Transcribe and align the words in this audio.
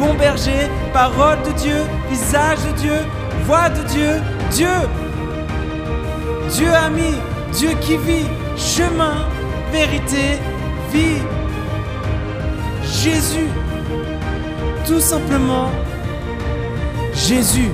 bon 0.00 0.14
berger, 0.14 0.70
parole 0.94 1.42
de 1.42 1.52
Dieu, 1.58 1.82
visage 2.08 2.58
de 2.66 2.72
Dieu, 2.80 2.98
voix 3.44 3.68
de 3.68 3.82
Dieu, 3.88 4.12
Dieu. 4.50 4.78
Dieu 6.56 6.72
ami, 6.72 7.12
Dieu 7.52 7.70
qui 7.82 7.98
vit, 7.98 8.26
chemin, 8.56 9.28
vérité, 9.70 10.38
vie. 10.90 11.20
Jésus, 12.82 13.50
tout 14.86 15.00
simplement 15.00 15.70
Jésus. 17.12 17.70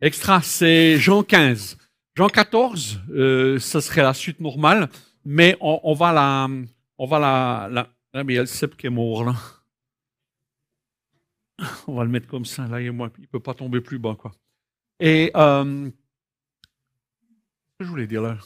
Extra, 0.00 0.40
c'est 0.40 0.96
Jean 0.96 1.22
15. 1.22 1.76
Jean 2.16 2.28
14, 2.28 3.00
euh, 3.10 3.58
ce 3.58 3.80
serait 3.80 4.02
la 4.02 4.14
suite 4.14 4.40
normale, 4.40 4.88
mais 5.24 5.56
on, 5.60 5.92
va 5.92 6.12
la, 6.12 6.48
ah, 8.20 8.24
mais 8.24 8.34
il 8.34 8.40
le 8.40 8.46
cep 8.46 8.76
qui 8.76 8.86
est 8.86 8.90
mort 8.90 9.24
là. 9.24 9.34
On 11.86 11.94
va 11.94 12.04
le 12.04 12.10
mettre 12.10 12.26
comme 12.26 12.44
ça, 12.44 12.66
là, 12.66 12.80
il 12.80 12.94
ne 12.94 13.08
peut 13.30 13.40
pas 13.40 13.54
tomber 13.54 13.80
plus 13.80 13.98
bas, 13.98 14.16
quoi. 14.18 14.32
Et, 15.00 15.30
euh, 15.36 15.90
je 17.80 17.86
voulais 17.86 18.06
dire 18.06 18.22
là? 18.22 18.38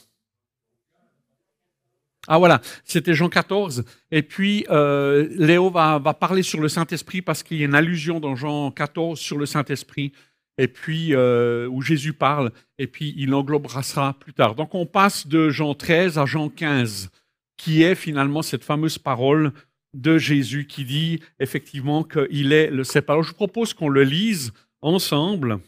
Ah 2.27 2.37
voilà, 2.37 2.61
c'était 2.83 3.13
Jean 3.13 3.29
14. 3.29 3.83
Et 4.11 4.21
puis, 4.21 4.65
euh, 4.69 5.27
Léo 5.37 5.69
va, 5.69 5.97
va, 5.99 6.13
parler 6.13 6.43
sur 6.43 6.59
le 6.61 6.67
Saint-Esprit 6.67 7.21
parce 7.21 7.41
qu'il 7.41 7.57
y 7.57 7.63
a 7.63 7.65
une 7.65 7.75
allusion 7.75 8.19
dans 8.19 8.35
Jean 8.35 8.71
14 8.71 9.19
sur 9.19 9.37
le 9.37 9.45
Saint-Esprit, 9.45 10.13
et 10.57 10.67
puis 10.67 11.15
euh, 11.15 11.67
où 11.67 11.81
Jésus 11.81 12.13
parle, 12.13 12.51
et 12.77 12.87
puis 12.87 13.13
il 13.17 13.33
englobera 13.33 13.83
ça 13.83 14.15
plus 14.19 14.33
tard. 14.33 14.55
Donc 14.55 14.75
on 14.75 14.85
passe 14.85 15.25
de 15.27 15.49
Jean 15.49 15.73
13 15.73 16.19
à 16.19 16.25
Jean 16.25 16.49
15, 16.49 17.09
qui 17.57 17.81
est 17.81 17.95
finalement 17.95 18.41
cette 18.41 18.63
fameuse 18.63 18.97
parole 18.97 19.53
de 19.93 20.17
Jésus 20.17 20.67
qui 20.67 20.85
dit 20.85 21.19
effectivement 21.39 22.03
qu'il 22.03 22.53
est 22.53 22.69
le. 22.69 22.83
Alors 23.07 23.23
je 23.23 23.33
propose 23.33 23.73
qu'on 23.73 23.89
le 23.89 24.03
lise 24.03 24.51
ensemble. 24.81 25.59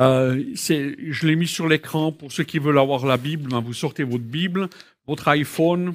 Euh, 0.00 0.42
je 0.54 1.26
l'ai 1.26 1.36
mis 1.36 1.46
sur 1.46 1.68
l'écran 1.68 2.12
pour 2.12 2.32
ceux 2.32 2.44
qui 2.44 2.58
veulent 2.58 2.78
avoir 2.78 3.06
la 3.06 3.16
Bible. 3.16 3.50
Ben, 3.50 3.60
vous 3.60 3.72
sortez 3.72 4.02
votre 4.02 4.24
Bible, 4.24 4.68
votre 5.06 5.28
iPhone, 5.28 5.94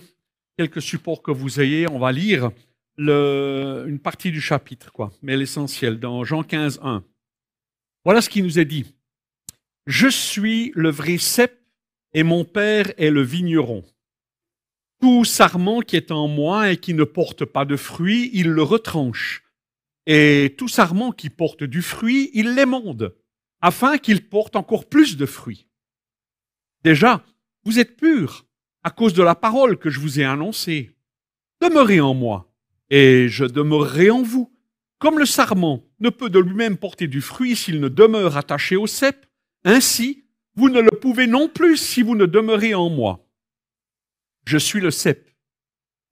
quelques 0.57 0.81
supports 0.81 1.21
que 1.21 1.31
vous 1.31 1.59
ayez. 1.59 1.89
On 1.89 1.99
va 1.99 2.11
lire 2.11 2.51
une 2.97 3.99
partie 3.99 4.31
du 4.31 4.41
chapitre, 4.41 4.91
quoi, 4.91 5.11
mais 5.21 5.37
l'essentiel, 5.37 5.99
dans 5.99 6.23
Jean 6.23 6.43
15, 6.43 6.81
1. 6.83 7.03
Voilà 8.03 8.21
ce 8.21 8.29
qui 8.29 8.41
nous 8.41 8.59
est 8.59 8.65
dit. 8.65 8.85
Je 9.85 10.07
suis 10.07 10.71
le 10.75 10.89
vrai 10.89 11.17
cep 11.17 11.59
et 12.13 12.23
mon 12.23 12.43
père 12.43 12.91
est 12.97 13.09
le 13.09 13.21
vigneron. 13.21 13.83
Tout 15.01 15.23
sarment 15.23 15.81
qui 15.81 15.95
est 15.95 16.11
en 16.11 16.27
moi 16.27 16.71
et 16.71 16.77
qui 16.77 16.93
ne 16.93 17.05
porte 17.05 17.45
pas 17.45 17.63
de 17.63 17.77
fruit, 17.77 18.29
il 18.33 18.49
le 18.49 18.63
retranche. 18.63 19.43
Et 20.05 20.55
tout 20.57 20.67
sarment 20.67 21.11
qui 21.11 21.29
porte 21.29 21.63
du 21.63 21.81
fruit, 21.81 22.31
il 22.33 22.53
l'émonde, 22.53 23.15
afin 23.61 23.97
qu'il 23.97 24.27
porte 24.27 24.55
encore 24.57 24.89
plus 24.89 25.15
de 25.15 25.25
fruits. 25.25 25.67
Déjà, 26.83 27.23
vous 27.63 27.79
êtes 27.79 27.95
purs 27.95 28.45
à 28.83 28.89
cause 28.89 29.13
de 29.13 29.23
la 29.23 29.35
parole 29.35 29.77
que 29.77 29.89
je 29.89 29.99
vous 29.99 30.19
ai 30.19 30.25
annoncée. 30.25 30.91
Demeurez 31.61 32.01
en 32.01 32.13
moi, 32.13 32.51
et 32.89 33.27
je 33.29 33.45
demeurerai 33.45 34.09
en 34.09 34.21
vous. 34.21 34.53
Comme 34.97 35.19
le 35.19 35.25
sarment 35.25 35.85
ne 36.01 36.09
peut 36.09 36.29
de 36.29 36.39
lui-même 36.39 36.77
porter 36.77 37.07
du 37.07 37.21
fruit 37.21 37.55
s'il 37.55 37.79
ne 37.79 37.87
demeure 37.87 38.35
attaché 38.35 38.75
au 38.75 38.87
cep, 38.87 39.25
ainsi, 39.63 40.25
vous 40.55 40.69
ne 40.69 40.81
le 40.81 40.91
pouvez 40.91 41.27
non 41.27 41.47
plus 41.47 41.77
si 41.77 42.01
vous 42.01 42.15
ne 42.15 42.25
demeurez 42.25 42.73
en 42.73 42.89
moi. 42.89 43.28
Je 44.45 44.57
suis 44.57 44.79
le 44.79 44.91
cep. 44.91 45.29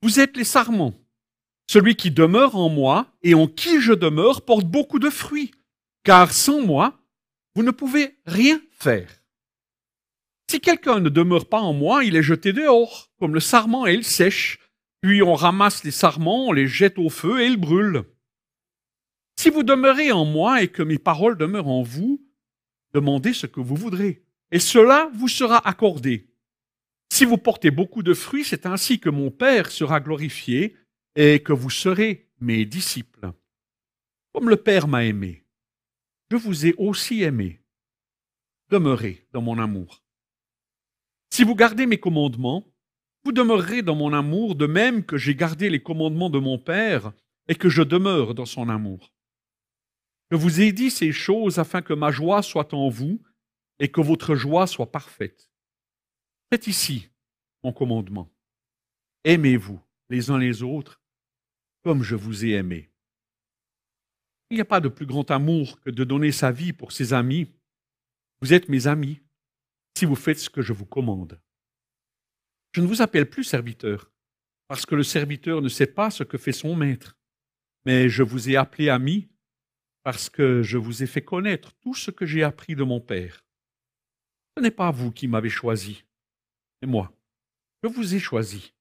Vous 0.02 0.20
êtes 0.20 0.38
les 0.38 0.44
sarments. 0.44 1.00
Celui 1.70 1.96
qui 1.96 2.12
demeure 2.12 2.56
en 2.56 2.70
moi 2.70 3.14
et 3.24 3.34
en 3.34 3.48
qui 3.48 3.82
je 3.82 3.94
demeure 3.94 4.44
porte 4.46 4.66
beaucoup 4.66 5.00
de 5.00 5.10
fruits, 5.10 5.52
car 6.04 6.32
sans 6.32 6.62
moi, 6.62 7.00
vous 7.56 7.64
ne 7.64 7.72
pouvez 7.72 8.18
rien 8.26 8.62
faire. 8.72 9.10
Si 10.50 10.62
quelqu'un 10.62 11.02
ne 11.02 11.10
demeure 11.10 11.50
pas 11.50 11.60
en 11.60 11.74
moi, 11.74 12.06
il 12.06 12.16
est 12.16 12.24
jeté 12.24 12.54
dehors, 12.54 13.12
comme 13.20 13.34
le 13.34 13.42
sarment, 13.42 13.86
et 13.86 13.96
il 13.96 14.06
sèche. 14.06 14.60
Puis 15.02 15.22
on 15.22 15.36
ramasse 15.36 15.84
les 15.84 15.92
sarments, 15.92 16.48
on 16.48 16.54
les 16.54 16.68
jette 16.68 16.98
au 16.98 17.10
feu 17.10 17.42
et 17.42 17.48
ils 17.48 17.58
brûlent. 17.58 18.06
Si 19.36 19.50
vous 19.50 19.64
demeurez 19.64 20.12
en 20.12 20.26
moi 20.26 20.64
et 20.64 20.70
que 20.70 20.84
mes 20.84 20.98
paroles 20.98 21.38
demeurent 21.38 21.68
en 21.68 21.84
vous, 21.84 22.26
demandez 22.94 23.34
ce 23.34 23.46
que 23.46 23.60
vous 23.60 23.76
voudrez, 23.76 24.24
et 24.52 24.60
cela 24.60 25.12
vous 25.14 25.28
sera 25.28 25.68
accordé. 25.68 26.27
Si 27.10 27.26
vous 27.26 27.38
portez 27.38 27.72
beaucoup 27.72 28.04
de 28.04 28.14
fruits, 28.14 28.44
c'est 28.44 28.66
ainsi 28.66 29.00
que 29.00 29.10
mon 29.10 29.32
Père 29.32 29.72
sera 29.72 30.00
glorifié 30.00 30.76
et 31.16 31.42
que 31.42 31.54
vous 31.54 31.70
serez 31.70 32.30
mes 32.40 32.66
disciples. 32.66 33.32
Comme 34.34 34.50
le 34.50 34.58
Père 34.58 34.88
m'a 34.88 35.04
aimé, 35.06 35.46
je 36.30 36.36
vous 36.38 36.66
ai 36.66 36.76
aussi 36.78 37.24
aimé. 37.24 37.62
Demeurez 38.70 39.26
dans 39.32 39.42
mon 39.42 39.58
amour. 39.58 40.04
Si 41.30 41.44
vous 41.44 41.56
gardez 41.56 41.86
mes 41.86 42.00
commandements, 42.00 42.68
vous 43.24 43.32
demeurerez 43.32 43.82
dans 43.82 43.96
mon 43.96 44.14
amour 44.14 44.56
de 44.56 44.68
même 44.68 45.06
que 45.06 45.18
j'ai 45.18 45.36
gardé 45.36 45.70
les 45.70 45.82
commandements 45.82 46.30
de 46.30 46.40
mon 46.40 46.60
Père 46.60 47.14
et 47.48 47.56
que 47.56 47.70
je 47.70 47.82
demeure 47.82 48.36
dans 48.36 48.46
son 48.46 48.70
amour. 48.70 49.14
Je 50.32 50.38
vous 50.38 50.62
ai 50.62 50.72
dit 50.72 50.92
ces 50.92 51.12
choses 51.12 51.60
afin 51.60 51.82
que 51.82 51.94
ma 51.94 52.12
joie 52.12 52.44
soit 52.44 52.74
en 52.74 52.90
vous 52.90 53.22
et 53.80 53.90
que 53.90 54.02
votre 54.02 54.36
joie 54.36 54.68
soit 54.68 54.92
parfaite. 54.92 55.50
C'est 56.52 56.68
ici 56.68 57.10
mon 57.64 57.74
commandement. 57.74 58.32
Aimez-vous 59.26 59.82
les 60.10 60.32
uns 60.32 60.38
les 60.38 60.64
autres 60.64 61.02
comme 61.84 62.04
je 62.04 62.16
vous 62.16 62.46
ai 62.46 62.52
aimé. 62.52 62.90
Il 64.50 64.56
n'y 64.56 64.62
a 64.62 64.66
pas 64.66 64.80
de 64.80 64.88
plus 64.88 65.06
grand 65.06 65.30
amour 65.30 65.82
que 65.82 65.90
de 65.90 66.04
donner 66.06 66.32
sa 66.32 66.52
vie 66.52 66.72
pour 66.72 66.94
ses 66.94 67.14
amis. 67.14 67.54
Vous 68.42 68.54
êtes 68.54 68.70
mes 68.70 68.88
amis 68.88 69.22
si 69.98 70.06
vous 70.06 70.16
faites 70.16 70.40
ce 70.40 70.50
que 70.50 70.62
je 70.62 70.74
vous 70.74 70.86
commande. 70.86 71.42
Je 72.74 72.82
ne 72.82 72.88
vous 72.88 73.02
appelle 73.02 73.30
plus 73.30 73.44
serviteur, 73.44 74.12
parce 74.68 74.86
que 74.86 74.96
le 74.96 75.04
serviteur 75.04 75.62
ne 75.62 75.70
sait 75.70 75.88
pas 75.88 76.12
ce 76.12 76.24
que 76.24 76.38
fait 76.38 76.52
son 76.52 76.76
maître, 76.76 77.18
mais 77.86 78.08
je 78.08 78.24
vous 78.24 78.50
ai 78.50 78.56
appelé 78.56 78.90
ami, 78.90 79.30
parce 80.04 80.30
que 80.30 80.62
je 80.62 80.78
vous 80.78 81.04
ai 81.04 81.08
fait 81.08 81.24
connaître 81.24 81.74
tout 81.82 81.96
ce 81.96 82.12
que 82.12 82.26
j'ai 82.26 82.44
appris 82.44 82.76
de 82.76 82.84
mon 82.84 83.02
Père. 83.02 83.44
Ce 84.56 84.62
n'est 84.62 84.72
pas 84.72 84.92
vous 84.92 85.12
qui 85.12 85.28
m'avez 85.28 85.50
choisi, 85.50 86.04
mais 86.82 86.88
moi. 86.88 87.14
Je 87.84 87.90
vous 87.90 88.16
ai 88.16 88.20
choisi, 88.20 88.74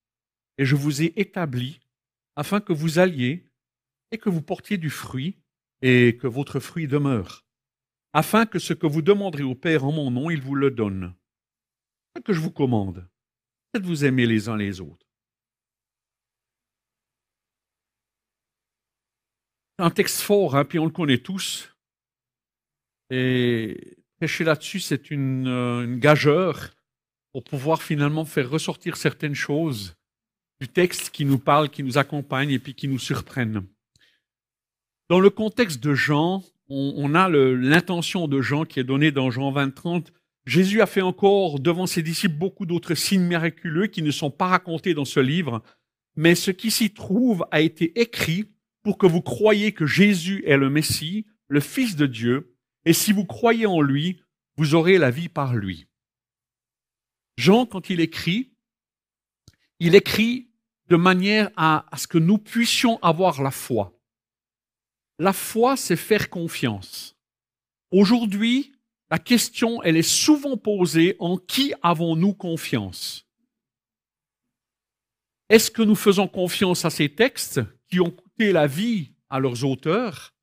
et 0.58 0.64
je 0.64 0.74
vous 0.74 1.02
ai 1.02 1.12
établi 1.16 1.80
afin 2.34 2.60
que 2.60 2.72
vous 2.72 2.98
alliez 2.98 3.46
et 4.10 4.18
que 4.18 4.28
vous 4.28 4.42
portiez 4.42 4.78
du 4.78 4.90
fruit, 4.90 5.36
et 5.82 6.16
que 6.16 6.26
votre 6.26 6.60
fruit 6.60 6.86
demeure 6.86 7.46
afin 8.16 8.46
que 8.46 8.58
ce 8.58 8.72
que 8.72 8.86
vous 8.86 9.02
demanderez 9.02 9.42
au 9.42 9.54
Père 9.54 9.84
en 9.84 9.92
mon 9.92 10.10
nom, 10.10 10.30
il 10.30 10.40
vous 10.40 10.54
le 10.54 10.70
donne. 10.70 11.14
Ce 12.16 12.22
que 12.22 12.32
je 12.32 12.40
vous 12.40 12.50
commande, 12.50 13.06
c'est 13.74 13.80
de 13.82 13.86
vous 13.86 14.06
aimer 14.06 14.24
les 14.24 14.48
uns 14.48 14.56
les 14.56 14.80
autres. 14.80 15.06
C'est 19.78 19.84
un 19.84 19.90
texte 19.90 20.22
fort, 20.22 20.56
hein, 20.56 20.64
puis 20.64 20.78
on 20.78 20.86
le 20.86 20.90
connaît 20.90 21.18
tous. 21.18 21.76
Et 23.10 23.98
prêcher 24.16 24.44
là-dessus, 24.44 24.80
c'est 24.80 25.10
une, 25.10 25.46
euh, 25.46 25.84
une 25.84 25.98
gageure 25.98 26.70
pour 27.36 27.44
pouvoir 27.44 27.82
finalement 27.82 28.24
faire 28.24 28.48
ressortir 28.48 28.96
certaines 28.96 29.34
choses 29.34 29.94
du 30.58 30.68
texte 30.68 31.10
qui 31.10 31.26
nous 31.26 31.36
parle, 31.36 31.68
qui 31.68 31.82
nous 31.82 31.98
accompagne 31.98 32.50
et 32.50 32.58
puis 32.58 32.72
qui 32.72 32.88
nous 32.88 32.98
surprennent. 32.98 33.66
Dans 35.10 35.20
le 35.20 35.28
contexte 35.28 35.84
de 35.84 35.92
Jean, 35.92 36.42
on, 36.70 37.14
a 37.14 37.28
l'intention 37.28 38.26
de 38.26 38.40
Jean 38.40 38.64
qui 38.64 38.80
est 38.80 38.84
donnée 38.84 39.10
dans 39.10 39.30
Jean 39.30 39.50
20, 39.50 39.74
30. 39.74 40.14
Jésus 40.46 40.80
a 40.80 40.86
fait 40.86 41.02
encore 41.02 41.60
devant 41.60 41.86
ses 41.86 42.00
disciples 42.00 42.38
beaucoup 42.38 42.64
d'autres 42.64 42.94
signes 42.94 43.26
miraculeux 43.26 43.88
qui 43.88 44.00
ne 44.00 44.12
sont 44.12 44.30
pas 44.30 44.46
racontés 44.46 44.94
dans 44.94 45.04
ce 45.04 45.20
livre, 45.20 45.62
mais 46.16 46.34
ce 46.34 46.50
qui 46.50 46.70
s'y 46.70 46.94
trouve 46.94 47.44
a 47.50 47.60
été 47.60 48.00
écrit 48.00 48.46
pour 48.82 48.96
que 48.96 49.06
vous 49.06 49.20
croyiez 49.20 49.72
que 49.72 49.84
Jésus 49.84 50.42
est 50.46 50.56
le 50.56 50.70
Messie, 50.70 51.26
le 51.48 51.60
Fils 51.60 51.96
de 51.96 52.06
Dieu, 52.06 52.56
et 52.86 52.94
si 52.94 53.12
vous 53.12 53.26
croyez 53.26 53.66
en 53.66 53.82
lui, 53.82 54.22
vous 54.56 54.74
aurez 54.74 54.96
la 54.96 55.10
vie 55.10 55.28
par 55.28 55.54
lui. 55.54 55.85
Jean, 57.36 57.66
quand 57.66 57.90
il 57.90 58.00
écrit, 58.00 58.50
il 59.78 59.94
écrit 59.94 60.48
de 60.88 60.96
manière 60.96 61.50
à, 61.56 61.84
ce 61.96 62.06
que 62.06 62.18
nous 62.18 62.38
puissions 62.38 62.98
avoir 63.02 63.42
la 63.42 63.50
foi. 63.50 63.92
la 65.18 65.32
foi, 65.32 65.76
c'est 65.76 65.96
faire 65.96 66.28
confiance. 66.28 67.16
Aujourd'hui, 67.90 68.72
la 69.10 69.18
question, 69.18 69.82
elle 69.82 69.96
est 69.96 70.02
souvent 70.02 70.56
posée 70.56 71.16
en 71.18 71.38
qui 71.38 71.72
avons-nous 71.82 72.34
confiance? 72.34 73.26
Est-ce 75.48 75.70
que 75.70 75.82
nous 75.82 75.94
faisons 75.94 76.28
confiance 76.28 76.84
à 76.84 76.90
ces 76.90 77.08
textes 77.08 77.60
qui 77.88 78.00
ont 78.00 78.10
coûté 78.10 78.52
la 78.52 78.66
vie 78.66 79.12
à 79.30 79.38
leurs 79.38 79.64
auteurs, 79.64 80.34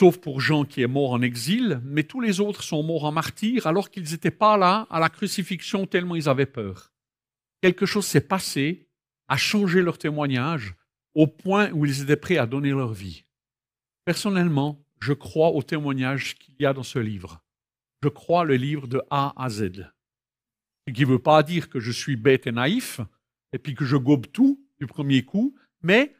sauf 0.00 0.16
pour 0.16 0.40
Jean 0.40 0.64
qui 0.64 0.80
est 0.80 0.86
mort 0.86 1.10
en 1.10 1.20
exil, 1.20 1.78
mais 1.84 2.04
tous 2.04 2.22
les 2.22 2.40
autres 2.40 2.62
sont 2.62 2.82
morts 2.82 3.04
en 3.04 3.12
martyr 3.12 3.66
alors 3.66 3.90
qu'ils 3.90 4.10
n'étaient 4.10 4.30
pas 4.30 4.56
là 4.56 4.86
à 4.88 4.98
la 4.98 5.10
crucifixion 5.10 5.86
tellement 5.86 6.16
ils 6.16 6.26
avaient 6.26 6.46
peur 6.46 6.90
Quelque 7.60 7.84
chose 7.84 8.06
s'est 8.06 8.22
passé, 8.22 8.88
a 9.28 9.36
changé 9.36 9.82
leur 9.82 9.98
témoignage 9.98 10.74
au 11.12 11.26
point 11.26 11.70
où 11.72 11.84
ils 11.84 12.00
étaient 12.00 12.16
prêts 12.16 12.38
à 12.38 12.46
donner 12.46 12.70
leur 12.70 12.94
vie. 12.94 13.26
Personnellement, 14.06 14.82
je 15.00 15.12
crois 15.12 15.50
au 15.50 15.62
témoignage 15.62 16.34
qu'il 16.36 16.54
y 16.58 16.64
a 16.64 16.72
dans 16.72 16.82
ce 16.82 16.98
livre. 16.98 17.42
Je 18.02 18.08
crois 18.08 18.46
le 18.46 18.54
livre 18.54 18.86
de 18.86 19.02
A 19.10 19.34
à 19.36 19.50
Z. 19.50 19.84
Ce 20.88 20.94
qui 20.94 21.02
ne 21.02 21.08
veut 21.08 21.18
pas 21.18 21.42
dire 21.42 21.68
que 21.68 21.78
je 21.78 21.92
suis 21.92 22.16
bête 22.16 22.46
et 22.46 22.52
naïf, 22.52 23.02
et 23.52 23.58
puis 23.58 23.74
que 23.74 23.84
je 23.84 23.98
gobe 23.98 24.28
tout 24.32 24.64
du 24.78 24.86
premier 24.86 25.26
coup, 25.26 25.54
mais 25.82 26.16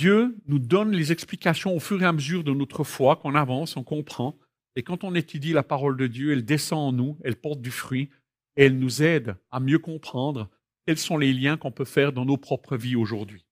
Dieu 0.00 0.34
nous 0.46 0.58
donne 0.58 0.92
les 0.92 1.12
explications 1.12 1.76
au 1.76 1.78
fur 1.78 2.00
et 2.00 2.06
à 2.06 2.12
mesure 2.12 2.42
de 2.42 2.54
notre 2.54 2.84
foi, 2.84 3.16
qu'on 3.16 3.34
avance, 3.34 3.76
on 3.76 3.84
comprend. 3.84 4.34
Et 4.74 4.82
quand 4.82 5.04
on 5.04 5.14
étudie 5.14 5.52
la 5.52 5.62
parole 5.62 5.98
de 5.98 6.06
Dieu, 6.06 6.32
elle 6.32 6.46
descend 6.46 6.78
en 6.78 6.92
nous, 6.92 7.18
elle 7.22 7.36
porte 7.36 7.60
du 7.60 7.70
fruit, 7.70 8.08
et 8.56 8.64
elle 8.64 8.78
nous 8.78 9.02
aide 9.02 9.36
à 9.50 9.60
mieux 9.60 9.78
comprendre 9.78 10.48
quels 10.86 10.96
sont 10.96 11.18
les 11.18 11.34
liens 11.34 11.58
qu'on 11.58 11.70
peut 11.70 11.84
faire 11.84 12.14
dans 12.14 12.24
nos 12.24 12.38
propres 12.38 12.78
vies 12.78 12.96
aujourd'hui. 12.96 13.44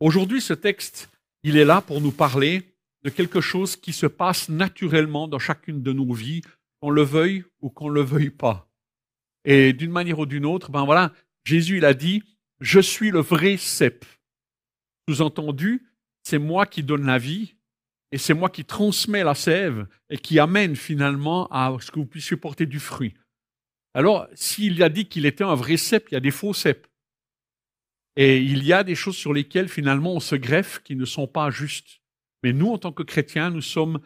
Aujourd'hui, 0.00 0.40
ce 0.40 0.54
texte, 0.54 1.10
il 1.42 1.58
est 1.58 1.66
là 1.66 1.82
pour 1.82 2.00
nous 2.00 2.12
parler 2.12 2.62
de 3.02 3.10
quelque 3.10 3.42
chose 3.42 3.76
qui 3.76 3.92
se 3.92 4.06
passe 4.06 4.48
naturellement 4.48 5.28
dans 5.28 5.38
chacune 5.38 5.82
de 5.82 5.92
nos 5.92 6.14
vies, 6.14 6.40
qu'on 6.80 6.88
le 6.88 7.02
veuille 7.02 7.44
ou 7.60 7.68
qu'on 7.68 7.90
ne 7.90 7.94
le 7.96 8.02
veuille 8.02 8.30
pas. 8.30 8.70
Et 9.44 9.74
d'une 9.74 9.92
manière 9.92 10.20
ou 10.20 10.24
d'une 10.24 10.46
autre, 10.46 10.70
ben 10.70 10.86
voilà, 10.86 11.12
Jésus, 11.44 11.76
il 11.76 11.84
a 11.84 11.92
dit, 11.92 12.22
je 12.60 12.80
suis 12.80 13.10
le 13.10 13.20
vrai 13.20 13.58
cep. 13.58 14.06
Sous-entendu, 15.08 15.86
c'est 16.22 16.38
moi 16.38 16.66
qui 16.66 16.82
donne 16.82 17.06
la 17.06 17.18
vie 17.18 17.54
et 18.12 18.18
c'est 18.18 18.34
moi 18.34 18.48
qui 18.48 18.64
transmets 18.64 19.24
la 19.24 19.34
sève 19.34 19.86
et 20.08 20.18
qui 20.18 20.38
amène 20.38 20.76
finalement 20.76 21.48
à 21.48 21.76
ce 21.80 21.90
que 21.90 21.98
vous 21.98 22.06
puissiez 22.06 22.36
porter 22.36 22.66
du 22.66 22.80
fruit. 22.80 23.14
Alors, 23.92 24.26
s'il 24.34 24.82
a 24.82 24.88
dit 24.88 25.06
qu'il 25.06 25.26
était 25.26 25.44
un 25.44 25.54
vrai 25.54 25.76
cep, 25.76 26.08
il 26.10 26.14
y 26.14 26.16
a 26.16 26.20
des 26.20 26.30
faux 26.30 26.52
ceps. 26.52 26.88
Et 28.16 28.38
il 28.38 28.64
y 28.64 28.72
a 28.72 28.84
des 28.84 28.94
choses 28.94 29.16
sur 29.16 29.32
lesquelles 29.32 29.68
finalement 29.68 30.14
on 30.14 30.20
se 30.20 30.36
greffe 30.36 30.80
qui 30.82 30.96
ne 30.96 31.04
sont 31.04 31.26
pas 31.26 31.50
justes. 31.50 32.00
Mais 32.42 32.52
nous, 32.52 32.68
en 32.68 32.78
tant 32.78 32.92
que 32.92 33.02
chrétiens, 33.02 33.50
nous 33.50 33.62
sommes 33.62 34.00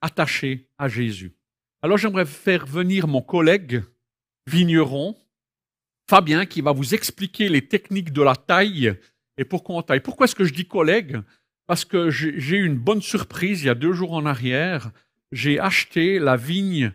attachés 0.00 0.70
à 0.78 0.88
Jésus. 0.88 1.36
Alors 1.82 1.98
j'aimerais 1.98 2.26
faire 2.26 2.66
venir 2.66 3.08
mon 3.08 3.22
collègue 3.22 3.82
vigneron, 4.46 5.16
Fabien, 6.08 6.46
qui 6.46 6.60
va 6.60 6.72
vous 6.72 6.94
expliquer 6.94 7.48
les 7.48 7.66
techniques 7.66 8.12
de 8.12 8.22
la 8.22 8.36
taille 8.36 8.96
et 9.38 9.44
pourquoi 9.44 9.76
on 9.76 9.82
taille? 9.82 10.00
Pourquoi 10.00 10.24
est-ce 10.24 10.34
que 10.34 10.44
je 10.44 10.54
dis 10.54 10.66
collègue? 10.66 11.20
Parce 11.66 11.84
que 11.84 12.10
j'ai 12.10 12.56
eu 12.56 12.64
une 12.64 12.78
bonne 12.78 13.02
surprise 13.02 13.62
il 13.62 13.66
y 13.66 13.70
a 13.70 13.74
deux 13.74 13.92
jours 13.92 14.12
en 14.12 14.24
arrière. 14.24 14.90
J'ai 15.32 15.58
acheté 15.58 16.18
la 16.18 16.36
vigne 16.36 16.92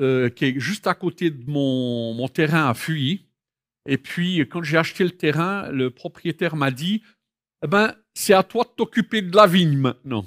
euh, 0.00 0.28
qui 0.28 0.46
est 0.46 0.60
juste 0.60 0.86
à 0.86 0.94
côté 0.94 1.30
de 1.30 1.48
mon, 1.48 2.14
mon 2.14 2.28
terrain 2.28 2.68
à 2.68 2.74
Fuy. 2.74 3.26
Et 3.86 3.96
puis, 3.96 4.40
quand 4.40 4.62
j'ai 4.62 4.76
acheté 4.76 5.04
le 5.04 5.10
terrain, 5.10 5.70
le 5.70 5.90
propriétaire 5.90 6.56
m'a 6.56 6.70
dit 6.70 7.02
eh 7.64 7.66
ben, 7.66 7.94
c'est 8.14 8.34
à 8.34 8.42
toi 8.42 8.64
de 8.64 8.70
t'occuper 8.70 9.22
de 9.22 9.34
la 9.34 9.46
vigne 9.46 9.76
maintenant. 9.76 10.24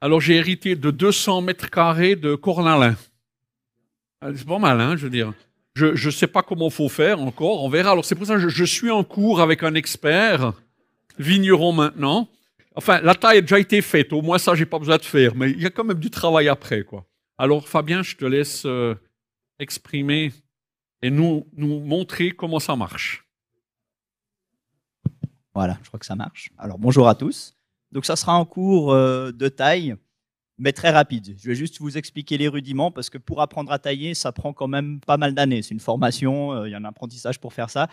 Alors, 0.00 0.20
j'ai 0.20 0.34
hérité 0.34 0.76
de 0.76 0.90
200 0.90 1.42
mètres 1.42 1.70
carrés 1.70 2.14
de 2.14 2.34
cornalin. 2.34 2.96
Ah, 4.20 4.28
c'est 4.34 4.46
pas 4.46 4.58
mal, 4.58 4.80
hein, 4.80 4.96
je 4.96 5.04
veux 5.04 5.10
dire. 5.10 5.32
Je 5.74 6.06
ne 6.06 6.10
sais 6.12 6.28
pas 6.28 6.42
comment 6.42 6.70
faut 6.70 6.88
faire 6.88 7.20
encore, 7.20 7.64
on 7.64 7.68
verra. 7.68 7.92
Alors, 7.92 8.04
c'est 8.04 8.14
pour 8.14 8.26
ça 8.26 8.34
que 8.34 8.48
je, 8.48 8.64
suis 8.64 8.90
en 8.90 9.02
cours 9.02 9.40
avec 9.40 9.62
un 9.64 9.74
expert, 9.74 10.52
vigneron 11.18 11.72
maintenant. 11.72 12.28
Enfin, 12.74 13.00
la 13.00 13.14
taille 13.14 13.38
a 13.38 13.40
déjà 13.40 13.58
été 13.58 13.80
faite, 13.82 14.12
au 14.12 14.22
moins 14.22 14.38
ça, 14.38 14.54
j'ai 14.54 14.66
pas 14.66 14.78
besoin 14.78 14.96
de 14.96 15.04
faire, 15.04 15.34
mais 15.36 15.50
il 15.50 15.60
y 15.60 15.66
a 15.66 15.70
quand 15.70 15.84
même 15.84 16.00
du 16.00 16.10
travail 16.10 16.48
après, 16.48 16.82
quoi. 16.82 17.06
Alors, 17.38 17.68
Fabien, 17.68 18.02
je 18.02 18.16
te 18.16 18.24
laisse 18.24 18.64
euh, 18.66 18.94
exprimer 19.58 20.32
et 21.02 21.10
nous, 21.10 21.46
nous 21.52 21.80
montrer 21.80 22.30
comment 22.30 22.58
ça 22.58 22.76
marche. 22.76 23.24
Voilà, 25.54 25.78
je 25.82 25.88
crois 25.88 26.00
que 26.00 26.06
ça 26.06 26.16
marche. 26.16 26.50
Alors 26.58 26.78
bonjour 26.78 27.08
à 27.08 27.14
tous. 27.14 27.54
Donc 27.92 28.04
ça 28.04 28.16
sera 28.16 28.34
un 28.34 28.44
cours 28.44 28.92
euh, 28.92 29.30
de 29.30 29.48
taille, 29.48 29.94
mais 30.58 30.72
très 30.72 30.90
rapide. 30.90 31.36
Je 31.38 31.46
vais 31.46 31.54
juste 31.54 31.78
vous 31.80 31.96
expliquer 31.96 32.38
les 32.38 32.48
rudiments 32.48 32.90
parce 32.90 33.08
que 33.08 33.18
pour 33.18 33.40
apprendre 33.40 33.70
à 33.70 33.78
tailler, 33.78 34.14
ça 34.14 34.32
prend 34.32 34.52
quand 34.52 34.66
même 34.66 35.00
pas 35.00 35.16
mal 35.16 35.34
d'années. 35.34 35.62
C'est 35.62 35.74
une 35.74 35.80
formation, 35.80 36.52
euh, 36.52 36.68
il 36.68 36.72
y 36.72 36.74
a 36.74 36.78
un 36.78 36.84
apprentissage 36.84 37.38
pour 37.38 37.52
faire 37.52 37.70
ça. 37.70 37.88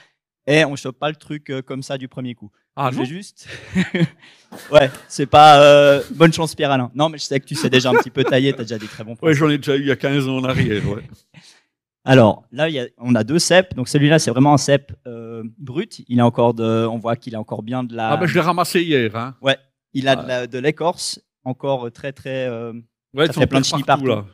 Et 0.48 0.66
on 0.66 0.72
ne 0.72 0.76
chope 0.76 0.98
pas 0.98 1.10
le 1.10 1.16
truc 1.16 1.50
euh, 1.50 1.62
comme 1.62 1.84
ça 1.84 1.98
du 1.98 2.08
premier 2.08 2.34
coup. 2.36 2.52
Ah 2.76 2.90
je 2.92 3.00
vais 3.00 3.06
juste. 3.06 3.48
ouais, 4.72 4.90
c'est 5.08 5.26
pas 5.26 6.00
bonne 6.12 6.34
chance 6.34 6.56
Pierre 6.56 6.72
Alain. 6.72 6.90
Non, 6.96 7.10
mais 7.10 7.18
je 7.18 7.24
sais 7.24 7.40
que 7.40 7.46
tu 7.46 7.56
sais 7.56 7.70
déjà 7.70 7.90
un 7.90 7.96
petit 7.96 8.10
peu 8.10 8.24
tailler, 8.24 8.54
tu 8.54 8.62
as 8.62 8.64
déjà 8.64 8.78
des 8.80 8.88
très 8.88 9.04
bons 9.04 9.16
Oui, 9.22 9.34
j'en 9.34 9.50
ai 9.50 9.58
déjà 9.58 9.76
eu 9.76 9.82
il 9.82 9.88
y 9.88 9.92
a 9.92 9.96
15 9.96 10.28
ans 10.28 10.38
en 10.38 10.44
arrière. 10.46 10.88
Ouais. 10.88 11.04
Alors 12.04 12.44
là, 12.52 12.68
il 12.68 12.74
y 12.76 12.80
a, 12.80 12.88
on 12.98 13.14
a 13.14 13.24
deux 13.24 13.38
ceps. 13.40 13.76
Donc 13.76 13.88
celui-là, 13.88 14.18
c'est 14.20 14.32
vraiment 14.32 14.54
un 14.54 14.58
cep 14.58 14.92
euh, 15.06 15.44
brut. 15.60 16.02
Il 16.08 16.20
a 16.20 16.26
encore 16.26 16.54
de, 16.54 16.88
on 16.88 16.98
voit 16.98 17.16
qu'il 17.16 17.36
a 17.36 17.40
encore 17.40 17.62
bien 17.62 17.84
de 17.84 17.96
la. 17.96 18.12
Ah 18.12 18.18
ben 18.18 18.26
je 18.26 18.34
l'ai 18.34 18.40
ramassé 18.40 18.82
hier. 18.82 19.16
Hein. 19.16 19.36
Ouais, 19.42 19.58
il 19.94 20.08
a 20.08 20.46
de 20.46 20.52
de 20.52 20.58
l'écorce 20.60 21.20
encore 21.44 21.92
très 21.92 22.12
très. 22.12 22.48
euh, 22.48 22.74
Ouais, 23.14 23.28
Ça 23.28 23.34
fait 23.34 23.46
plein 23.48 23.60
de 23.60 23.68
partout, 23.68 23.86
partout. 23.86 24.06
là. 24.06 24.26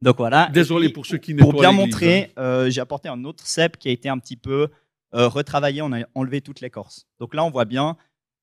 Donc 0.00 0.16
voilà. 0.18 0.48
Désolé 0.52 0.86
puis, 0.86 0.92
pour 0.94 1.04
ceux 1.04 1.18
qui 1.18 1.34
Pour 1.34 1.48
nettoient 1.52 1.68
bien 1.68 1.72
l'église, 1.72 1.86
montrer, 1.94 2.32
euh, 2.38 2.70
j'ai 2.70 2.80
apporté 2.80 3.08
un 3.08 3.24
autre 3.24 3.44
cep 3.44 3.76
qui 3.76 3.88
a 3.88 3.90
été 3.90 4.08
un 4.08 4.18
petit 4.18 4.36
peu 4.36 4.68
euh, 5.14 5.28
retravaillé. 5.28 5.82
On 5.82 5.92
a 5.92 6.04
enlevé 6.14 6.40
toute 6.40 6.60
l'écorce. 6.60 7.06
Donc 7.18 7.34
là, 7.34 7.44
on 7.44 7.50
voit 7.50 7.64
bien 7.64 7.96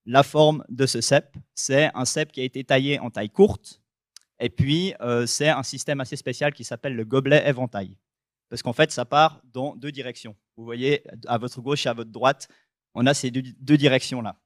la 0.05 0.23
forme 0.23 0.63
de 0.69 0.85
ce 0.85 1.01
cep. 1.01 1.35
C'est 1.53 1.89
un 1.93 2.05
cep 2.05 2.31
qui 2.31 2.41
a 2.41 2.43
été 2.43 2.63
taillé 2.63 2.99
en 2.99 3.09
taille 3.09 3.29
courte. 3.29 3.81
Et 4.39 4.49
puis, 4.49 4.93
euh, 5.01 5.25
c'est 5.25 5.49
un 5.49 5.63
système 5.63 5.99
assez 5.99 6.15
spécial 6.15 6.53
qui 6.53 6.63
s'appelle 6.63 6.95
le 6.95 7.05
gobelet 7.05 7.47
éventail. 7.47 7.97
Parce 8.49 8.61
qu'en 8.61 8.73
fait, 8.73 8.91
ça 8.91 9.03
part 9.03 9.41
dans 9.53 9.75
deux 9.75 9.91
directions. 9.91 10.35
Vous 10.55 10.63
voyez, 10.63 11.03
à 11.27 11.37
votre 11.37 11.61
gauche 11.61 11.85
et 11.85 11.89
à 11.89 11.93
votre 11.93 12.11
droite, 12.11 12.47
on 12.93 13.05
a 13.05 13.13
ces 13.13 13.31
deux, 13.31 13.77
directions-là. 13.77 14.37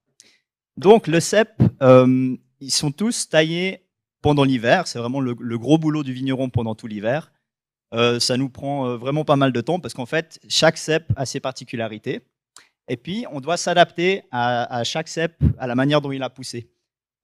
Donc, 0.77 1.07
le 1.07 1.19
cep, 1.19 1.49
euh, 1.81 2.35
ils 2.59 2.71
sont 2.71 2.91
tous 2.91 3.29
taillés 3.29 3.85
pendant 4.21 4.43
l'hiver. 4.43 4.87
C'est 4.87 4.99
vraiment 4.99 5.19
le 5.19 5.57
gros 5.57 5.77
boulot 5.77 6.03
du 6.03 6.13
vigneron 6.13 6.49
pendant 6.49 6.73
tout 6.73 6.87
l'hiver. 6.87 7.31
Euh, 7.93 8.19
ça 8.19 8.37
nous 8.37 8.49
prend 8.49 8.87
euh, 8.87 8.97
vraiment 8.97 9.25
pas 9.25 9.35
mal 9.35 9.51
de 9.51 9.61
temps 9.61 9.79
parce 9.79 9.93
qu'en 9.93 10.05
fait, 10.05 10.39
chaque 10.47 10.77
cep 10.77 11.11
a 11.15 11.25
ses 11.25 11.39
particularités. 11.39 12.21
Et 12.87 12.97
puis, 12.97 13.25
on 13.31 13.41
doit 13.41 13.57
s'adapter 13.57 14.23
à, 14.31 14.83
chaque 14.83 15.07
cep, 15.07 15.33
à 15.57 15.67
la 15.67 15.75
manière 15.75 16.01
dont 16.01 16.11
il 16.11 16.23
a 16.23 16.29
poussé. 16.29 16.69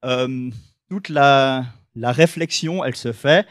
Euh, 0.04 0.50
toute 0.88 1.08
la, 1.08 1.66
réflexion, 1.96 2.84
elle 2.84 2.96
se 2.96 3.12
fait. 3.12 3.46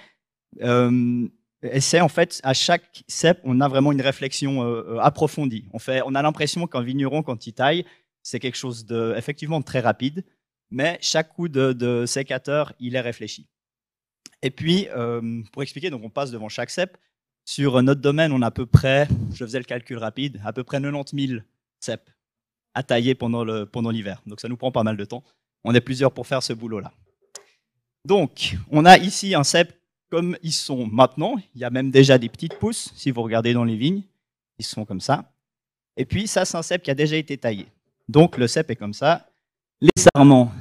Et 0.59 1.81
c'est 1.81 2.01
en 2.01 2.07
fait, 2.07 2.39
à 2.43 2.53
chaque 2.53 3.03
cep, 3.07 3.39
on 3.43 3.61
a 3.61 3.67
vraiment 3.67 3.91
une 3.91 4.01
réflexion 4.01 4.63
approfondie. 4.99 5.65
On, 5.73 5.79
fait, 5.79 6.01
on 6.05 6.15
a 6.15 6.21
l'impression 6.21 6.65
qu'un 6.65 6.81
vigneron, 6.81 7.21
quand 7.21 7.45
il 7.45 7.53
taille, 7.53 7.85
c'est 8.23 8.39
quelque 8.39 8.57
chose 8.57 8.85
de, 8.85 9.13
effectivement 9.15 9.61
très 9.61 9.81
rapide, 9.81 10.23
mais 10.71 10.97
chaque 11.01 11.33
coup 11.33 11.49
de, 11.49 12.05
sécateur, 12.07 12.73
il 12.79 12.95
est 12.95 13.01
réfléchi. 13.01 13.47
Et 14.41 14.49
puis, 14.49 14.87
pour 15.51 15.61
expliquer, 15.61 15.91
donc 15.91 16.03
on 16.03 16.09
passe 16.09 16.31
devant 16.31 16.49
chaque 16.49 16.71
cep. 16.71 16.97
Sur 17.49 17.81
notre 17.81 18.01
domaine, 18.01 18.33
on 18.33 18.41
a 18.41 18.47
à 18.47 18.51
peu 18.51 18.65
près, 18.65 19.07
je 19.33 19.45
faisais 19.45 19.57
le 19.57 19.63
calcul 19.63 19.97
rapide, 19.97 20.41
à 20.43 20.51
peu 20.51 20.65
près 20.65 20.81
90 20.81 21.27
000 21.27 21.39
cep 21.79 22.09
à 22.73 22.83
tailler 22.83 23.15
pendant 23.15 23.89
l'hiver. 23.89 24.21
donc 24.25 24.41
ça 24.41 24.49
nous 24.49 24.57
prend 24.57 24.69
pas 24.69 24.83
mal 24.83 24.97
de 24.97 25.05
temps. 25.05 25.23
On 25.63 25.73
est 25.73 25.79
plusieurs 25.79 26.11
pour 26.11 26.27
faire 26.27 26.43
ce 26.43 26.51
boulot-là. 26.51 26.91
Donc, 28.03 28.57
on 28.69 28.83
a 28.83 28.97
ici 28.97 29.33
un 29.33 29.45
cep 29.45 29.73
comme 30.09 30.37
ils 30.43 30.51
sont 30.51 30.87
maintenant. 30.87 31.37
Il 31.55 31.61
y 31.61 31.63
a 31.63 31.69
même 31.69 31.89
déjà 31.89 32.17
des 32.17 32.27
petites 32.27 32.59
pousses, 32.59 32.91
si 32.97 33.11
vous 33.11 33.21
regardez 33.23 33.53
dans 33.53 33.63
les 33.63 33.77
vignes. 33.77 34.03
Ils 34.59 34.65
sont 34.65 34.83
comme 34.83 34.99
ça. 34.99 35.31
Et 35.95 36.03
puis, 36.03 36.27
ça, 36.27 36.43
c'est 36.43 36.57
un 36.57 36.61
cep 36.61 36.83
qui 36.83 36.91
a 36.91 36.95
déjà 36.95 37.15
été 37.15 37.37
taillé. 37.37 37.67
Donc, 38.09 38.37
le 38.37 38.47
cep 38.47 38.69
est 38.71 38.75
comme 38.75 38.93
ça. 38.93 39.25
Les 39.79 40.03
sarments, 40.13 40.51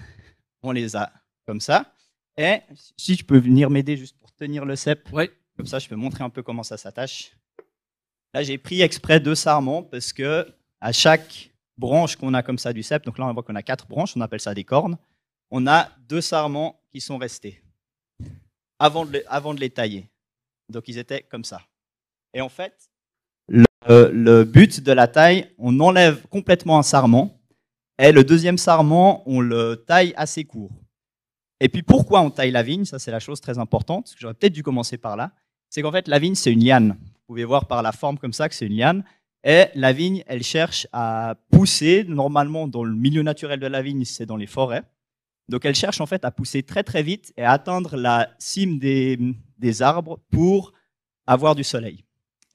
on 0.62 0.71
les 0.71 0.95
a 0.95 1.12
comme 1.47 1.61
ça. 1.61 1.93
Et 2.37 2.61
si 2.97 3.16
tu 3.16 3.25
peux 3.25 3.38
venir 3.38 3.71
m'aider 3.71 3.97
juste 3.97 4.16
pour 4.21 4.33
tenir 4.33 4.64
le 4.64 4.76
cep. 4.76 5.09
Comme 5.57 5.67
ça, 5.67 5.79
je 5.79 5.89
peux 5.89 5.97
montrer 5.97 6.25
un 6.25 6.31
peu 6.31 6.43
comment 6.43 6.63
ça 6.63 6.77
s'attache. 6.77 7.37
Là, 8.35 8.43
j'ai 8.43 8.59
pris 8.59 8.83
exprès 8.83 9.21
deux 9.21 9.35
sarments 9.35 9.83
parce 9.83 10.13
que 10.13 10.47
à 10.81 10.93
chaque 10.93 11.51
branche 11.79 12.17
qu'on 12.17 12.35
a 12.35 12.43
comme 12.43 12.59
ça 12.59 12.73
du 12.73 12.83
cep, 12.83 13.05
donc 13.05 13.19
là, 13.19 13.27
on 13.27 13.33
voit 13.33 13.43
qu'on 13.43 13.55
a 13.55 13.63
quatre 13.63 13.87
branches, 13.87 14.17
on 14.17 14.21
appelle 14.21 14.41
ça 14.41 14.55
des 14.55 14.65
cornes, 14.65 14.99
on 15.51 15.67
a 15.67 15.91
deux 16.09 16.21
sarments 16.21 16.81
qui 16.91 17.01
sont 17.01 17.19
restés 17.19 17.63
avant 18.79 19.05
de 19.07 19.61
les, 19.61 19.71
tailler. 19.71 20.07
Donc, 20.69 20.89
ils 20.89 20.99
étaient 20.99 21.23
comme 21.23 21.45
ça. 21.45 21.63
Et 22.35 22.43
en 22.43 22.51
fait, 22.51 22.91
le, 23.49 23.65
le 23.89 24.45
but 24.45 24.83
de 24.83 24.93
la 24.93 25.09
taille, 25.09 25.51
on 25.57 25.81
enlève 25.81 26.27
complètement 26.29 26.79
un 26.79 26.83
sarment 26.83 27.37
et 27.99 28.13
le 28.13 28.25
deuxième 28.25 28.59
sarment, 28.59 29.23
on 29.27 29.41
le 29.41 29.77
taille 29.77 30.13
assez 30.17 30.45
court. 30.45 30.73
Et 31.61 31.69
puis 31.69 31.83
pourquoi 31.83 32.21
on 32.21 32.31
taille 32.31 32.51
la 32.51 32.63
vigne? 32.63 32.85
Ça, 32.85 32.99
c'est 32.99 33.11
la 33.11 33.21
chose 33.21 33.41
très 33.41 33.59
importante. 33.59 34.15
J'aurais 34.19 34.35
peut-être 34.35 34.53
dû 34.53 34.63
commencer 34.63 34.99
par 34.99 35.17
là. 35.17 35.33
C'est 35.71 35.83
qu'en 35.83 35.93
fait, 35.93 36.09
la 36.09 36.19
vigne, 36.19 36.35
c'est 36.35 36.53
une 36.53 36.65
liane. 36.65 36.97
Vous 37.01 37.35
pouvez 37.35 37.45
voir 37.45 37.67
par 37.67 37.83
la 37.83 37.93
forme 37.93 38.19
comme 38.19 38.33
ça 38.33 38.49
que 38.49 38.55
c'est 38.55 38.67
une 38.67 38.77
liane. 38.77 39.05
Et 39.45 39.67
la 39.75 39.93
vigne, 39.93 40.25
elle 40.27 40.43
cherche 40.43 40.87
à 40.93 41.37
pousser. 41.51 42.05
Normalement, 42.05 42.67
dans 42.67 42.85
le 42.85 42.95
milieu 42.95 43.23
naturel 43.23 43.61
de 43.61 43.67
la 43.67 43.83
vigne, 43.83 44.05
c'est 44.05 44.27
dans 44.27 44.37
les 44.37 44.47
forêts. 44.47 44.83
Donc, 45.49 45.65
elle 45.65 45.75
cherche 45.75 46.01
en 46.01 46.07
fait 46.07 46.25
à 46.25 46.31
pousser 46.31 46.63
très 46.63 46.83
très 46.83 47.03
vite 47.03 47.33
et 47.37 47.43
à 47.43 47.53
atteindre 47.53 47.97
la 47.97 48.31
cime 48.39 48.79
des, 48.79 49.19
des 49.59 49.83
arbres 49.83 50.19
pour 50.31 50.73
avoir 51.27 51.55
du 51.55 51.65
soleil. 51.65 52.05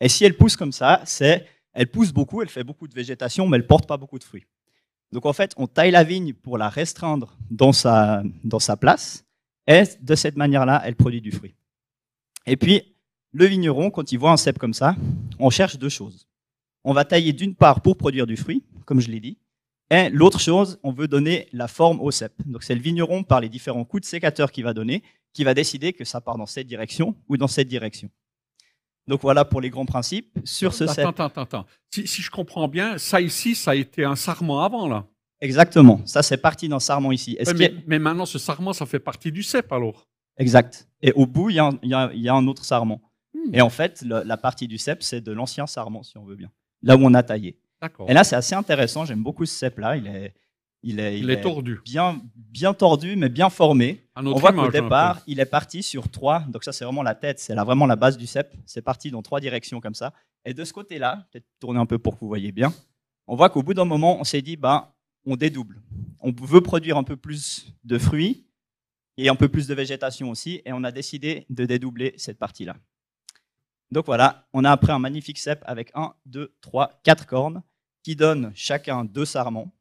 Et 0.02 0.10
si 0.10 0.26
elle 0.26 0.36
pousse 0.36 0.58
comme 0.58 0.72
ça, 0.72 1.02
c'est 1.06 1.46
elle 1.74 1.88
pousse 1.88 2.12
beaucoup, 2.12 2.42
elle 2.42 2.50
fait 2.50 2.64
beaucoup 2.64 2.88
de 2.88 2.94
végétation, 2.94 3.48
mais 3.48 3.58
elle 3.58 3.68
porte 3.68 3.88
pas 3.88 3.98
beaucoup 3.98 4.20
de 4.20 4.24
fruits. 4.24 4.46
Donc 5.12 5.26
en 5.26 5.34
fait, 5.34 5.54
on 5.58 5.68
taille 5.68 5.92
la 5.92 6.04
vigne 6.04 6.34
pour 6.34 6.58
la 6.58 6.70
restreindre 6.70 7.38
dans 7.50 7.72
sa, 7.72 8.24
dans 8.44 8.60
sa 8.60 8.78
place, 8.78 9.26
et 9.68 9.84
de 10.02 10.16
cette 10.16 10.36
manière-là, 10.36 10.82
elle 10.86 10.96
produit 10.96 11.22
du 11.22 11.32
fruit. 11.32 11.56
Et 12.46 12.58
puis, 12.58 12.96
le 13.34 13.46
vigneron, 13.46 13.90
quand 13.90 14.12
il 14.12 14.18
voit 14.18 14.32
un 14.32 14.38
cep 14.38 14.58
comme 14.58 14.74
ça, 14.74 14.96
on 15.40 15.50
cherche 15.50 15.78
deux 15.78 15.90
choses. 15.90 16.28
On 16.84 16.94
va 16.94 17.06
tailler 17.06 17.34
d'une 17.34 17.56
part 17.56 17.82
pour 17.82 17.98
produire 17.98 18.28
du 18.28 18.38
fruit, 18.38 18.64
comme 18.86 19.00
je 19.00 19.10
l'ai 19.10 19.20
dit, 19.20 19.38
et 19.92 20.10
l'autre 20.10 20.40
chose, 20.40 20.80
on 20.84 20.94
veut 20.94 21.10
donner 21.10 21.50
la 21.52 21.68
forme 21.68 22.00
au 22.00 22.12
cep. 22.12 22.34
Donc 22.46 22.64
c'est 22.64 22.76
le 22.76 22.82
vigneron, 22.82 23.24
par 23.24 23.42
les 23.42 23.50
différents 23.50 23.84
coups 23.84 24.02
de 24.02 24.08
sécateur 24.08 24.52
qu'il 24.52 24.64
va 24.64 24.74
donner, 24.74 25.04
qui 25.34 25.44
va 25.44 25.54
décider 25.54 25.92
que 25.92 26.06
ça 26.06 26.22
part 26.22 26.38
dans 26.38 26.46
cette 26.46 26.68
direction 26.68 27.16
ou 27.28 27.36
dans 27.36 27.48
cette 27.48 27.68
direction. 27.68 28.10
Donc 29.08 29.22
voilà 29.22 29.44
pour 29.44 29.60
les 29.60 29.70
grands 29.70 29.86
principes. 29.86 30.40
Sur 30.46 30.74
ce 30.74 30.86
attends, 30.86 31.10
attends, 31.10 31.42
attends. 31.42 31.66
Si, 31.94 32.08
si, 32.08 32.22
je 32.22 32.32
comprends 32.32 32.70
bien, 32.70 32.98
ça 32.98 33.20
ici, 33.20 33.54
ça 33.54 33.72
a 33.72 33.76
été 33.76 34.06
un 34.06 34.16
sarment 34.16 34.64
avant, 34.64 34.88
là. 34.88 35.06
Exactement. 35.42 36.02
Ça, 36.06 36.24
c'est 36.24 36.38
parti 36.38 36.70
d'un 36.70 36.80
sarment 36.80 37.12
ici. 37.12 37.38
mais, 37.58 37.74
mais, 37.88 38.00
maintenant, 38.00 38.26
ce 38.26 38.40
sarment, 38.40 38.74
ça 38.74 38.86
fait 38.86 39.00
partie 39.00 39.32
du 39.32 39.44
cep, 39.44 39.72
alors 39.74 40.08
Exact. 40.38 40.88
Et 41.02 41.12
au 41.14 41.26
bout, 41.26 41.50
il 41.50 41.56
y, 41.56 41.88
y, 41.88 42.30
a 42.30 42.34
un 42.34 42.48
autre 42.48 42.64
sarment. 42.64 43.02
Hmm. 43.48 43.56
Et 43.56 43.62
en 43.62 43.70
fait, 43.70 44.02
la 44.04 44.38
partie 44.38 44.68
du 44.68 44.78
cep, 44.78 45.04
c'est 45.04 45.22
de 45.22 45.32
l'ancien 45.32 45.68
sarment, 45.68 46.04
si 46.04 46.18
on 46.18 46.26
veut 46.26 46.36
bien. 46.36 46.52
Là 46.84 46.96
où 46.96 47.02
on 47.04 47.14
a 47.14 47.24
taillé. 47.24 47.58
Et 48.08 48.14
là, 48.14 48.24
c'est 48.24 48.36
assez 48.36 48.56
intéressant. 48.56 49.06
J'aime 49.06 49.24
beaucoup 49.24 49.46
ce 49.46 49.56
cep-là. 49.56 49.98
Il 49.98 50.08
est, 50.08 50.34
il 50.84 51.00
est, 51.00 51.20
il, 51.20 51.30
est, 51.30 51.42
tordu. 51.42 51.80
Bien, 51.84 52.22
bien 52.36 52.74
tordu, 52.74 53.16
mais 53.16 53.30
bien 53.30 53.50
formé. 53.50 54.06
On 54.16 54.34
voit 54.34 54.54
qu'au 54.54 54.70
départ, 54.70 55.22
il 55.28 55.40
est 55.40 55.46
parti 55.46 55.82
sur 55.82 56.10
trois. 56.10 56.42
Donc 56.50 56.64
ça, 56.64 56.72
c'est 56.72 56.86
vraiment 56.86 57.04
la 57.04 57.16
tête. 57.16 57.40
C'est 57.40 57.56
là 57.56 57.64
vraiment 57.64 57.88
la 57.88 57.96
base 57.96 58.18
du 58.18 58.28
cep. 58.28 58.54
C'est 58.66 58.82
parti 58.82 59.10
dans 59.10 59.22
trois 59.22 59.40
directions 59.40 59.80
comme 59.80 59.96
ça. 59.96 60.14
Et 60.46 60.54
de 60.54 60.64
ce 60.64 60.74
côté-là, 60.74 61.28
peut-être 61.32 61.46
tourner 61.60 61.80
un 61.80 61.86
peu 61.86 61.98
pour 61.98 62.16
que 62.16 62.20
vous 62.22 62.28
voyez 62.28 62.52
bien. 62.52 62.74
On 63.28 63.36
voit 63.36 63.50
qu'au 63.50 63.64
bout 63.64 63.74
d'un 63.74 63.86
moment, 63.86 64.20
on 64.20 64.24
s'est 64.24 64.42
dit, 64.42 64.58
bah, 64.58 64.96
on 65.26 65.36
dédouble. 65.36 65.82
On 66.20 66.32
veut 66.32 66.62
produire 66.62 66.98
un 66.98 67.04
peu 67.04 67.16
plus 67.16 67.74
de 67.84 67.98
fruits 67.98 68.46
et 69.18 69.30
un 69.30 69.36
peu 69.36 69.50
plus 69.50 69.68
de 69.68 69.74
végétation 69.74 70.30
aussi. 70.30 70.62
Et 70.66 70.74
on 70.74 70.84
a 70.84 70.92
décidé 70.92 71.46
de 71.50 71.66
dédoubler 71.66 72.14
cette 72.18 72.38
partie-là. 72.38 72.76
Donc 73.92 74.06
voilà, 74.06 74.48
on 74.54 74.64
a 74.64 74.72
après 74.72 74.94
un 74.94 75.00
magnifique 75.00 75.38
cep 75.38 75.62
avec 75.66 75.92
un, 75.96 76.14
deux, 76.26 76.56
trois, 76.62 77.02
quatre 77.04 77.26
cornes 77.26 77.62
qui 78.04 78.16
donnent 78.16 78.52
chacun 78.56 79.04
deux 79.04 79.26
sarments. 79.26 79.72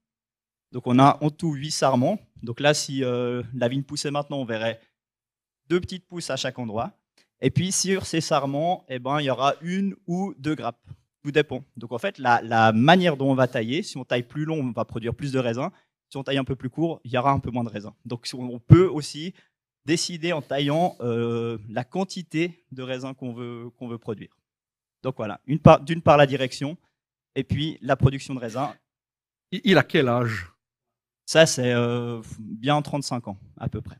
Donc 0.72 0.86
on 0.86 0.98
a 0.98 1.18
en 1.20 1.30
tout 1.30 1.52
8 1.52 1.70
sarments. 1.70 2.18
Donc 2.42 2.60
là, 2.60 2.74
si 2.74 3.04
euh, 3.04 3.42
la 3.54 3.68
vigne 3.68 3.82
poussait 3.82 4.10
maintenant, 4.10 4.38
on 4.38 4.44
verrait 4.44 4.80
deux 5.68 5.80
petites 5.80 6.06
pousses 6.06 6.30
à 6.30 6.36
chaque 6.36 6.58
endroit. 6.58 6.92
Et 7.40 7.50
puis 7.50 7.72
sur 7.72 8.04
ces 8.04 8.20
sarments, 8.20 8.84
eh 8.88 8.98
ben, 8.98 9.20
il 9.20 9.24
y 9.24 9.30
aura 9.30 9.54
une 9.62 9.94
ou 10.06 10.34
deux 10.38 10.54
grappes. 10.54 10.84
Tout 11.22 11.30
dépend. 11.30 11.62
Donc 11.76 11.92
en 11.92 11.98
fait, 11.98 12.18
la, 12.18 12.72
manière 12.72 13.16
dont 13.16 13.30
on 13.30 13.34
va 13.34 13.46
tailler, 13.46 13.82
si 13.82 13.96
on 13.96 14.04
taille 14.04 14.22
plus 14.22 14.44
long, 14.44 14.60
on 14.60 14.72
va 14.72 14.84
produire 14.84 15.14
plus 15.14 15.32
de 15.32 15.38
raisins. 15.38 15.70
Si 16.08 16.16
on 16.16 16.24
taille 16.24 16.38
un 16.38 16.44
peu 16.44 16.56
plus 16.56 16.70
court, 16.70 17.00
il 17.04 17.12
y 17.12 17.18
aura 17.18 17.30
un 17.30 17.38
peu 17.38 17.50
moins 17.50 17.62
de 17.62 17.68
raisins. 17.68 17.92
Donc 18.04 18.26
on 18.34 18.58
peut 18.58 18.86
aussi 18.86 19.34
décider 19.90 20.32
en 20.32 20.40
taillant 20.40 20.96
euh, 21.00 21.58
la 21.68 21.82
quantité 21.82 22.64
de 22.70 22.84
raisins 22.84 23.12
qu'on 23.12 23.32
veut, 23.32 23.70
qu'on 23.76 23.88
veut 23.88 23.98
produire. 23.98 24.30
Donc 25.02 25.16
voilà, 25.16 25.40
d'une 25.48 25.58
part, 25.58 25.80
part 26.04 26.16
la 26.16 26.28
direction, 26.28 26.76
et 27.34 27.42
puis 27.42 27.76
la 27.82 27.96
production 27.96 28.32
de 28.34 28.38
raisins. 28.38 28.68
Il 29.50 29.76
a 29.78 29.82
quel 29.82 30.06
âge? 30.08 30.46
Ça, 31.26 31.44
c'est 31.44 31.72
euh, 31.72 32.22
bien 32.38 32.80
35 32.80 33.26
ans, 33.26 33.38
à 33.58 33.68
peu 33.68 33.80
près. 33.80 33.98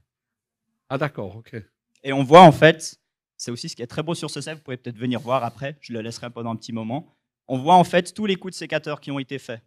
Ah 0.88 0.97
d'accord, 0.97 1.35
ok. 1.35 1.56
Et 2.04 2.12
on 2.12 2.23
voit 2.23 2.42
en 2.42 2.52
fait, 2.52 3.00
c'est 3.37 3.50
aussi 3.50 3.68
ce 3.68 3.75
qui 3.75 3.82
est 3.82 3.88
très 3.88 4.04
beau 4.04 4.14
sur 4.14 4.30
ce 4.30 4.40
set, 4.40 4.54
vous 4.54 4.62
pouvez 4.62 4.76
peut-être 4.76 4.97
venir 4.97 5.18
voir 5.18 5.42
après, 5.42 5.76
je 5.80 5.92
le 5.92 6.02
laisserai 6.02 6.30
pendant 6.30 6.52
un 6.52 6.56
petit 6.56 6.73
moment. 6.73 7.12
On 7.49 7.59
voit 7.59 7.75
en 7.75 7.85
fait 7.85 8.14
tous 8.14 8.26
les 8.26 8.37
coups 8.37 8.54
de 8.54 8.59
sécateur 8.59 9.00
qui 9.00 9.11
ont 9.11 9.18
été 9.18 9.40
faits. 9.40 9.61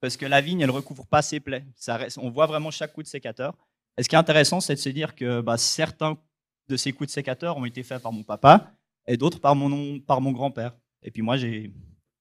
Parce 0.00 0.16
que 0.16 0.26
la 0.26 0.40
vigne, 0.40 0.60
elle 0.60 0.68
ne 0.68 0.72
recouvre 0.72 1.04
pas 1.04 1.20
ses 1.20 1.40
plaies. 1.40 1.64
Ça 1.74 1.98
on 2.18 2.30
voit 2.30 2.46
vraiment 2.46 2.70
chaque 2.70 2.92
coup 2.92 3.02
de 3.02 3.08
sécateur. 3.08 3.56
Et 3.98 4.02
ce 4.02 4.08
qui 4.08 4.14
est 4.14 4.18
intéressant, 4.18 4.60
c'est 4.60 4.74
de 4.74 4.80
se 4.80 4.88
dire 4.88 5.14
que 5.14 5.40
bah, 5.40 5.56
certains 5.58 6.16
de 6.68 6.76
ces 6.76 6.92
coups 6.92 7.08
de 7.08 7.12
sécateur 7.12 7.56
ont 7.56 7.64
été 7.64 7.82
faits 7.82 8.02
par 8.02 8.12
mon 8.12 8.22
papa 8.22 8.72
et 9.06 9.16
d'autres 9.16 9.40
par 9.40 9.54
mon, 9.54 10.00
par 10.00 10.20
mon 10.20 10.32
grand-père. 10.32 10.74
Et 11.02 11.10
puis 11.10 11.22
moi, 11.22 11.36
j'ai 11.36 11.72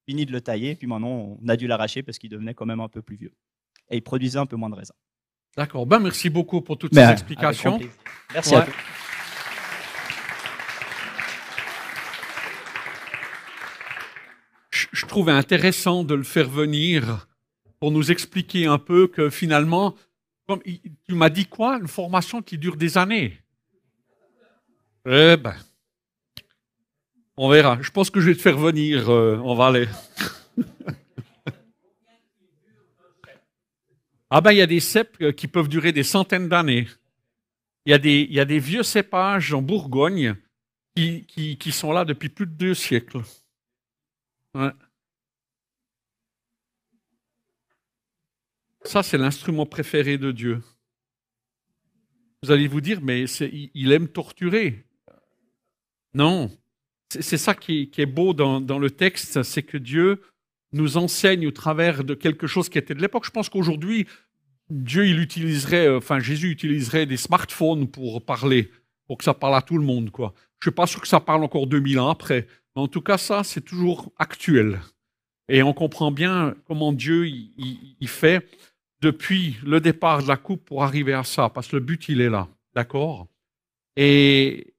fini 0.07 0.25
de 0.25 0.31
le 0.31 0.41
tailler, 0.41 0.71
et 0.71 0.75
puis 0.75 0.87
maintenant, 0.87 1.37
on 1.41 1.47
a 1.47 1.55
dû 1.55 1.67
l'arracher 1.67 2.03
parce 2.03 2.17
qu'il 2.17 2.29
devenait 2.29 2.53
quand 2.53 2.65
même 2.65 2.79
un 2.79 2.89
peu 2.89 3.01
plus 3.01 3.15
vieux 3.15 3.33
et 3.91 3.97
ils 3.97 4.01
produisaient 4.01 4.39
un 4.39 4.45
peu 4.45 4.55
moins 4.55 4.69
de 4.69 4.75
raisins. 4.75 4.95
D'accord. 5.55 5.85
Ben, 5.85 5.99
merci 5.99 6.29
beaucoup 6.29 6.61
pour 6.61 6.77
toutes 6.77 6.95
ces 6.95 7.01
explications. 7.01 7.79
Merci 8.33 8.55
à 8.55 8.61
vous. 8.61 8.71
Je 14.71 15.05
trouvais 15.05 15.33
intéressant 15.33 16.03
de 16.03 16.15
le 16.15 16.23
faire 16.23 16.49
venir 16.49 17.27
pour 17.79 17.91
nous 17.91 18.11
expliquer 18.11 18.65
un 18.65 18.77
peu 18.77 19.07
que 19.07 19.29
finalement, 19.29 19.95
tu 20.59 21.15
m'as 21.15 21.29
dit 21.29 21.45
quoi 21.45 21.77
Une 21.77 21.87
formation 21.87 22.41
qui 22.41 22.57
dure 22.57 22.77
des 22.77 22.97
années. 22.97 23.39
Eh 25.05 25.35
ben, 25.37 25.55
on 27.37 27.49
verra. 27.49 27.79
Je 27.81 27.91
pense 27.91 28.09
que 28.09 28.19
je 28.19 28.29
vais 28.29 28.35
te 28.35 28.41
faire 28.41 28.57
venir 28.57 29.09
euh, 29.09 29.37
on 29.43 29.55
va 29.55 29.67
aller. 29.67 29.87
Ah 34.33 34.39
ben, 34.39 34.53
il 34.53 34.59
y 34.59 34.61
a 34.61 34.65
des 34.65 34.79
cèpes 34.79 35.17
euh, 35.21 35.33
qui 35.33 35.49
peuvent 35.49 35.67
durer 35.67 35.91
des 35.91 36.03
centaines 36.03 36.47
d'années. 36.47 36.87
Il 37.85 37.91
y, 37.91 37.93
a 37.93 37.97
des, 37.97 38.25
il 38.29 38.37
y 38.39 38.45
des 38.45 38.59
vieux 38.59 38.83
cépages 38.83 39.53
en 39.53 39.61
Bourgogne 39.61 40.35
qui, 40.95 41.25
qui, 41.57 41.71
sont 41.73 41.91
là 41.91 42.05
depuis 42.05 42.29
plus 42.29 42.45
de 42.45 42.53
deux 42.53 42.73
siècles. 42.73 43.21
Ça, 48.83 49.03
c'est 49.03 49.17
l'instrument 49.17 49.65
préféré 49.65 50.17
de 50.17 50.31
Dieu. 50.31 50.61
Vous 52.43 52.51
allez 52.51 52.67
vous 52.67 52.81
dire, 52.81 52.99
mais 53.01 53.25
il 53.73 53.91
aime 53.91 54.07
torturer. 54.07 54.83
Non, 56.13 56.51
c'est 57.09 57.37
ça 57.37 57.53
qui, 57.53 57.91
est 57.97 58.05
beau 58.05 58.33
dans, 58.33 58.59
dans 58.59 58.79
le 58.79 58.89
texte, 58.89 59.43
c'est 59.43 59.63
que 59.63 59.77
Dieu 59.77 60.21
nous 60.73 60.97
enseigne 60.97 61.47
au 61.47 61.51
travers 61.51 62.03
de 62.03 62.13
quelque 62.13 62.47
chose 62.47 62.69
qui 62.69 62.77
était 62.77 62.95
de 62.95 63.01
l'époque. 63.01 63.25
Je 63.25 63.31
pense 63.31 63.49
qu'aujourd'hui, 63.49 64.07
Dieu, 64.69 65.05
il 65.07 65.19
utiliserait, 65.19 65.87
euh, 65.87 65.97
enfin 65.97 66.19
Jésus 66.19 66.49
utiliserait 66.49 67.05
des 67.05 67.17
smartphones 67.17 67.87
pour 67.87 68.23
parler, 68.23 68.71
pour 69.05 69.17
que 69.17 69.23
ça 69.23 69.33
parle 69.33 69.55
à 69.55 69.61
tout 69.61 69.77
le 69.77 69.85
monde. 69.85 70.11
Quoi. 70.11 70.33
Je 70.59 70.67
ne 70.67 70.71
suis 70.71 70.75
pas 70.75 70.87
sûr 70.87 71.01
que 71.01 71.07
ça 71.07 71.19
parle 71.19 71.43
encore 71.43 71.67
2000 71.67 71.99
ans 71.99 72.09
après. 72.09 72.47
Mais 72.75 72.81
en 72.81 72.87
tout 72.87 73.01
cas, 73.01 73.17
ça, 73.17 73.43
c'est 73.43 73.61
toujours 73.61 74.11
actuel. 74.17 74.79
Et 75.49 75.61
on 75.63 75.73
comprend 75.73 76.11
bien 76.11 76.55
comment 76.67 76.93
Dieu 76.93 77.27
il, 77.27 78.07
fait 78.07 78.47
depuis 79.01 79.57
le 79.63 79.81
départ 79.81 80.23
de 80.23 80.27
la 80.27 80.37
coupe 80.37 80.63
pour 80.65 80.83
arriver 80.83 81.13
à 81.13 81.23
ça, 81.23 81.49
parce 81.49 81.67
que 81.67 81.75
le 81.77 81.81
but, 81.81 82.07
il 82.09 82.21
est 82.21 82.29
là. 82.29 82.47
D'accord? 82.75 83.27
Et 83.95 84.73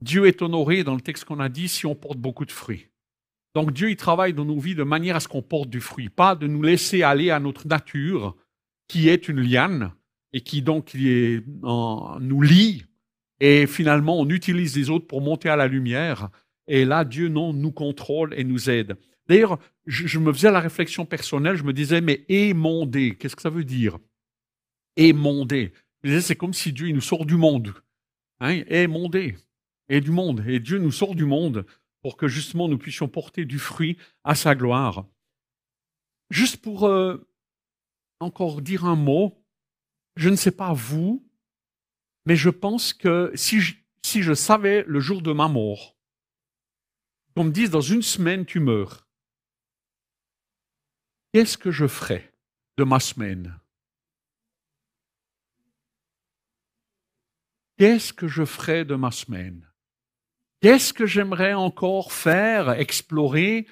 Dieu 0.00 0.26
est 0.26 0.42
honoré 0.42 0.82
dans 0.82 0.94
le 0.94 1.00
texte 1.00 1.24
qu'on 1.24 1.40
a 1.40 1.48
dit 1.48 1.68
si 1.68 1.86
on 1.86 1.94
porte 1.94 2.18
beaucoup 2.18 2.44
de 2.44 2.52
fruits. 2.52 2.88
Donc 3.54 3.72
Dieu, 3.72 3.90
il 3.90 3.96
travaille 3.96 4.34
dans 4.34 4.44
nos 4.44 4.58
vies 4.58 4.74
de 4.74 4.82
manière 4.82 5.16
à 5.16 5.20
ce 5.20 5.28
qu'on 5.28 5.42
porte 5.42 5.70
du 5.70 5.80
fruit, 5.80 6.08
pas 6.08 6.34
de 6.34 6.46
nous 6.46 6.62
laisser 6.62 7.02
aller 7.02 7.30
à 7.30 7.40
notre 7.40 7.66
nature, 7.66 8.36
qui 8.88 9.08
est 9.08 9.28
une 9.28 9.40
liane, 9.40 9.92
et 10.32 10.42
qui 10.42 10.60
donc 10.60 10.92
nous 10.94 12.42
lie, 12.42 12.84
et 13.40 13.66
finalement 13.66 14.20
on 14.20 14.28
utilise 14.28 14.76
les 14.76 14.90
autres 14.90 15.06
pour 15.06 15.22
monter 15.22 15.48
à 15.48 15.56
la 15.56 15.68
lumière. 15.68 16.28
Et 16.66 16.84
là, 16.84 17.04
Dieu, 17.04 17.28
non, 17.28 17.52
nous 17.52 17.72
contrôle 17.72 18.34
et 18.36 18.44
nous 18.44 18.68
aide. 18.68 18.96
D'ailleurs, 19.28 19.58
je, 19.86 20.18
me 20.18 20.32
faisais 20.32 20.50
la 20.50 20.60
réflexion 20.60 21.04
personnelle, 21.04 21.56
je 21.56 21.64
me 21.64 21.72
disais, 21.72 22.00
mais 22.00 22.24
émondé, 22.28 23.16
qu'est-ce 23.16 23.36
que 23.36 23.42
ça 23.42 23.50
veut 23.50 23.64
dire? 23.64 23.98
Émondé. 24.96 25.72
C'est 26.04 26.36
comme 26.36 26.54
si 26.54 26.72
Dieu 26.72 26.88
nous 26.90 27.00
sort 27.00 27.26
du 27.26 27.36
monde. 27.36 27.74
Hein, 28.40 28.62
émondé. 28.68 29.36
Et 29.88 30.00
du 30.00 30.10
monde. 30.10 30.44
Et 30.46 30.60
Dieu 30.60 30.78
nous 30.78 30.92
sort 30.92 31.14
du 31.14 31.24
monde 31.24 31.66
pour 32.02 32.16
que 32.16 32.28
justement 32.28 32.68
nous 32.68 32.78
puissions 32.78 33.08
porter 33.08 33.44
du 33.44 33.58
fruit 33.58 33.96
à 34.24 34.34
sa 34.34 34.54
gloire. 34.54 35.06
Juste 36.30 36.58
pour 36.58 36.86
euh, 36.86 37.28
encore 38.20 38.62
dire 38.62 38.84
un 38.84 38.96
mot, 38.96 39.44
je 40.16 40.28
ne 40.28 40.36
sais 40.36 40.50
pas 40.50 40.72
vous, 40.72 41.24
mais 42.24 42.36
je 42.36 42.50
pense 42.50 42.92
que 42.92 43.32
si 43.34 43.60
je 43.60 44.34
savais 44.34 44.84
le 44.86 45.00
jour 45.00 45.22
de 45.22 45.32
ma 45.32 45.48
mort, 45.48 45.96
qu'on 47.34 47.44
me 47.44 47.50
dise 47.52 47.70
dans 47.70 47.80
une 47.80 48.02
semaine 48.02 48.46
tu 48.46 48.60
meurs, 48.60 49.05
qu'est-ce 51.36 51.58
que 51.58 51.70
je 51.70 51.86
ferais 51.86 52.32
de 52.78 52.84
ma 52.84 52.98
semaine? 52.98 53.60
Qu'est-ce 57.76 58.14
que 58.14 58.26
je 58.26 58.46
ferai 58.46 58.86
de 58.86 58.94
ma 58.94 59.10
semaine? 59.10 59.70
Qu'est-ce 60.62 60.94
que 60.94 61.04
j'aimerais 61.04 61.52
encore 61.52 62.10
faire, 62.10 62.70
explorer, 62.70 63.66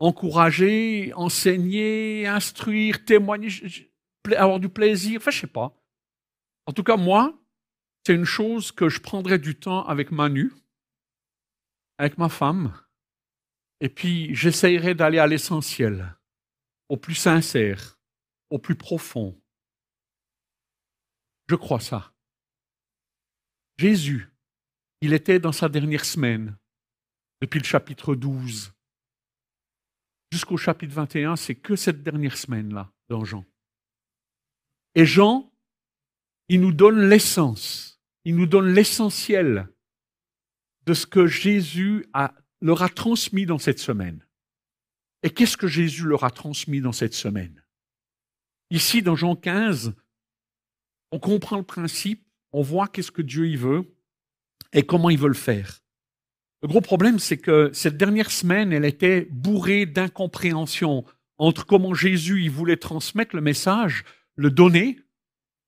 encourager, 0.00 1.12
enseigner, 1.14 2.26
instruire, 2.26 3.04
témoigner, 3.04 3.50
avoir 4.36 4.58
du 4.58 4.68
plaisir? 4.68 5.20
Enfin, 5.20 5.30
je 5.30 5.42
sais 5.42 5.46
pas. 5.46 5.72
En 6.66 6.72
tout 6.72 6.82
cas, 6.82 6.96
moi, 6.96 7.40
c'est 8.04 8.16
une 8.16 8.24
chose 8.24 8.72
que 8.72 8.88
je 8.88 9.00
prendrais 9.00 9.38
du 9.38 9.54
temps 9.54 9.86
avec 9.86 10.10
Manu, 10.10 10.52
avec 11.96 12.18
ma 12.18 12.28
femme, 12.28 12.76
et 13.80 13.88
puis 13.88 14.34
j'essayerai 14.34 14.96
d'aller 14.96 15.20
à 15.20 15.28
l'essentiel, 15.28 16.16
au 16.94 16.96
plus 16.96 17.16
sincère, 17.16 17.98
au 18.50 18.60
plus 18.60 18.76
profond. 18.76 19.36
Je 21.48 21.56
crois 21.56 21.80
ça. 21.80 22.14
Jésus, 23.76 24.28
il 25.00 25.12
était 25.12 25.40
dans 25.40 25.50
sa 25.50 25.68
dernière 25.68 26.04
semaine, 26.04 26.56
depuis 27.40 27.58
le 27.58 27.64
chapitre 27.64 28.14
12 28.14 28.72
jusqu'au 30.30 30.56
chapitre 30.56 30.94
21, 30.94 31.34
c'est 31.34 31.56
que 31.56 31.74
cette 31.74 32.04
dernière 32.04 32.36
semaine-là 32.36 32.92
dans 33.08 33.24
Jean. 33.24 33.44
Et 34.94 35.04
Jean, 35.04 35.52
il 36.48 36.60
nous 36.60 36.72
donne 36.72 37.08
l'essence, 37.08 38.00
il 38.24 38.36
nous 38.36 38.46
donne 38.46 38.72
l'essentiel 38.72 39.68
de 40.86 40.94
ce 40.94 41.06
que 41.06 41.26
Jésus 41.26 42.06
leur 42.60 42.82
a 42.82 42.88
transmis 42.88 43.46
dans 43.46 43.58
cette 43.58 43.80
semaine. 43.80 44.23
Et 45.24 45.30
qu'est-ce 45.30 45.56
que 45.56 45.66
Jésus 45.66 46.04
leur 46.04 46.22
a 46.22 46.30
transmis 46.30 46.82
dans 46.82 46.92
cette 46.92 47.14
semaine? 47.14 47.64
Ici, 48.70 49.00
dans 49.00 49.16
Jean 49.16 49.34
15, 49.34 49.94
on 51.12 51.18
comprend 51.18 51.56
le 51.56 51.62
principe, 51.62 52.22
on 52.52 52.60
voit 52.60 52.88
qu'est-ce 52.88 53.10
que 53.10 53.22
Dieu 53.22 53.48
y 53.48 53.56
veut 53.56 53.84
et 54.74 54.84
comment 54.84 55.08
il 55.08 55.18
veut 55.18 55.28
le 55.28 55.34
faire. 55.34 55.80
Le 56.60 56.68
gros 56.68 56.82
problème, 56.82 57.18
c'est 57.18 57.38
que 57.38 57.70
cette 57.72 57.96
dernière 57.96 58.30
semaine, 58.30 58.70
elle 58.72 58.84
était 58.84 59.26
bourrée 59.30 59.86
d'incompréhension 59.86 61.06
entre 61.38 61.64
comment 61.64 61.94
Jésus 61.94 62.46
voulait 62.50 62.76
transmettre 62.76 63.34
le 63.34 63.42
message, 63.42 64.04
le 64.36 64.50
donner, 64.50 64.98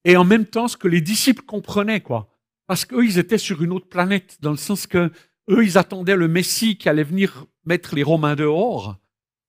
et 0.04 0.18
en 0.18 0.25
même 0.25 0.44
temps 0.44 0.68
ce 0.68 0.76
que 0.76 0.86
les 0.86 1.00
disciples 1.00 1.44
comprenaient, 1.44 2.02
quoi. 2.02 2.30
Parce 2.66 2.84
qu'eux, 2.84 3.06
ils 3.06 3.18
étaient 3.18 3.38
sur 3.38 3.62
une 3.62 3.72
autre 3.72 3.88
planète, 3.88 4.36
dans 4.40 4.50
le 4.50 4.56
sens 4.58 4.86
que 4.86 5.10
eux, 5.48 5.64
ils 5.64 5.78
attendaient 5.78 6.16
le 6.16 6.28
Messie 6.28 6.76
qui 6.76 6.90
allait 6.90 7.04
venir 7.04 7.46
mettre 7.64 7.94
les 7.94 8.02
Romains 8.02 8.36
dehors. 8.36 8.98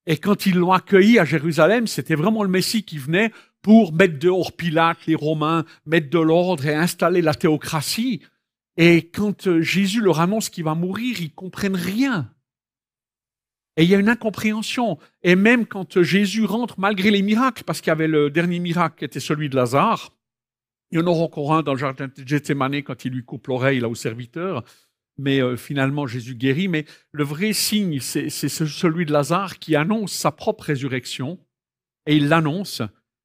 Et 0.07 0.17
quand 0.17 0.45
ils 0.45 0.55
l'ont 0.55 0.71
accueilli 0.71 1.19
à 1.19 1.25
Jérusalem, 1.25 1.85
c'était 1.85 2.15
vraiment 2.15 2.41
le 2.41 2.49
Messie 2.49 2.83
qui 2.83 2.97
venait 2.97 3.31
pour 3.61 3.93
mettre 3.93 4.17
dehors 4.17 4.53
Pilate, 4.53 5.05
les 5.05 5.15
Romains, 5.15 5.65
mettre 5.85 6.09
de 6.09 6.19
l'ordre 6.19 6.65
et 6.65 6.73
installer 6.73 7.21
la 7.21 7.33
théocratie. 7.33 8.21
Et 8.77 9.09
quand 9.09 9.47
euh, 9.47 9.61
Jésus 9.61 10.01
leur 10.01 10.21
annonce 10.21 10.49
qu'il 10.49 10.63
va 10.63 10.75
mourir, 10.75 11.19
ils 11.19 11.33
comprennent 11.33 11.75
rien. 11.75 12.31
Et 13.75 13.83
il 13.83 13.89
y 13.89 13.95
a 13.95 13.99
une 13.99 14.07
incompréhension. 14.07 14.97
Et 15.23 15.35
même 15.35 15.65
quand 15.65 15.97
euh, 15.97 16.03
Jésus 16.03 16.45
rentre, 16.45 16.79
malgré 16.79 17.11
les 17.11 17.21
miracles, 17.21 17.65
parce 17.65 17.81
qu'il 17.81 17.89
y 17.89 17.91
avait 17.91 18.07
le 18.07 18.29
dernier 18.29 18.59
miracle 18.59 18.99
qui 18.99 19.05
était 19.05 19.19
celui 19.19 19.49
de 19.49 19.57
Lazare, 19.57 20.13
il 20.91 20.99
y 20.99 21.01
en 21.01 21.07
aura 21.07 21.23
encore 21.23 21.53
un 21.53 21.63
dans 21.63 21.73
le 21.73 21.79
jardin 21.79 22.07
de 22.07 22.25
Gethsemane 22.25 22.81
quand 22.81 23.03
il 23.03 23.11
lui 23.11 23.25
coupe 23.25 23.47
l'oreille 23.47 23.81
là 23.81 23.89
au 23.89 23.95
serviteur, 23.95 24.63
mais 25.17 25.41
euh, 25.41 25.57
finalement 25.57 26.07
Jésus 26.07 26.35
guérit. 26.35 26.67
Mais 26.67 26.85
le 27.11 27.23
vrai 27.23 27.53
signe, 27.53 27.99
c'est 27.99 28.29
celui 28.29 29.05
de 29.05 29.11
Lazare 29.11 29.59
qui 29.59 29.75
annonce 29.75 30.13
sa 30.13 30.31
propre 30.31 30.65
résurrection, 30.65 31.39
et 32.05 32.15
il 32.15 32.29
l'annonce, 32.29 32.81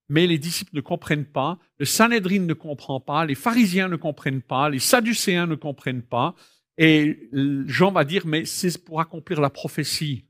mais 0.09 0.27
les 0.27 0.39
disciples 0.39 0.77
ne 0.77 0.81
comprennent 0.81 1.25
pas, 1.25 1.59
le 1.79 1.85
Sanhédrin 1.85 2.41
ne 2.41 2.55
comprend 2.55 3.01
pas, 3.01 3.25
les 3.25 3.35
pharisiens 3.35 3.89
ne 3.89 3.97
comprennent 3.97 4.43
pas, 4.43 4.69
les 4.69 4.79
sadducéens 4.79 5.47
ne 5.47 5.55
comprennent 5.55 6.03
pas, 6.03 6.35
et 6.79 7.29
Jean 7.67 7.93
va 7.93 8.05
dire, 8.05 8.27
mais 8.27 8.45
c'est 8.45 8.83
pour 8.83 9.01
accomplir 9.01 9.41
la 9.41 9.51
prophétie 9.51 10.25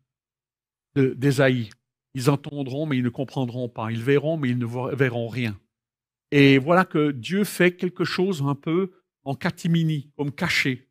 d'Ésaïe. 0.97 1.71
Ils 2.15 2.29
entendront, 2.29 2.85
mais 2.87 2.99
ils 2.99 3.03
ne 3.03 3.09
comprendront 3.09 3.69
pas. 3.69 3.91
Ils 3.91 4.03
verront, 4.03 4.37
mais 4.37 4.51
ils 4.51 4.59
ne 4.59 4.95
verront 4.95 5.29
rien. 5.29 5.59
Et 6.31 6.59
voilà 6.59 6.85
que 6.85 7.11
Dieu 7.11 7.45
fait 7.45 7.77
quelque 7.77 8.05
chose 8.05 8.43
un 8.43 8.55
peu 8.55 8.93
en 9.25 9.35
catimini, 9.35 10.11
comme 10.17 10.33
caché. 10.33 10.89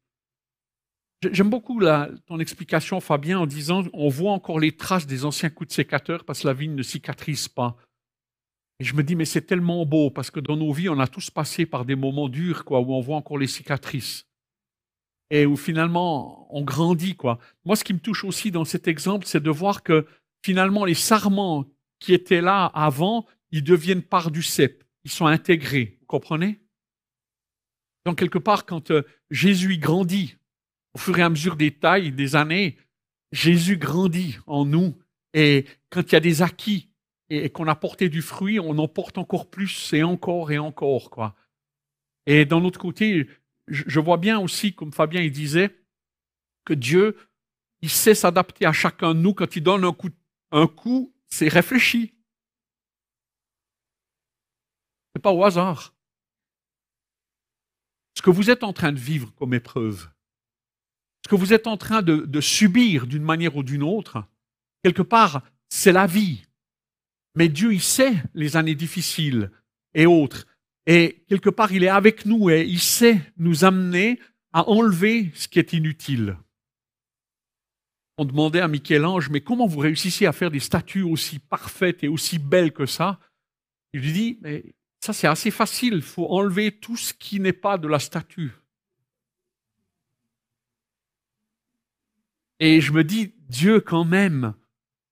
J'aime 1.29 1.51
beaucoup 1.51 1.79
ton 2.25 2.39
explication, 2.39 2.99
Fabien, 2.99 3.39
en 3.39 3.45
disant 3.45 3.83
on 3.93 4.09
voit 4.09 4.31
encore 4.31 4.59
les 4.59 4.75
traces 4.75 5.05
des 5.05 5.23
anciens 5.23 5.51
coups 5.51 5.69
de 5.69 5.73
sécateur 5.73 6.25
parce 6.25 6.41
que 6.41 6.47
la 6.47 6.53
vigne 6.53 6.73
ne 6.73 6.81
cicatrise 6.81 7.47
pas. 7.47 7.77
Et 8.79 8.83
je 8.83 8.95
me 8.95 9.03
dis, 9.03 9.15
mais 9.15 9.25
c'est 9.25 9.43
tellement 9.43 9.85
beau 9.85 10.09
parce 10.09 10.31
que 10.31 10.39
dans 10.39 10.57
nos 10.57 10.73
vies, 10.73 10.89
on 10.89 10.99
a 10.99 11.05
tous 11.05 11.29
passé 11.29 11.67
par 11.67 11.85
des 11.85 11.95
moments 11.95 12.29
durs, 12.29 12.65
quoi, 12.65 12.79
où 12.79 12.93
on 12.95 13.01
voit 13.01 13.17
encore 13.17 13.37
les 13.37 13.45
cicatrices. 13.45 14.25
Et 15.29 15.45
où 15.45 15.55
finalement, 15.55 16.47
on 16.49 16.63
grandit, 16.63 17.15
quoi. 17.15 17.37
Moi, 17.63 17.75
ce 17.75 17.83
qui 17.83 17.93
me 17.93 17.99
touche 17.99 18.23
aussi 18.23 18.49
dans 18.49 18.65
cet 18.65 18.87
exemple, 18.87 19.27
c'est 19.27 19.43
de 19.43 19.51
voir 19.51 19.83
que 19.83 20.07
finalement, 20.43 20.85
les 20.85 20.95
sarments 20.95 21.65
qui 21.99 22.15
étaient 22.15 22.41
là 22.41 22.65
avant, 22.65 23.27
ils 23.51 23.63
deviennent 23.63 24.01
part 24.01 24.31
du 24.31 24.41
cep. 24.41 24.83
Ils 25.03 25.11
sont 25.11 25.27
intégrés. 25.27 25.99
Vous 25.99 26.07
comprenez? 26.07 26.59
Donc, 28.07 28.17
quelque 28.17 28.39
part, 28.39 28.65
quand 28.65 28.89
euh, 28.89 29.03
Jésus 29.29 29.77
grandit, 29.77 30.37
au 30.93 30.99
fur 30.99 31.17
et 31.17 31.21
à 31.21 31.29
mesure 31.29 31.55
des 31.55 31.71
tailles, 31.71 32.11
des 32.11 32.35
années, 32.35 32.77
Jésus 33.31 33.77
grandit 33.77 34.37
en 34.47 34.65
nous. 34.65 34.97
Et 35.33 35.65
quand 35.89 36.01
il 36.01 36.13
y 36.13 36.15
a 36.15 36.21
des 36.21 36.41
acquis 36.41 36.89
et, 37.29 37.49
qu'on 37.49 37.67
a 37.67 37.75
porté 37.75 38.09
du 38.09 38.21
fruit, 38.21 38.59
on 38.59 38.77
en 38.77 38.87
porte 38.87 39.17
encore 39.17 39.49
plus 39.49 39.93
et 39.93 40.03
encore 40.03 40.51
et 40.51 40.57
encore. 40.57 41.09
quoi. 41.09 41.35
Et 42.25 42.45
d'un 42.45 42.63
autre 42.63 42.79
côté, 42.79 43.29
je, 43.67 43.99
vois 43.99 44.17
bien 44.17 44.39
aussi, 44.39 44.73
comme 44.73 44.91
Fabien 44.91 45.21
il 45.21 45.31
disait, 45.31 45.77
que 46.65 46.73
Dieu, 46.73 47.17
il 47.81 47.89
sait 47.89 48.15
s'adapter 48.15 48.65
à 48.65 48.73
chacun 48.73 49.15
de 49.15 49.19
nous. 49.19 49.33
Quand 49.33 49.55
il 49.55 49.63
donne 49.63 49.85
un 49.85 49.93
coup, 49.93 50.09
un 50.51 50.67
coup 50.67 51.13
c'est 51.27 51.47
réfléchi. 51.47 52.13
Ce 55.07 55.17
n'est 55.17 55.21
pas 55.21 55.31
au 55.31 55.43
hasard. 55.43 55.95
Ce 58.17 58.21
que 58.21 58.29
vous 58.29 58.49
êtes 58.49 58.63
en 58.63 58.73
train 58.73 58.91
de 58.91 58.99
vivre 58.99 59.33
comme 59.35 59.53
épreuve, 59.53 60.10
ce 61.23 61.29
que 61.29 61.35
vous 61.35 61.53
êtes 61.53 61.67
en 61.67 61.77
train 61.77 62.01
de 62.01 62.41
subir 62.41 63.07
d'une 63.07 63.23
manière 63.23 63.55
ou 63.55 63.63
d'une 63.63 63.83
autre, 63.83 64.23
quelque 64.83 65.01
part, 65.01 65.43
c'est 65.69 65.91
la 65.91 66.07
vie. 66.07 66.43
Mais 67.35 67.47
Dieu, 67.47 67.73
il 67.73 67.81
sait 67.81 68.13
les 68.33 68.57
années 68.57 68.75
difficiles 68.75 69.51
et 69.93 70.05
autres. 70.05 70.47
Et 70.87 71.23
quelque 71.29 71.49
part, 71.49 71.71
il 71.71 71.83
est 71.83 71.89
avec 71.89 72.25
nous 72.25 72.49
et 72.49 72.63
il 72.63 72.79
sait 72.79 73.21
nous 73.37 73.63
amener 73.63 74.19
à 74.51 74.67
enlever 74.67 75.31
ce 75.35 75.47
qui 75.47 75.59
est 75.59 75.73
inutile. 75.73 76.37
On 78.17 78.25
demandait 78.25 78.59
à 78.59 78.67
Michel-Ange, 78.67 79.29
mais 79.29 79.41
comment 79.41 79.67
vous 79.67 79.79
réussissez 79.79 80.25
à 80.25 80.33
faire 80.33 80.51
des 80.51 80.59
statues 80.59 81.03
aussi 81.03 81.39
parfaites 81.39 82.03
et 82.03 82.07
aussi 82.07 82.37
belles 82.39 82.73
que 82.73 82.85
ça? 82.85 83.19
Il 83.93 84.01
lui 84.01 84.11
dit, 84.11 84.39
mais 84.41 84.75
ça 84.99 85.13
c'est 85.13 85.27
assez 85.27 85.51
facile, 85.51 85.93
il 85.93 86.01
faut 86.01 86.27
enlever 86.27 86.71
tout 86.71 86.97
ce 86.97 87.13
qui 87.13 87.39
n'est 87.39 87.53
pas 87.53 87.77
de 87.77 87.87
la 87.87 87.99
statue. 87.99 88.51
Et 92.61 92.79
je 92.79 92.91
me 92.91 93.03
dis, 93.03 93.33
Dieu 93.49 93.79
quand 93.79 94.05
même, 94.05 94.53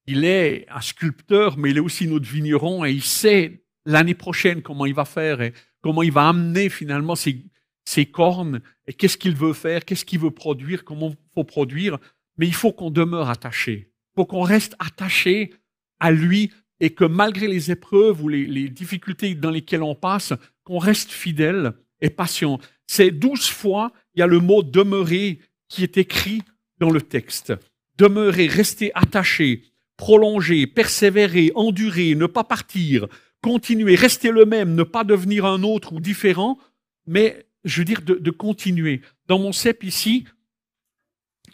il 0.06 0.24
est 0.24 0.68
un 0.70 0.82
sculpteur, 0.82 1.58
mais 1.58 1.72
il 1.72 1.78
est 1.78 1.82
aussi 1.82 2.08
notre 2.08 2.30
vigneron 2.30 2.86
et 2.86 2.92
il 2.92 3.02
sait 3.02 3.64
l'année 3.88 4.14
prochaine 4.14 4.62
comment 4.62 4.86
il 4.86 4.94
va 4.94 5.04
faire 5.04 5.42
et 5.42 5.54
comment 5.82 6.04
il 6.04 6.12
va 6.12 6.30
amener 6.30 6.70
finalement 6.70 7.16
ses, 7.16 8.06
cornes 8.06 8.62
et 8.86 8.94
qu'est-ce 8.94 9.18
qu'il 9.18 9.36
veut 9.36 9.54
faire, 9.54 9.84
qu'est-ce 9.84 10.06
qu'il 10.06 10.20
veut 10.20 10.30
produire, 10.30 10.86
comment 10.86 11.10
il 11.10 11.18
faut 11.34 11.44
produire. 11.44 11.98
Mais 12.38 12.46
il 12.46 12.54
faut 12.54 12.72
qu'on 12.72 12.92
demeure 12.92 13.30
attaché. 13.30 13.92
Il 14.12 14.22
faut 14.22 14.26
qu'on 14.28 14.44
reste 14.44 14.76
attaché 14.78 15.56
à 16.00 16.12
lui 16.12 16.54
et 16.80 16.92
que 16.92 17.04
malgré 17.04 17.48
les 17.48 17.72
épreuves 17.72 18.24
ou 18.24 18.30
les, 18.30 18.46
les 18.46 18.70
difficultés 18.70 19.34
dans 19.34 19.50
lesquelles 19.50 19.82
on 19.82 19.96
passe, 19.96 20.34
qu'on 20.64 20.78
reste 20.78 21.10
fidèle 21.10 21.74
et 22.00 22.12
patient. 22.12 22.60
C'est 22.86 23.10
douze 23.10 23.48
fois, 23.48 23.92
il 24.14 24.20
y 24.20 24.22
a 24.22 24.28
le 24.28 24.40
mot 24.40 24.62
demeurer 24.62 25.40
qui 25.68 25.82
est 25.82 25.98
écrit 25.98 26.44
dans 26.80 26.90
le 26.90 27.02
texte. 27.02 27.54
Demeurer, 27.98 28.48
rester 28.48 28.92
attaché, 28.96 29.64
prolonger, 29.98 30.68
persévérer, 30.68 31.52
endurer, 31.56 32.16
ne 32.16 32.26
pas 32.26 32.44
partir, 32.44 33.08
continuer, 33.42 33.96
rester 33.96 34.32
le 34.32 34.46
même, 34.46 34.76
ne 34.76 34.84
pas 34.84 35.04
devenir 35.04 35.46
un 35.46 35.64
autre 35.64 35.94
ou 35.94 36.00
différent, 36.00 36.58
mais 37.06 37.46
je 37.64 37.82
veux 37.82 37.86
dire 37.86 38.02
de, 38.02 38.32
continuer. 38.32 39.02
Dans 39.28 39.40
mon 39.40 39.52
cep 39.52 39.84
ici, 39.84 40.26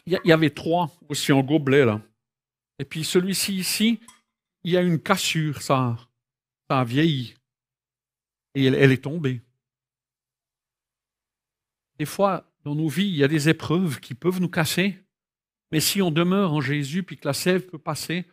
il 0.05 0.19
y, 0.23 0.31
avait 0.31 0.51
trois 0.51 0.91
aussi 1.09 1.31
en 1.31 1.41
gobelet 1.41 1.85
là. 1.85 1.99
Et 2.77 2.85
puis 2.85 3.03
celui-ci 3.03 3.55
ici, 3.55 3.99
il 4.63 4.73
y 4.73 4.77
a 4.77 4.81
une 4.81 4.99
cassure, 4.99 5.61
ça, 5.61 5.97
ça 6.69 6.81
a 6.81 6.83
vieilli. 6.83 7.35
Et 8.53 8.65
elle, 8.65 8.75
elle 8.75 8.91
est 8.91 9.03
tombée. 9.03 9.41
Des 11.97 12.05
fois, 12.05 12.51
dans 12.63 12.75
nos 12.75 12.87
vies, 12.87 13.07
il 13.07 13.15
y 13.15 13.23
a 13.23 13.27
des 13.27 13.49
épreuves 13.49 13.99
qui 13.99 14.13
peuvent 14.13 14.41
nous 14.41 14.49
casser. 14.49 14.99
Mais 15.71 15.79
si 15.79 16.01
on 16.01 16.11
demeure 16.11 16.53
en 16.53 16.61
Jésus, 16.61 17.03
puis 17.03 17.17
que 17.17 17.27
la 17.27 17.33
sève 17.33 17.65
peut 17.67 17.79
passer, 17.79 18.25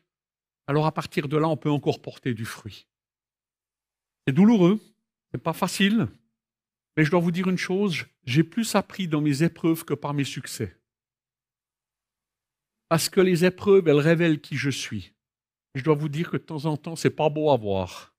alors 0.66 0.86
à 0.86 0.92
partir 0.92 1.28
de 1.28 1.36
là, 1.36 1.48
on 1.48 1.56
peut 1.56 1.70
encore 1.70 2.00
porter 2.00 2.34
du 2.34 2.44
fruit. 2.44 2.86
C'est 4.26 4.34
douloureux, 4.34 4.80
c'est 5.32 5.42
pas 5.42 5.52
facile, 5.52 6.08
Mais 6.96 7.04
je 7.04 7.10
dois 7.10 7.20
vous 7.20 7.30
dire 7.30 7.48
une 7.48 7.58
chose, 7.58 8.04
j'ai 8.24 8.44
plus 8.44 8.74
appris 8.74 9.08
dans 9.08 9.22
mes 9.22 9.42
épreuves 9.42 9.84
que 9.84 9.94
par 9.94 10.12
mes 10.12 10.24
succès. 10.24 10.78
Parce 12.88 13.08
que 13.08 13.20
les 13.20 13.46
épreuves, 13.46 13.88
elles 13.88 13.98
révèlent 13.98 14.42
qui 14.42 14.56
je 14.56 14.68
suis. 14.68 15.14
Je 15.74 15.82
dois 15.82 15.94
vous 15.94 16.10
dire 16.10 16.30
que 16.30 16.36
de 16.36 16.42
temps 16.42 16.66
en 16.66 16.76
temps, 16.76 16.96
c'est 16.96 17.08
pas 17.10 17.30
beau 17.30 17.50
à 17.50 17.56
voir. 17.56 18.14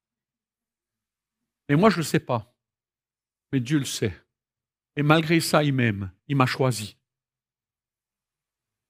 Mais 1.69 1.75
moi, 1.75 1.91
je 1.91 1.99
ne 1.99 2.03
sais 2.03 2.19
pas. 2.19 2.51
Mais 3.51 3.59
Dieu 3.59 3.77
le 3.77 3.85
sait. 3.85 4.19
Et 4.95 5.03
malgré 5.03 5.39
ça, 5.39 5.63
il 5.63 5.73
m'aime. 5.73 6.11
Il 6.27 6.35
m'a 6.35 6.47
choisi. 6.47 6.97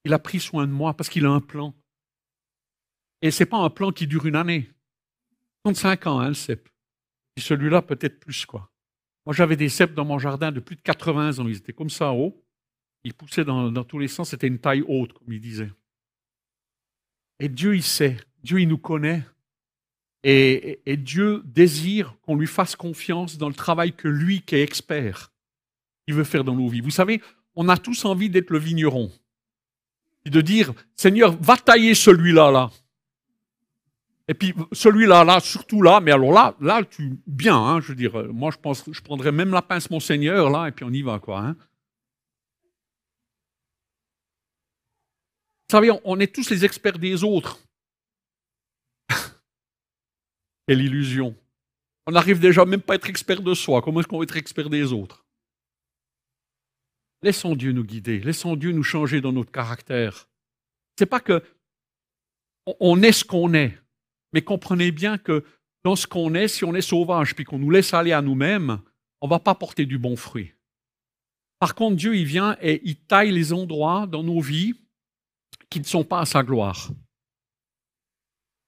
Il 0.05 0.13
a 0.13 0.19
pris 0.19 0.39
soin 0.39 0.67
de 0.67 0.71
moi 0.71 0.93
parce 0.95 1.09
qu'il 1.09 1.25
a 1.25 1.29
un 1.29 1.39
plan. 1.39 1.73
Et 3.21 3.31
ce 3.31 3.43
n'est 3.43 3.49
pas 3.49 3.57
un 3.57 3.69
plan 3.69 3.91
qui 3.91 4.07
dure 4.07 4.25
une 4.25 4.35
année. 4.35 4.69
35 5.63 6.07
ans, 6.07 6.19
hein, 6.19 6.27
le 6.29 6.33
cep. 6.33 6.67
Et 7.37 7.41
celui-là, 7.41 7.81
peut-être 7.81 8.19
plus, 8.19 8.45
quoi. 8.45 8.69
Moi, 9.25 9.33
j'avais 9.33 9.55
des 9.55 9.69
cèpes 9.69 9.93
dans 9.93 10.03
mon 10.03 10.19
jardin 10.19 10.51
de 10.51 10.59
plus 10.59 10.75
de 10.75 10.81
80 10.81 11.39
ans. 11.39 11.47
Ils 11.47 11.57
étaient 11.57 11.73
comme 11.73 11.89
ça 11.89 12.11
haut. 12.11 12.43
Ils 13.05 13.13
poussaient 13.13 13.45
dans, 13.45 13.83
tous 13.85 13.99
les 13.99 14.09
sens. 14.09 14.31
C'était 14.31 14.47
une 14.47 14.59
taille 14.59 14.83
haute, 14.85 15.13
comme 15.13 15.31
il 15.31 15.39
disait. 15.39 15.71
Et 17.39 17.47
Dieu, 17.47 17.75
il 17.75 17.83
sait. 17.83 18.17
Dieu, 18.43 18.59
il 18.59 18.67
nous 18.67 18.77
connaît. 18.77 19.23
Et 20.25 20.97
Dieu 20.97 21.41
désire 21.45 22.15
qu'on 22.21 22.35
lui 22.35 22.47
fasse 22.47 22.75
confiance 22.75 23.37
dans 23.37 23.49
le 23.49 23.55
travail 23.55 23.93
que 23.93 24.07
lui, 24.07 24.41
qui 24.41 24.55
est 24.55 24.63
expert, 24.63 25.33
il 26.07 26.13
veut 26.13 26.23
faire 26.23 26.43
dans 26.43 26.55
nos 26.55 26.67
vies. 26.67 26.81
Vous 26.81 26.91
savez, 26.91 27.21
on 27.55 27.69
a 27.69 27.77
tous 27.77 28.05
envie 28.05 28.29
d'être 28.29 28.49
le 28.49 28.59
vigneron. 28.59 29.11
Et 30.25 30.29
de 30.29 30.41
dire, 30.41 30.73
Seigneur, 30.95 31.35
va 31.41 31.57
tailler 31.57 31.95
celui-là, 31.95 32.51
là. 32.51 32.69
Et 34.27 34.33
puis 34.33 34.53
celui-là, 34.71 35.23
là, 35.23 35.39
surtout 35.39 35.81
là, 35.81 35.99
mais 35.99 36.11
alors 36.11 36.31
là, 36.31 36.55
là, 36.61 36.81
tu 36.83 37.19
bien, 37.27 37.57
hein, 37.57 37.81
je 37.81 37.89
veux 37.89 37.95
dire, 37.95 38.17
euh, 38.17 38.29
moi 38.31 38.51
je 38.51 38.57
pense, 38.57 38.83
je 38.89 39.01
prendrais 39.01 39.33
même 39.33 39.51
la 39.51 39.61
pince 39.61 39.89
Monseigneur 39.89 40.49
là, 40.49 40.67
et 40.67 40.71
puis 40.71 40.85
on 40.85 40.91
y 40.91 41.01
va 41.01 41.19
quoi. 41.19 41.39
Hein. 41.39 41.57
Vous 45.67 45.71
savez, 45.77 45.91
on 46.05 46.19
est 46.19 46.33
tous 46.33 46.49
les 46.51 46.63
experts 46.63 46.99
des 46.99 47.23
autres. 47.23 47.59
Quelle 50.67 50.81
illusion. 50.81 51.35
On 52.05 52.11
n'arrive 52.11 52.39
déjà 52.39 52.63
même 52.63 52.81
pas 52.81 52.93
à 52.93 52.95
être 52.97 53.09
expert 53.09 53.41
de 53.41 53.53
soi. 53.53 53.81
Comment 53.81 53.99
est-ce 53.99 54.07
qu'on 54.07 54.19
va 54.19 54.23
être 54.23 54.37
expert 54.37 54.69
des 54.69 54.93
autres? 54.93 55.22
Laissons 57.23 57.55
Dieu 57.55 57.71
nous 57.71 57.85
guider, 57.85 58.19
laissons 58.19 58.55
Dieu 58.57 58.73
nous 58.73 58.83
changer 58.83 59.21
dans 59.21 59.31
notre 59.31 59.51
caractère. 59.51 60.27
C'est 60.99 61.05
pas 61.05 61.21
que 61.21 61.41
on 62.79 63.01
est 63.01 63.13
ce 63.13 63.25
qu'on 63.25 63.53
est. 63.53 63.77
Mais 64.33 64.41
comprenez 64.41 64.91
bien 64.91 65.17
que 65.17 65.43
dans 65.83 65.95
ce 65.95 66.05
qu'on 66.05 66.33
est, 66.33 66.47
si 66.47 66.65
on 66.65 66.75
est 66.75 66.81
sauvage 66.81 67.33
puis 67.33 67.45
qu'on 67.45 67.59
nous 67.59 67.69
laisse 67.69 67.93
aller 67.93 68.11
à 68.11 68.21
nous-mêmes, 68.21 68.81
on 69.21 69.27
va 69.27 69.39
pas 69.39 69.55
porter 69.55 69.85
du 69.85 69.97
bon 69.97 70.15
fruit. 70.15 70.53
Par 71.59 71.75
contre, 71.75 71.95
Dieu, 71.95 72.15
il 72.15 72.25
vient 72.25 72.57
et 72.61 72.81
il 72.83 72.97
taille 72.97 73.31
les 73.31 73.53
endroits 73.53 74.05
dans 74.05 74.23
nos 74.23 74.41
vies 74.41 74.73
qui 75.69 75.79
ne 75.79 75.85
sont 75.85 76.03
pas 76.03 76.19
à 76.19 76.25
sa 76.25 76.43
gloire 76.43 76.91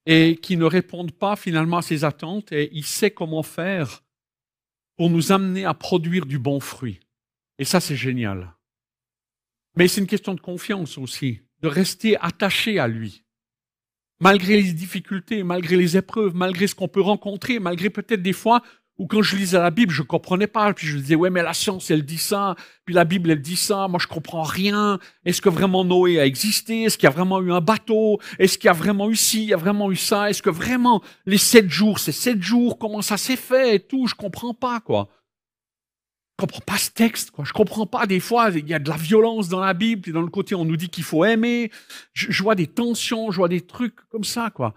et 0.06 0.38
qui 0.42 0.56
ne 0.56 0.66
répondent 0.66 1.12
pas 1.12 1.36
finalement 1.36 1.78
à 1.78 1.82
ses 1.82 2.06
attentes 2.06 2.52
et 2.52 2.70
il 2.72 2.86
sait 2.86 3.12
comment 3.12 3.44
faire 3.44 4.04
pour 4.96 5.10
nous 5.10 5.32
amener 5.32 5.66
à 5.66 5.74
produire 5.74 6.26
du 6.26 6.40
bon 6.40 6.60
fruit. 6.60 7.02
Et 7.60 7.66
ça, 7.66 7.80
c'est 7.80 7.96
génial. 7.96 8.54
Mais 9.76 9.88
c'est 9.88 10.02
une 10.02 10.08
question 10.08 10.34
de 10.34 10.42
confiance 10.42 10.98
aussi, 10.98 11.42
de 11.62 11.68
rester 11.68 12.18
attaché 12.18 12.80
à 12.80 12.88
lui 12.88 13.26
malgré 14.20 14.62
les 14.62 14.74
difficultés, 14.74 15.44
malgré 15.44 15.76
les 15.76 15.98
épreuves, 15.98 16.36
malgré 16.36 16.68
ce 16.68 16.76
qu'on 16.76 16.88
peut 16.88 17.02
rencontrer, 17.02 17.60
malgré 17.60 17.90
peut-être 17.90 18.22
des 18.22 18.34
fois 18.34 18.62
où 18.98 19.08
quand 19.08 19.22
je 19.22 19.36
lisais 19.36 19.60
la 19.60 19.72
Bible, 19.72 19.92
je 19.92 20.04
comprenais 20.04 20.48
pas, 20.48 20.74
puis 20.74 20.88
je 20.88 20.98
disais, 20.98 21.16
ouais, 21.16 21.30
mais 21.30 21.44
la 21.44 21.54
science, 21.54 21.92
elle 21.92 22.06
dit 22.06 22.18
ça, 22.18 22.56
puis 22.86 22.96
la 22.96 23.04
Bible, 23.04 23.30
elle 23.30 23.42
dit 23.42 23.58
ça, 23.58 23.90
moi, 23.90 24.00
je 24.02 24.08
comprends 24.08 24.44
rien. 24.44 25.00
Est-ce 25.26 25.42
que 25.42 25.50
vraiment 25.50 25.84
Noé 25.84 26.18
a 26.18 26.26
existé? 26.26 26.84
Est-ce 26.84 26.98
qu'il 26.98 27.04
y 27.04 27.12
a 27.12 27.14
vraiment 27.14 27.42
eu 27.42 27.52
un 27.52 27.60
bateau? 27.60 28.22
Est-ce 28.40 28.58
qu'il 28.58 28.68
y 28.68 28.70
a 28.70 28.74
vraiment 28.74 29.10
eu 29.10 29.18
ci? 29.18 29.44
Il 29.44 29.50
y 29.50 29.54
a 29.54 29.58
vraiment 29.58 29.92
eu 29.92 29.98
ça? 29.98 30.30
Est-ce 30.30 30.42
que 30.42 30.50
vraiment 30.50 31.04
les 31.26 31.38
sept 31.38 31.70
jours, 31.70 32.00
c'est 32.00 32.14
sept 32.14 32.42
jours? 32.42 32.80
Comment 32.80 33.02
ça 33.02 33.18
s'est 33.18 33.36
fait 33.36 33.76
et 33.76 33.80
tout? 33.82 34.08
Je 34.08 34.16
comprends 34.16 34.54
pas, 34.54 34.80
quoi. 34.80 35.10
Je 36.38 36.46
comprends 36.46 36.62
pas 36.62 36.78
ce 36.78 36.92
texte, 36.92 37.32
quoi. 37.32 37.46
Je 37.46 37.54
comprends 37.54 37.88
pas 37.88 38.06
des 38.08 38.20
fois, 38.20 38.50
il 38.50 38.68
y 38.68 38.74
a 38.74 38.80
de 38.80 38.90
la 38.90 38.98
violence 38.98 39.48
dans 39.48 39.62
la 39.62 39.74
Bible, 39.74 40.02
puis 40.02 40.12
dans 40.12 40.22
le 40.22 40.28
côté 40.28 40.54
on 40.54 40.66
nous 40.66 40.76
dit 40.76 40.90
qu'il 40.90 41.06
faut 41.06 41.24
aimer. 41.24 41.72
Je, 42.14 42.44
vois 42.44 42.56
des 42.56 42.68
tensions, 42.68 43.32
je 43.32 43.38
vois 43.38 43.48
des 43.48 43.62
trucs 43.62 43.96
comme 44.10 44.26
ça, 44.26 44.52
quoi. 44.52 44.76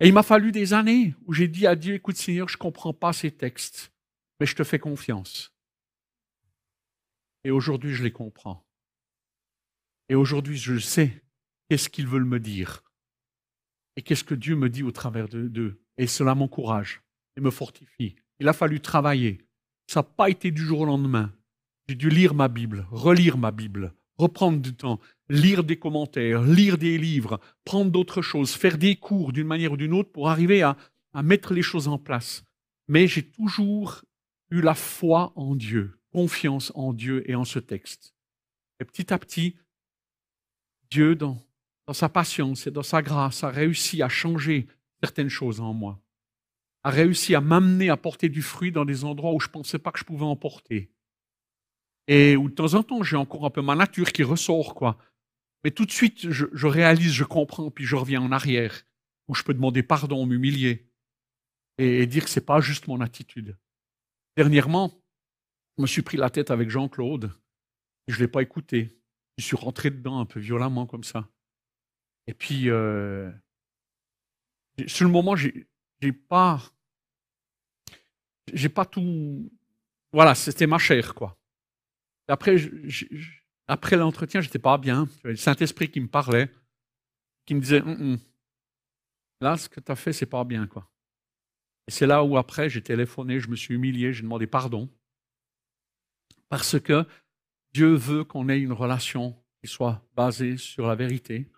Et 0.00 0.08
il 0.08 0.14
m'a 0.14 0.22
fallu 0.22 0.52
des 0.52 0.72
années 0.72 1.14
où 1.26 1.34
j'ai 1.34 1.48
dit 1.48 1.66
à 1.66 1.76
Dieu, 1.76 1.94
écoute 1.94 2.16
Seigneur, 2.16 2.48
je 2.48 2.56
comprends 2.56 2.94
pas 2.94 3.12
ces 3.12 3.30
textes, 3.30 3.92
mais 4.40 4.46
je 4.46 4.56
te 4.56 4.64
fais 4.64 4.78
confiance. 4.78 5.54
Et 7.44 7.50
aujourd'hui, 7.50 7.94
je 7.94 8.02
les 8.02 8.12
comprends. 8.12 8.66
Et 10.08 10.14
aujourd'hui, 10.14 10.56
je 10.56 10.78
sais 10.78 11.22
qu'est-ce 11.68 11.90
qu'ils 11.90 12.06
veulent 12.06 12.24
me 12.24 12.40
dire. 12.40 12.82
Et 13.96 14.02
qu'est-ce 14.02 14.24
que 14.24 14.34
Dieu 14.34 14.56
me 14.56 14.70
dit 14.70 14.82
au 14.82 14.92
travers 14.92 15.28
d'eux. 15.28 15.82
Et 15.98 16.06
cela 16.06 16.34
m'encourage 16.34 17.02
et 17.36 17.40
me 17.40 17.50
fortifie. 17.50 18.16
Il 18.38 18.48
a 18.48 18.52
fallu 18.52 18.80
travailler. 18.80 19.45
Ça 19.86 20.00
n'a 20.00 20.04
pas 20.04 20.30
été 20.30 20.50
du 20.50 20.62
jour 20.62 20.80
au 20.80 20.84
lendemain. 20.84 21.32
J'ai 21.88 21.94
dû 21.94 22.10
lire 22.10 22.34
ma 22.34 22.48
Bible, 22.48 22.86
relire 22.90 23.38
ma 23.38 23.52
Bible, 23.52 23.94
reprendre 24.18 24.60
du 24.60 24.74
temps, 24.74 25.00
lire 25.28 25.62
des 25.62 25.78
commentaires, 25.78 26.42
lire 26.42 26.78
des 26.78 26.98
livres, 26.98 27.40
prendre 27.64 27.90
d'autres 27.90 28.22
choses, 28.22 28.52
faire 28.52 28.78
des 28.78 28.96
cours 28.96 29.32
d'une 29.32 29.46
manière 29.46 29.72
ou 29.72 29.76
d'une 29.76 29.92
autre 29.92 30.10
pour 30.10 30.28
arriver 30.28 30.62
à, 30.62 30.76
mettre 31.22 31.54
les 31.54 31.62
choses 31.62 31.88
en 31.88 31.96
place. 31.96 32.44
Mais 32.88 33.06
j'ai 33.06 33.22
toujours 33.22 34.02
eu 34.50 34.60
la 34.60 34.74
foi 34.74 35.32
en 35.34 35.54
Dieu, 35.54 35.98
confiance 36.12 36.72
en 36.74 36.92
Dieu 36.92 37.28
et 37.30 37.34
en 37.34 37.44
ce 37.44 37.58
texte. 37.58 38.14
Et 38.80 38.84
petit 38.84 39.14
à 39.14 39.18
petit, 39.18 39.56
Dieu, 40.90 41.14
dans 41.14 41.38
sa 41.92 42.10
patience 42.10 42.66
et 42.66 42.70
dans 42.70 42.82
sa 42.82 43.00
grâce, 43.00 43.44
a 43.44 43.48
réussi 43.48 44.02
à 44.02 44.10
changer 44.10 44.66
certaines 45.00 45.30
choses 45.30 45.60
en 45.60 45.72
moi 45.72 45.98
a 46.86 46.90
réussi 46.90 47.34
à 47.34 47.40
m'amener 47.40 47.90
à 47.90 47.96
porter 47.96 48.28
du 48.28 48.42
fruit 48.42 48.70
dans 48.70 48.84
des 48.84 49.04
endroits 49.04 49.34
où 49.34 49.40
je 49.40 49.48
ne 49.48 49.52
pensais 49.52 49.80
pas 49.80 49.90
que 49.90 49.98
je 49.98 50.04
pouvais 50.04 50.24
en 50.24 50.36
porter. 50.36 50.88
Et 52.06 52.36
où 52.36 52.48
de 52.48 52.54
temps 52.54 52.74
en 52.74 52.84
temps, 52.84 53.02
j'ai 53.02 53.16
encore 53.16 53.44
un 53.44 53.50
peu 53.50 53.60
ma 53.60 53.74
nature 53.74 54.12
qui 54.12 54.22
ressort, 54.22 54.76
quoi. 54.76 54.96
Mais 55.64 55.72
tout 55.72 55.84
de 55.84 55.90
suite, 55.90 56.30
je, 56.30 56.66
réalise, 56.68 57.12
je 57.12 57.24
comprends, 57.24 57.72
puis 57.72 57.84
je 57.84 57.96
reviens 57.96 58.22
en 58.22 58.30
arrière, 58.30 58.84
où 59.26 59.34
je 59.34 59.42
peux 59.42 59.52
demander 59.52 59.82
pardon, 59.82 60.26
m'humilier, 60.26 60.88
et, 61.78 62.06
dire 62.06 62.22
que 62.22 62.30
ce 62.30 62.38
n'est 62.38 62.46
pas 62.46 62.60
juste 62.60 62.86
mon 62.86 63.00
attitude. 63.00 63.58
Dernièrement, 64.36 64.94
je 65.76 65.82
me 65.82 65.88
suis 65.88 66.02
pris 66.02 66.16
la 66.16 66.30
tête 66.30 66.52
avec 66.52 66.70
Jean-Claude, 66.70 67.32
je 68.06 68.14
ne 68.14 68.20
l'ai 68.20 68.28
pas 68.28 68.42
écouté. 68.42 68.96
Je 69.38 69.44
suis 69.44 69.56
rentré 69.56 69.90
dedans 69.90 70.20
un 70.20 70.24
peu 70.24 70.38
violemment 70.38 70.86
comme 70.86 71.02
ça. 71.02 71.28
Et 72.28 72.32
puis, 72.32 72.70
euh, 72.70 73.28
sur 74.86 75.04
le 75.04 75.10
moment, 75.10 75.34
j'ai 75.34 75.66
pas 76.28 76.62
j'ai 78.52 78.68
pas 78.68 78.84
tout. 78.84 79.50
Voilà, 80.12 80.34
c'était 80.34 80.66
ma 80.66 80.78
chair, 80.78 81.14
quoi. 81.14 81.38
après, 82.28 82.56
après 83.68 83.96
l'entretien, 83.96 84.40
j'étais 84.40 84.58
pas 84.58 84.78
bien. 84.78 85.08
Le 85.24 85.36
Saint-Esprit 85.36 85.90
qui 85.90 86.00
me 86.00 86.08
parlait, 86.08 86.50
qui 87.44 87.54
me 87.54 87.60
disait 87.60 87.80
hum, 87.80 87.96
hum. 88.00 88.18
Là, 89.40 89.56
ce 89.56 89.68
que 89.68 89.80
tu 89.80 89.92
as 89.92 89.96
fait, 89.96 90.12
c'est 90.12 90.26
pas 90.26 90.44
bien, 90.44 90.66
quoi. 90.66 90.90
Et 91.88 91.90
c'est 91.90 92.06
là 92.06 92.24
où, 92.24 92.36
après, 92.36 92.70
j'ai 92.70 92.82
téléphoné, 92.82 93.38
je 93.38 93.48
me 93.48 93.56
suis 93.56 93.74
humilié, 93.74 94.12
j'ai 94.12 94.22
demandé 94.22 94.46
pardon. 94.46 94.88
Parce 96.48 96.80
que 96.80 97.06
Dieu 97.72 97.94
veut 97.94 98.24
qu'on 98.24 98.48
ait 98.48 98.60
une 98.60 98.72
relation 98.72 99.36
qui 99.60 99.68
soit 99.68 100.02
basée 100.14 100.56
sur 100.56 100.86
la 100.86 100.94
vérité, 100.94 101.50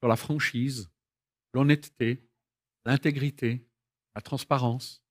sur 0.00 0.08
la 0.08 0.16
franchise, 0.16 0.90
l'honnêteté, 1.54 2.28
l'intégrité, 2.84 3.66
la 4.14 4.20
transparence 4.20 5.01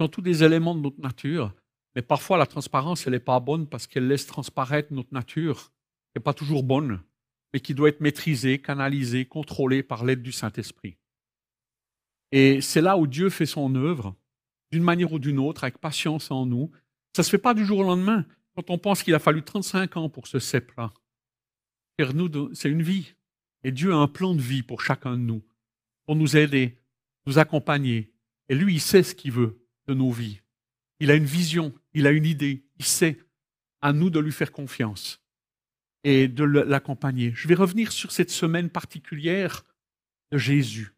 sont 0.00 0.08
tous 0.08 0.22
des 0.22 0.42
éléments 0.42 0.74
de 0.74 0.80
notre 0.80 1.00
nature, 1.00 1.54
mais 1.94 2.02
parfois 2.02 2.38
la 2.38 2.46
transparence, 2.46 3.06
elle 3.06 3.12
n'est 3.12 3.20
pas 3.20 3.40
bonne 3.40 3.66
parce 3.66 3.86
qu'elle 3.86 4.08
laisse 4.08 4.26
transparaître 4.26 4.92
notre 4.92 5.14
nature, 5.14 5.72
qui 6.10 6.18
n'est 6.18 6.22
pas 6.22 6.34
toujours 6.34 6.62
bonne, 6.62 7.00
mais 7.52 7.60
qui 7.60 7.74
doit 7.74 7.88
être 7.88 8.00
maîtrisée, 8.00 8.60
canalisée, 8.60 9.26
contrôlée 9.26 9.82
par 9.82 10.04
l'aide 10.04 10.22
du 10.22 10.32
Saint-Esprit. 10.32 10.96
Et 12.32 12.60
c'est 12.60 12.80
là 12.80 12.96
où 12.96 13.06
Dieu 13.06 13.30
fait 13.30 13.46
son 13.46 13.74
œuvre, 13.76 14.16
d'une 14.72 14.82
manière 14.82 15.12
ou 15.12 15.20
d'une 15.20 15.38
autre, 15.38 15.62
avec 15.62 15.78
patience 15.78 16.32
en 16.32 16.46
nous. 16.46 16.72
Ça 17.14 17.22
ne 17.22 17.24
se 17.24 17.30
fait 17.30 17.38
pas 17.38 17.54
du 17.54 17.64
jour 17.64 17.78
au 17.78 17.84
lendemain. 17.84 18.26
Quand 18.56 18.70
on 18.70 18.78
pense 18.78 19.04
qu'il 19.04 19.14
a 19.14 19.20
fallu 19.20 19.42
35 19.42 19.96
ans 19.96 20.08
pour 20.08 20.26
ce 20.26 20.40
cep-là, 20.40 20.92
c'est 21.98 22.68
une 22.68 22.82
vie. 22.82 23.14
Et 23.62 23.70
Dieu 23.70 23.92
a 23.92 23.96
un 23.96 24.08
plan 24.08 24.34
de 24.34 24.40
vie 24.42 24.64
pour 24.64 24.80
chacun 24.80 25.12
de 25.12 25.22
nous, 25.22 25.44
pour 26.06 26.16
nous 26.16 26.36
aider, 26.36 26.76
nous 27.26 27.38
accompagner. 27.38 28.12
Et 28.48 28.56
lui, 28.56 28.74
il 28.74 28.80
sait 28.80 29.04
ce 29.04 29.14
qu'il 29.14 29.30
veut 29.30 29.63
de 29.86 29.94
nos 29.94 30.10
vies. 30.10 30.40
Il 31.00 31.10
a 31.10 31.14
une 31.14 31.24
vision, 31.24 31.74
il 31.92 32.06
a 32.06 32.10
une 32.10 32.26
idée, 32.26 32.64
il 32.78 32.84
sait. 32.84 33.18
À 33.82 33.92
nous 33.92 34.08
de 34.08 34.18
lui 34.18 34.32
faire 34.32 34.50
confiance 34.50 35.22
et 36.04 36.26
de 36.26 36.42
l'accompagner. 36.42 37.32
Je 37.34 37.48
vais 37.48 37.54
revenir 37.54 37.92
sur 37.92 38.12
cette 38.12 38.30
semaine 38.30 38.70
particulière 38.70 39.62
de 40.32 40.38
Jésus. 40.38 40.94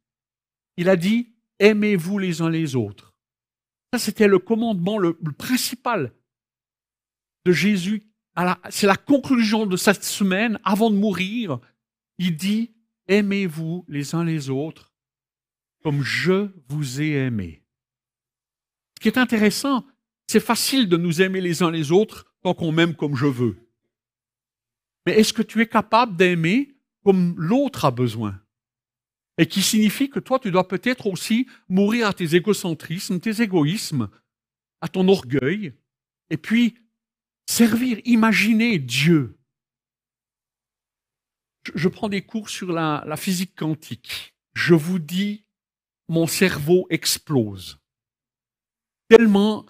Il 0.76 0.88
a 0.88 0.94
dit, 0.94 1.32
aimez-vous 1.58 2.18
les 2.18 2.42
uns 2.42 2.50
les 2.50 2.76
autres. 2.76 3.12
Ça, 3.92 3.98
c'était 3.98 4.28
le 4.28 4.38
commandement 4.38 4.98
le, 4.98 5.14
principal 5.36 6.12
de 7.44 7.52
Jésus, 7.52 8.04
c'est 8.70 8.86
la 8.86 8.96
conclusion 8.96 9.66
de 9.66 9.76
cette 9.76 10.04
semaine, 10.04 10.60
avant 10.62 10.90
de 10.90 10.96
mourir, 10.96 11.58
il 12.18 12.36
dit, 12.36 12.72
aimez-vous 13.08 13.84
les 13.88 14.14
uns 14.14 14.24
les 14.24 14.50
autres 14.50 14.92
comme 15.82 16.02
je 16.02 16.50
vous 16.68 17.00
ai 17.00 17.12
aimé. 17.12 17.62
Ce 18.96 19.02
qui 19.02 19.08
est 19.08 19.18
intéressant, 19.18 19.84
c'est 20.26 20.40
facile 20.40 20.88
de 20.88 20.96
nous 20.96 21.22
aimer 21.22 21.40
les 21.40 21.62
uns 21.62 21.70
les 21.70 21.92
autres 21.92 22.32
tant 22.42 22.54
qu'on 22.54 22.72
m'aime 22.72 22.94
comme 22.94 23.14
je 23.14 23.26
veux. 23.26 23.56
Mais 25.04 25.18
est-ce 25.20 25.32
que 25.32 25.42
tu 25.42 25.60
es 25.60 25.66
capable 25.66 26.16
d'aimer 26.16 26.76
comme 27.04 27.34
l'autre 27.38 27.84
a 27.84 27.90
besoin? 27.90 28.40
Et 29.38 29.46
qui 29.46 29.62
signifie 29.62 30.08
que 30.08 30.18
toi, 30.18 30.38
tu 30.38 30.50
dois 30.50 30.66
peut-être 30.66 31.06
aussi 31.06 31.46
mourir 31.68 32.08
à 32.08 32.14
tes 32.14 32.34
égocentrismes, 32.34 33.20
tes 33.20 33.42
égoïsmes, 33.42 34.08
à 34.80 34.88
ton 34.88 35.06
orgueil, 35.08 35.74
et 36.30 36.36
puis 36.36 36.78
servir, 37.46 38.00
imaginer 38.04 38.78
Dieu. 38.78 39.38
Je, 41.74 41.88
prends 41.88 42.08
des 42.08 42.22
cours 42.22 42.48
sur 42.48 42.72
la, 42.72 43.04
la 43.06 43.16
physique 43.16 43.54
quantique. 43.54 44.34
Je 44.54 44.74
vous 44.74 44.98
dis, 44.98 45.44
mon 46.08 46.26
cerveau 46.26 46.86
explose. 46.90 47.78
Tellement 49.08 49.66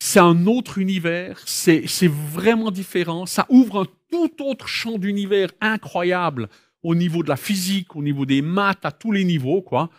c'est 0.00 0.20
un 0.20 0.46
autre 0.46 0.78
univers, 0.78 1.42
c'est 1.44 1.84
vraiment 2.06 2.70
différent, 2.70 3.26
ça 3.26 3.46
ouvre 3.48 3.82
un 3.82 3.86
tout 4.10 4.42
autre 4.44 4.68
champ 4.68 4.96
d'univers 4.96 5.50
incroyable 5.60 6.48
au 6.82 6.94
niveau 6.94 7.22
de 7.22 7.28
la 7.28 7.36
physique, 7.36 7.96
au 7.96 8.02
niveau 8.02 8.24
des 8.24 8.40
maths, 8.40 8.84
à 8.84 8.92
tous 8.92 9.10
les 9.10 9.24
niveaux, 9.24 9.60
quoi. 9.60 9.90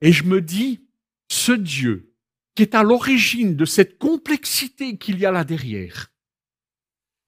Et 0.00 0.12
je 0.12 0.24
me 0.24 0.40
dis, 0.40 0.80
ce 1.28 1.52
Dieu 1.52 2.12
qui 2.54 2.62
est 2.62 2.74
à 2.74 2.82
l'origine 2.82 3.54
de 3.54 3.66
cette 3.66 3.98
complexité 3.98 4.96
qu'il 4.96 5.18
y 5.18 5.26
a 5.26 5.30
là 5.30 5.44
derrière, 5.44 6.10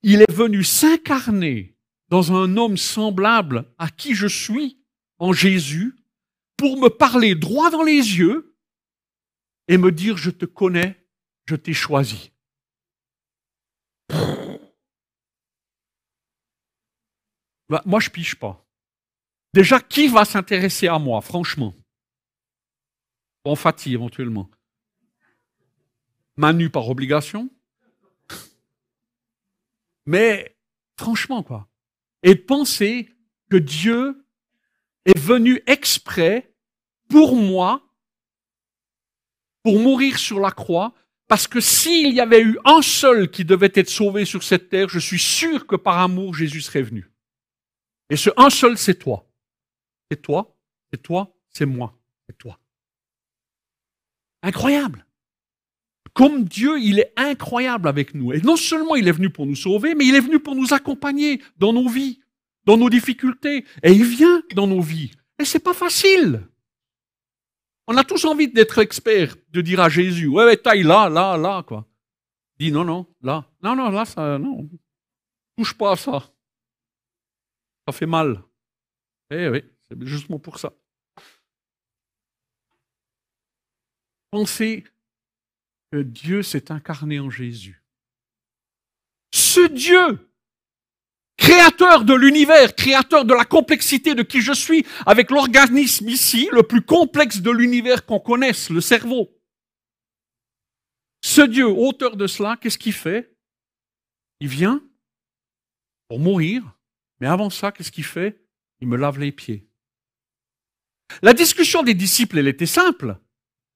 il 0.01 0.21
est 0.21 0.31
venu 0.31 0.63
s'incarner 0.63 1.75
dans 2.09 2.33
un 2.33 2.57
homme 2.57 2.77
semblable 2.77 3.65
à 3.77 3.89
qui 3.89 4.15
je 4.15 4.25
suis, 4.25 4.79
en 5.19 5.31
Jésus, 5.31 5.95
pour 6.57 6.79
me 6.79 6.89
parler 6.89 7.35
droit 7.35 7.69
dans 7.69 7.83
les 7.83 8.17
yeux 8.17 8.48
et 9.69 9.77
me 9.77 9.91
dire, 9.91 10.17
je 10.17 10.31
te 10.31 10.45
connais, 10.45 10.99
je 11.45 11.55
t'ai 11.55 11.73
choisi. 11.73 12.33
Bah, 17.69 17.83
moi, 17.85 17.99
je 17.99 18.09
piche 18.09 18.33
pas. 18.33 18.67
Déjà, 19.53 19.79
qui 19.79 20.07
va 20.07 20.25
s'intéresser 20.25 20.87
à 20.87 20.97
moi, 20.97 21.21
franchement? 21.21 21.75
En 23.43 23.55
Fatih, 23.55 23.93
éventuellement. 23.93 24.49
Manu 26.35 26.71
par 26.71 26.89
obligation. 26.89 27.51
Mais 30.07 30.57
franchement, 30.97 31.43
quoi. 31.43 31.69
Et 32.23 32.35
penser 32.35 33.15
que 33.51 33.57
Dieu 33.57 34.25
est 35.05 35.19
venu 35.19 35.61
exprès 35.67 36.55
pour 37.07 37.35
moi, 37.35 37.88
pour 39.69 39.79
mourir 39.79 40.17
sur 40.17 40.39
la 40.39 40.49
croix, 40.49 40.95
parce 41.27 41.47
que 41.47 41.59
s'il 41.59 42.11
y 42.11 42.19
avait 42.19 42.41
eu 42.41 42.57
un 42.65 42.81
seul 42.81 43.29
qui 43.29 43.45
devait 43.45 43.71
être 43.75 43.87
sauvé 43.87 44.25
sur 44.25 44.41
cette 44.41 44.67
terre, 44.69 44.89
je 44.89 44.97
suis 44.97 45.19
sûr 45.19 45.67
que 45.67 45.75
par 45.75 45.99
amour, 45.99 46.33
Jésus 46.33 46.61
serait 46.61 46.81
venu. 46.81 47.11
Et 48.09 48.15
ce 48.15 48.31
un 48.35 48.49
seul, 48.49 48.79
c'est 48.79 48.97
toi. 48.97 49.27
C'est 50.09 50.23
toi, 50.23 50.57
c'est 50.89 51.03
toi, 51.03 51.35
c'est 51.51 51.67
moi, 51.67 51.95
c'est 52.25 52.35
toi. 52.35 52.57
Incroyable. 54.41 55.05
Comme 56.13 56.45
Dieu, 56.45 56.79
il 56.79 56.97
est 56.97 57.13
incroyable 57.15 57.87
avec 57.87 58.15
nous. 58.15 58.33
Et 58.33 58.41
non 58.41 58.55
seulement 58.55 58.95
il 58.95 59.07
est 59.07 59.11
venu 59.11 59.29
pour 59.29 59.45
nous 59.45 59.55
sauver, 59.55 59.93
mais 59.93 60.07
il 60.07 60.15
est 60.15 60.19
venu 60.19 60.39
pour 60.39 60.55
nous 60.55 60.73
accompagner 60.73 61.43
dans 61.59 61.73
nos 61.73 61.87
vies, 61.87 62.21
dans 62.65 62.77
nos 62.77 62.89
difficultés. 62.89 63.65
Et 63.83 63.91
il 63.91 64.03
vient 64.03 64.41
dans 64.55 64.65
nos 64.65 64.81
vies. 64.81 65.11
Et 65.37 65.45
c'est 65.45 65.59
pas 65.59 65.75
facile. 65.75 66.41
On 67.91 67.97
a 67.97 68.03
tous 68.03 68.23
envie 68.25 68.47
d'être 68.47 68.77
experts, 68.77 69.35
de 69.49 69.61
dire 69.61 69.79
à 69.79 69.89
Jésus, 69.89 70.27
ouais, 70.27 70.45
ouais, 70.45 70.57
taille 70.57 70.83
là, 70.83 71.09
là, 71.09 71.35
là, 71.37 71.63
quoi. 71.63 71.87
Dis 72.59 72.71
non, 72.71 72.85
non, 72.85 73.07
là. 73.19 73.49
Non, 73.63 73.75
non, 73.75 73.89
là, 73.89 74.05
ça, 74.05 74.37
non. 74.37 74.69
Touche 75.57 75.75
pas 75.75 75.93
à 75.93 75.95
ça. 75.95 76.31
Ça 77.87 77.91
fait 77.91 78.05
mal. 78.05 78.43
Eh 79.31 79.49
oui, 79.49 79.63
c'est 79.87 79.99
justement 80.05 80.37
pour 80.37 80.59
ça. 80.59 80.71
Pensez 84.29 84.83
que 85.91 86.03
Dieu 86.03 86.43
s'est 86.43 86.71
incarné 86.71 87.19
en 87.19 87.31
Jésus. 87.31 87.83
Ce 89.31 89.67
Dieu 89.67 90.28
créateur 91.39 92.03
de 92.03 92.13
l'univers, 92.13 92.75
créateur 92.75 93.25
de 93.25 93.33
la 93.33 93.45
complexité 93.45 94.13
de 94.13 94.23
qui 94.23 94.41
je 94.41 94.53
suis, 94.53 94.85
avec 95.05 95.31
l'organisme 95.31 96.09
ici, 96.09 96.49
le 96.51 96.63
plus 96.63 96.81
complexe 96.81 97.39
de 97.41 97.49
l'univers 97.49 98.05
qu'on 98.05 98.19
connaisse, 98.19 98.69
le 98.69 98.81
cerveau. 98.81 99.35
Ce 101.23 101.41
Dieu, 101.41 101.67
auteur 101.67 102.17
de 102.17 102.27
cela, 102.27 102.57
qu'est-ce 102.57 102.77
qu'il 102.77 102.93
fait? 102.93 103.35
Il 104.41 104.49
vient 104.49 104.83
pour 106.09 106.19
mourir, 106.19 106.63
mais 107.19 107.27
avant 107.27 107.49
ça, 107.49 107.71
qu'est-ce 107.71 107.91
qu'il 107.91 108.05
fait? 108.05 108.45
Il 108.81 108.87
me 108.87 108.97
lave 108.97 109.19
les 109.19 109.31
pieds. 109.31 109.67
La 111.21 111.33
discussion 111.33 111.83
des 111.83 111.93
disciples, 111.93 112.37
elle 112.37 112.47
était 112.47 112.65
simple. 112.65 113.17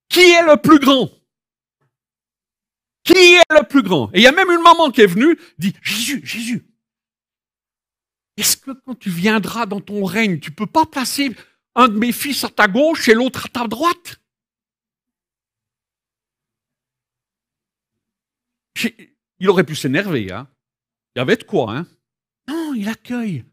Qui 0.08 0.20
est 0.20 0.42
le 0.42 0.56
plus 0.56 0.78
grand? 0.78 1.10
Qui 3.02 3.34
est 3.34 3.42
le 3.50 3.66
plus 3.66 3.82
grand? 3.82 4.10
Et 4.14 4.18
il 4.18 4.22
y 4.22 4.26
a 4.26 4.32
même 4.32 4.50
une 4.50 4.62
maman 4.62 4.90
qui 4.90 5.00
est 5.00 5.06
venue, 5.06 5.38
dit, 5.58 5.74
Jésus, 5.82 6.24
Jésus, 6.24 6.64
est-ce 8.36 8.56
que 8.56 8.72
quand 8.72 8.98
tu 8.98 9.10
viendras 9.10 9.66
dans 9.66 9.80
ton 9.80 10.04
règne, 10.04 10.40
tu 10.40 10.50
ne 10.50 10.56
peux 10.56 10.66
pas 10.66 10.86
placer 10.86 11.34
un 11.74 11.88
de 11.88 11.98
mes 11.98 12.12
fils 12.12 12.44
à 12.44 12.48
ta 12.48 12.68
gauche 12.68 13.08
et 13.08 13.14
l'autre 13.14 13.46
à 13.46 13.48
ta 13.48 13.66
droite? 13.68 14.20
Il 19.38 19.48
aurait 19.48 19.64
pu 19.64 19.76
s'énerver, 19.76 20.32
hein. 20.32 20.48
Il 21.14 21.20
y 21.20 21.22
avait 21.22 21.36
de 21.36 21.44
quoi, 21.44 21.76
hein. 21.76 21.86
Non, 22.48 22.74
il 22.74 22.88
accueille. 22.88 23.44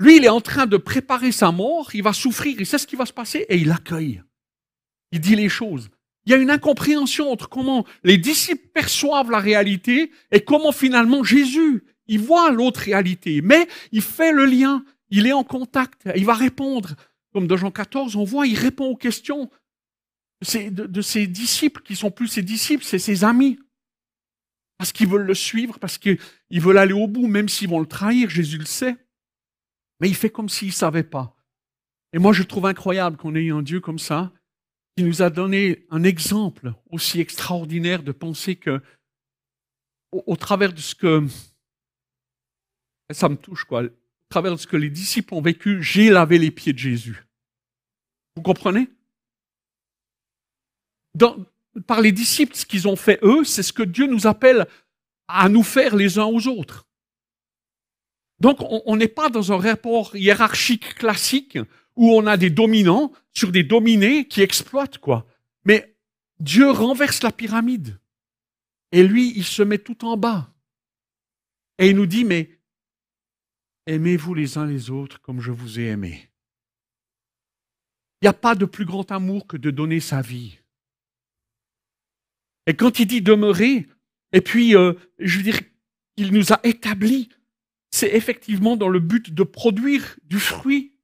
Lui, 0.00 0.16
il 0.16 0.24
est 0.24 0.28
en 0.28 0.40
train 0.40 0.66
de 0.66 0.76
préparer 0.76 1.32
sa 1.32 1.52
mort, 1.52 1.94
il 1.94 2.02
va 2.02 2.12
souffrir, 2.12 2.56
il 2.58 2.66
sait 2.66 2.78
ce 2.78 2.86
qui 2.86 2.96
va 2.96 3.06
se 3.06 3.12
passer 3.12 3.46
et 3.48 3.56
il 3.56 3.70
accueille. 3.70 4.22
Il 5.12 5.20
dit 5.20 5.36
les 5.36 5.48
choses. 5.48 5.90
Il 6.24 6.32
y 6.32 6.34
a 6.34 6.38
une 6.38 6.50
incompréhension 6.50 7.30
entre 7.30 7.48
comment 7.48 7.86
les 8.04 8.18
disciples 8.18 8.68
perçoivent 8.68 9.30
la 9.30 9.38
réalité 9.38 10.12
et 10.30 10.44
comment 10.44 10.72
finalement 10.72 11.24
Jésus 11.24 11.84
il 12.06 12.20
voit 12.20 12.50
l'autre 12.50 12.80
réalité, 12.80 13.42
mais 13.42 13.68
il 13.92 14.02
fait 14.02 14.32
le 14.32 14.44
lien, 14.44 14.84
il 15.10 15.26
est 15.26 15.32
en 15.32 15.44
contact, 15.44 16.08
il 16.16 16.24
va 16.24 16.34
répondre. 16.34 16.94
Comme 17.32 17.46
dans 17.46 17.56
Jean 17.56 17.70
14, 17.70 18.16
on 18.16 18.24
voit, 18.24 18.46
il 18.46 18.58
répond 18.58 18.86
aux 18.86 18.96
questions 18.96 19.50
de, 20.42 21.00
ses 21.00 21.26
disciples, 21.26 21.82
qui 21.82 21.96
sont 21.96 22.10
plus 22.10 22.28
ses 22.28 22.42
disciples, 22.42 22.84
c'est 22.84 22.98
ses 22.98 23.24
amis. 23.24 23.58
Parce 24.76 24.92
qu'ils 24.92 25.08
veulent 25.08 25.26
le 25.26 25.34
suivre, 25.34 25.78
parce 25.78 25.98
qu'ils 25.98 26.18
veulent 26.50 26.78
aller 26.78 26.92
au 26.92 27.06
bout, 27.06 27.26
même 27.26 27.48
s'ils 27.48 27.68
vont 27.68 27.80
le 27.80 27.86
trahir, 27.86 28.28
Jésus 28.28 28.58
le 28.58 28.64
sait. 28.64 28.96
Mais 30.00 30.08
il 30.08 30.16
fait 30.16 30.30
comme 30.30 30.48
s'il 30.48 30.68
ne 30.68 30.72
savait 30.72 31.04
pas. 31.04 31.36
Et 32.12 32.18
moi, 32.18 32.32
je 32.32 32.42
trouve 32.42 32.66
incroyable 32.66 33.16
qu'on 33.16 33.34
ait 33.34 33.50
un 33.50 33.62
Dieu 33.62 33.80
comme 33.80 34.00
ça, 34.00 34.32
qui 34.96 35.04
nous 35.04 35.22
a 35.22 35.30
donné 35.30 35.86
un 35.90 36.02
exemple 36.02 36.74
aussi 36.90 37.20
extraordinaire 37.20 38.02
de 38.02 38.12
penser 38.12 38.56
que, 38.56 38.82
au 40.10 40.36
travers 40.36 40.72
de 40.72 40.80
ce 40.80 40.94
que 40.94 41.24
ça 43.10 43.28
me 43.28 43.36
touche, 43.36 43.64
quoi. 43.64 43.82
À 43.82 43.88
travers 44.28 44.58
ce 44.58 44.66
que 44.66 44.76
les 44.76 44.90
disciples 44.90 45.34
ont 45.34 45.42
vécu, 45.42 45.82
j'ai 45.82 46.10
lavé 46.10 46.38
les 46.38 46.50
pieds 46.50 46.72
de 46.72 46.78
Jésus. 46.78 47.26
Vous 48.36 48.42
comprenez? 48.42 48.88
Par 51.86 52.00
les 52.00 52.12
disciples, 52.12 52.54
ce 52.56 52.64
qu'ils 52.64 52.88
ont 52.88 52.96
fait 52.96 53.18
eux, 53.22 53.44
c'est 53.44 53.62
ce 53.62 53.72
que 53.72 53.82
Dieu 53.82 54.06
nous 54.06 54.26
appelle 54.26 54.66
à 55.28 55.48
nous 55.48 55.62
faire 55.62 55.96
les 55.96 56.18
uns 56.18 56.24
aux 56.24 56.46
autres. 56.48 56.86
Donc, 58.40 58.58
on 58.60 58.96
n'est 58.96 59.08
pas 59.08 59.28
dans 59.28 59.52
un 59.52 59.58
rapport 59.58 60.16
hiérarchique 60.16 60.94
classique 60.94 61.58
où 61.94 62.12
on 62.12 62.26
a 62.26 62.36
des 62.36 62.50
dominants 62.50 63.12
sur 63.32 63.52
des 63.52 63.62
dominés 63.62 64.26
qui 64.26 64.40
exploitent, 64.40 64.98
quoi. 64.98 65.26
Mais 65.64 65.94
Dieu 66.40 66.70
renverse 66.70 67.22
la 67.22 67.30
pyramide. 67.30 67.98
Et 68.90 69.02
lui, 69.02 69.32
il 69.36 69.44
se 69.44 69.62
met 69.62 69.78
tout 69.78 70.04
en 70.04 70.16
bas. 70.16 70.52
Et 71.78 71.90
il 71.90 71.96
nous 71.96 72.06
dit, 72.06 72.24
mais 72.24 72.50
Aimez-vous 73.86 74.34
les 74.34 74.58
uns 74.58 74.66
les 74.66 74.90
autres 74.90 75.20
comme 75.20 75.40
je 75.40 75.50
vous 75.50 75.80
ai 75.80 75.86
aimé. 75.86 76.28
Il 78.20 78.26
n'y 78.26 78.28
a 78.28 78.32
pas 78.32 78.54
de 78.54 78.64
plus 78.64 78.84
grand 78.84 79.10
amour 79.10 79.46
que 79.46 79.56
de 79.56 79.70
donner 79.70 79.98
sa 79.98 80.22
vie. 80.22 80.58
Et 82.66 82.74
quand 82.74 83.00
il 83.00 83.06
dit 83.06 83.22
demeurer, 83.22 83.88
et 84.32 84.40
puis, 84.40 84.76
euh, 84.76 84.94
je 85.18 85.38
veux 85.38 85.42
dire, 85.42 85.60
il 86.16 86.32
nous 86.32 86.52
a 86.52 86.60
établis, 86.62 87.28
c'est 87.90 88.14
effectivement 88.14 88.76
dans 88.76 88.88
le 88.88 89.00
but 89.00 89.34
de 89.34 89.42
produire 89.42 90.16
du 90.24 90.38
fruit. 90.38 90.94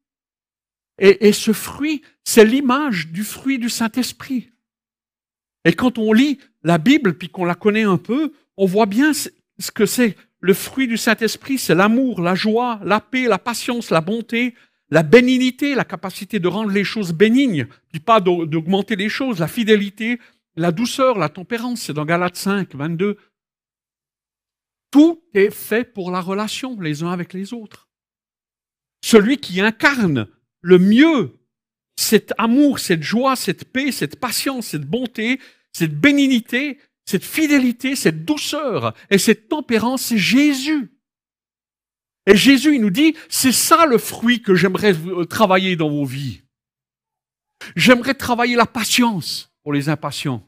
Et, 0.98 1.28
et 1.28 1.32
ce 1.32 1.52
fruit, 1.52 2.02
c'est 2.24 2.44
l'image 2.44 3.08
du 3.08 3.24
fruit 3.24 3.58
du 3.58 3.68
Saint-Esprit. 3.68 4.52
Et 5.64 5.72
quand 5.72 5.98
on 5.98 6.12
lit 6.12 6.38
la 6.62 6.78
Bible, 6.78 7.18
puis 7.18 7.28
qu'on 7.28 7.44
la 7.44 7.54
connaît 7.54 7.82
un 7.82 7.98
peu, 7.98 8.32
on 8.56 8.66
voit 8.66 8.86
bien 8.86 9.12
ce 9.12 9.30
que 9.74 9.86
c'est. 9.86 10.16
Le 10.40 10.54
fruit 10.54 10.86
du 10.86 10.96
Saint-Esprit, 10.96 11.58
c'est 11.58 11.74
l'amour, 11.74 12.20
la 12.20 12.34
joie, 12.34 12.80
la 12.84 13.00
paix, 13.00 13.26
la 13.26 13.38
patience, 13.38 13.90
la 13.90 14.00
bonté, 14.00 14.54
la 14.90 15.02
bénignité, 15.02 15.74
la 15.74 15.84
capacité 15.84 16.38
de 16.38 16.48
rendre 16.48 16.70
les 16.70 16.84
choses 16.84 17.12
bénignes, 17.12 17.66
puis 17.90 18.00
pas 18.00 18.20
d'augmenter 18.20 18.96
les 18.96 19.08
choses, 19.08 19.40
la 19.40 19.48
fidélité, 19.48 20.18
la 20.56 20.72
douceur, 20.72 21.18
la 21.18 21.28
tempérance, 21.28 21.82
c'est 21.82 21.92
dans 21.92 22.04
Galates 22.04 22.36
5, 22.36 22.74
22. 22.74 23.18
Tout 24.90 25.22
est 25.34 25.50
fait 25.50 25.84
pour 25.84 26.10
la 26.10 26.20
relation 26.20 26.80
les 26.80 27.02
uns 27.02 27.10
avec 27.10 27.32
les 27.32 27.52
autres. 27.52 27.88
Celui 29.04 29.38
qui 29.38 29.60
incarne 29.60 30.28
le 30.60 30.78
mieux 30.78 31.38
cet 31.96 32.32
amour, 32.38 32.78
cette 32.78 33.02
joie, 33.02 33.36
cette 33.36 33.72
paix, 33.72 33.92
cette 33.92 34.18
patience, 34.18 34.68
cette 34.68 34.86
bonté, 34.86 35.40
cette 35.72 35.94
bénignité, 35.94 36.78
cette 37.08 37.24
fidélité, 37.24 37.96
cette 37.96 38.26
douceur 38.26 38.92
et 39.08 39.16
cette 39.16 39.48
tempérance, 39.48 40.02
c'est 40.02 40.18
Jésus. 40.18 40.92
Et 42.26 42.36
Jésus, 42.36 42.74
il 42.74 42.82
nous 42.82 42.90
dit, 42.90 43.16
c'est 43.30 43.50
ça 43.50 43.86
le 43.86 43.96
fruit 43.96 44.42
que 44.42 44.54
j'aimerais 44.54 44.94
travailler 45.24 45.74
dans 45.74 45.88
vos 45.88 46.04
vies. 46.04 46.42
J'aimerais 47.76 48.12
travailler 48.12 48.56
la 48.56 48.66
patience 48.66 49.50
pour 49.62 49.72
les 49.72 49.88
impatients. 49.88 50.46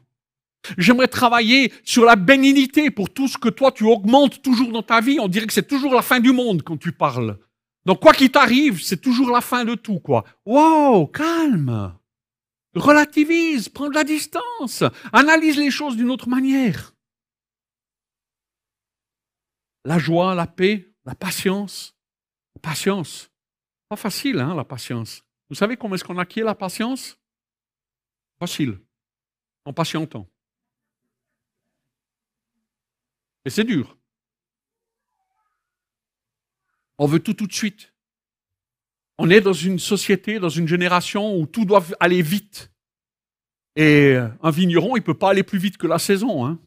J'aimerais 0.77 1.07
travailler 1.07 1.73
sur 1.83 2.05
la 2.05 2.15
bénignité 2.15 2.91
pour 2.91 3.09
tout 3.09 3.27
ce 3.27 3.39
que 3.39 3.49
toi 3.49 3.71
tu 3.71 3.83
augmentes 3.85 4.43
toujours 4.43 4.71
dans 4.71 4.83
ta 4.83 5.01
vie. 5.01 5.19
On 5.19 5.27
dirait 5.27 5.47
que 5.47 5.53
c'est 5.53 5.67
toujours 5.67 5.95
la 5.95 6.03
fin 6.03 6.19
du 6.19 6.31
monde 6.31 6.61
quand 6.61 6.77
tu 6.77 6.91
parles. 6.91 7.39
Donc 7.87 8.01
quoi 8.01 8.13
qu'il 8.13 8.29
t'arrive, 8.29 8.83
c'est 8.83 9.01
toujours 9.01 9.31
la 9.31 9.41
fin 9.41 9.65
de 9.65 9.73
tout, 9.73 9.99
quoi. 9.99 10.25
Wow, 10.45 11.07
calme. 11.07 11.95
Relativise, 12.75 13.67
prends 13.67 13.89
de 13.89 13.95
la 13.95 14.03
distance, 14.03 14.83
analyse 15.11 15.57
les 15.57 15.71
choses 15.71 15.97
d'une 15.97 16.09
autre 16.09 16.29
manière. 16.29 16.95
La 19.83 19.99
joie, 19.99 20.35
la 20.35 20.47
paix, 20.47 20.93
la 21.05 21.15
patience. 21.15 21.97
La 22.55 22.61
patience. 22.61 23.29
Pas 23.89 23.95
facile, 23.95 24.39
hein, 24.39 24.55
la 24.55 24.63
patience. 24.63 25.23
Vous 25.49 25.55
savez 25.55 25.75
comment 25.75 25.95
est-ce 25.95 26.03
qu'on 26.03 26.17
acquiert 26.17 26.45
la 26.45 26.55
patience? 26.55 27.17
Facile. 28.39 28.79
En 29.65 29.73
patientant. 29.73 30.29
Et 33.43 33.49
c'est 33.49 33.63
dur. 33.63 33.97
On 36.97 37.07
veut 37.07 37.19
tout 37.19 37.33
tout 37.33 37.47
de 37.47 37.53
suite. 37.53 37.93
On 39.17 39.29
est 39.29 39.41
dans 39.41 39.53
une 39.53 39.79
société, 39.79 40.39
dans 40.39 40.49
une 40.49 40.67
génération 40.67 41.37
où 41.37 41.45
tout 41.45 41.65
doit 41.65 41.83
aller 41.99 42.21
vite. 42.21 42.71
Et 43.75 44.17
un 44.41 44.51
vigneron, 44.51 44.95
il 44.95 44.99
ne 44.99 45.05
peut 45.05 45.17
pas 45.17 45.29
aller 45.29 45.43
plus 45.43 45.59
vite 45.59 45.77
que 45.77 45.87
la 45.87 45.99
saison. 45.99 46.45
Hein. 46.45 46.59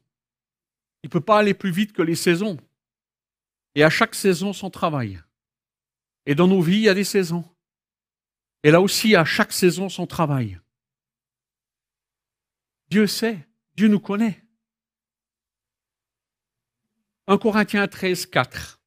Il 1.03 1.09
ne 1.09 1.11
peut 1.11 1.21
pas 1.21 1.39
aller 1.39 1.55
plus 1.55 1.71
vite 1.71 1.93
que 1.93 2.03
les 2.03 2.15
saisons. 2.15 2.57
Et 3.75 3.83
à 3.83 3.91
chaque 3.91 4.15
saison, 4.15 4.53
son 4.53 4.71
travail. 4.71 5.21
Et 6.27 6.35
dans 6.35 6.47
nos 6.47 6.63
vies, 6.63 6.77
il 6.77 6.83
y 6.83 6.89
a 6.89 6.95
des 6.95 7.05
saisons. 7.05 7.45
Et 8.63 8.71
là 8.71 8.81
aussi, 8.81 9.15
à 9.15 9.25
chaque 9.25 9.53
saison, 9.53 9.89
son 9.89 10.07
travail. 10.07 10.59
Dieu 12.89 13.07
sait, 13.07 13.47
Dieu 13.75 13.89
nous 13.89 14.01
connaît. 14.01 14.43
1 17.27 17.39
Corinthiens 17.39 17.89
13, 17.89 18.27
4. 18.27 18.81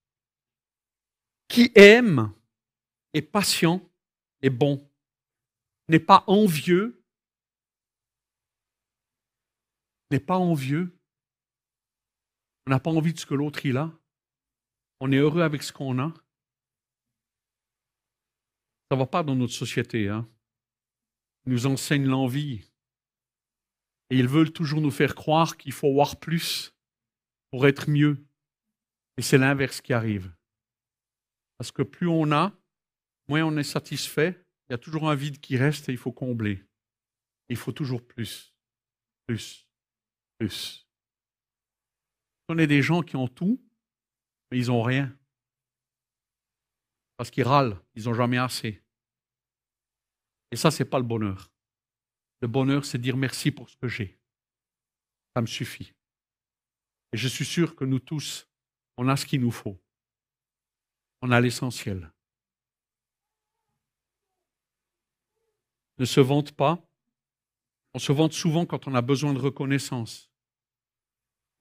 Qui 1.47 1.71
aime 1.75 2.31
est 3.13 3.21
patient 3.21 3.81
et 4.41 4.49
bon, 4.49 4.89
n'est 5.87 5.99
pas 5.99 6.23
envieux, 6.27 7.03
n'est 10.11 10.19
pas 10.19 10.37
envieux. 10.37 10.97
On 12.65 12.71
n'a 12.71 12.79
pas 12.79 12.91
envie 12.91 13.13
de 13.13 13.19
ce 13.19 13.25
que 13.25 13.33
l'autre 13.33 13.65
il 13.65 13.77
a. 13.77 13.91
On 14.99 15.11
est 15.11 15.17
heureux 15.17 15.41
avec 15.41 15.63
ce 15.63 15.71
qu'on 15.71 15.99
a. 15.99 16.13
Ça 18.89 18.95
ne 18.95 18.99
va 18.99 19.05
pas 19.05 19.23
dans 19.23 19.35
notre 19.35 19.53
société. 19.53 20.09
Hein? 20.09 20.27
Ils 21.45 21.53
nous 21.53 21.65
enseignent 21.65 22.07
l'envie. 22.07 22.69
Et 24.09 24.17
ils 24.17 24.27
veulent 24.27 24.53
toujours 24.53 24.81
nous 24.81 24.91
faire 24.91 25.15
croire 25.15 25.57
qu'il 25.57 25.73
faut 25.73 25.91
voir 25.91 26.19
plus 26.19 26.73
pour 27.51 27.67
être 27.67 27.89
mieux. 27.89 28.25
Et 29.17 29.21
c'est 29.21 29.37
l'inverse 29.37 29.81
qui 29.81 29.93
arrive. 29.93 30.33
Parce 31.57 31.71
que 31.71 31.81
plus 31.81 32.07
on 32.07 32.31
a, 32.31 32.56
moins 33.27 33.43
on 33.43 33.57
est 33.57 33.63
satisfait. 33.63 34.43
Il 34.67 34.73
y 34.73 34.75
a 34.75 34.77
toujours 34.77 35.09
un 35.09 35.15
vide 35.15 35.39
qui 35.39 35.57
reste 35.57 35.89
et 35.89 35.91
il 35.91 35.97
faut 35.97 36.11
combler. 36.11 36.63
Il 37.49 37.55
faut 37.55 37.71
toujours 37.71 38.05
plus, 38.05 38.53
plus, 39.25 39.67
plus. 40.37 40.87
On 42.49 42.57
est 42.57 42.67
des 42.67 42.81
gens 42.81 43.01
qui 43.01 43.15
ont 43.15 43.27
tout, 43.27 43.61
mais 44.51 44.57
ils 44.57 44.67
n'ont 44.67 44.81
rien. 44.81 45.17
Parce 47.17 47.31
qu'ils 47.31 47.43
râlent, 47.43 47.79
ils 47.95 48.05
n'ont 48.05 48.13
jamais 48.13 48.37
assez. 48.37 48.83
Et 50.51 50.55
ça, 50.55 50.71
ce 50.71 50.83
n'est 50.83 50.89
pas 50.89 50.99
le 50.99 51.05
bonheur. 51.05 51.51
Le 52.41 52.47
bonheur, 52.47 52.85
c'est 52.85 52.99
dire 52.99 53.17
merci 53.17 53.51
pour 53.51 53.69
ce 53.69 53.75
que 53.77 53.87
j'ai. 53.87 54.19
Ça 55.35 55.41
me 55.41 55.47
suffit. 55.47 55.93
Et 57.13 57.17
je 57.17 57.27
suis 57.27 57.45
sûr 57.45 57.75
que 57.75 57.85
nous 57.85 57.99
tous, 57.99 58.47
on 58.97 59.07
a 59.07 59.15
ce 59.15 59.25
qu'il 59.25 59.41
nous 59.41 59.51
faut. 59.51 59.81
On 61.21 61.31
a 61.31 61.41
l'essentiel. 61.41 62.11
Ne 65.99 66.05
se 66.05 66.19
vante 66.19 66.51
pas. 66.51 66.83
On 67.93 67.99
se 67.99 68.11
vante 68.11 68.33
souvent 68.33 68.65
quand 68.65 68.87
on 68.87 68.95
a 68.95 69.01
besoin 69.01 69.33
de 69.33 69.39
reconnaissance. 69.39 70.29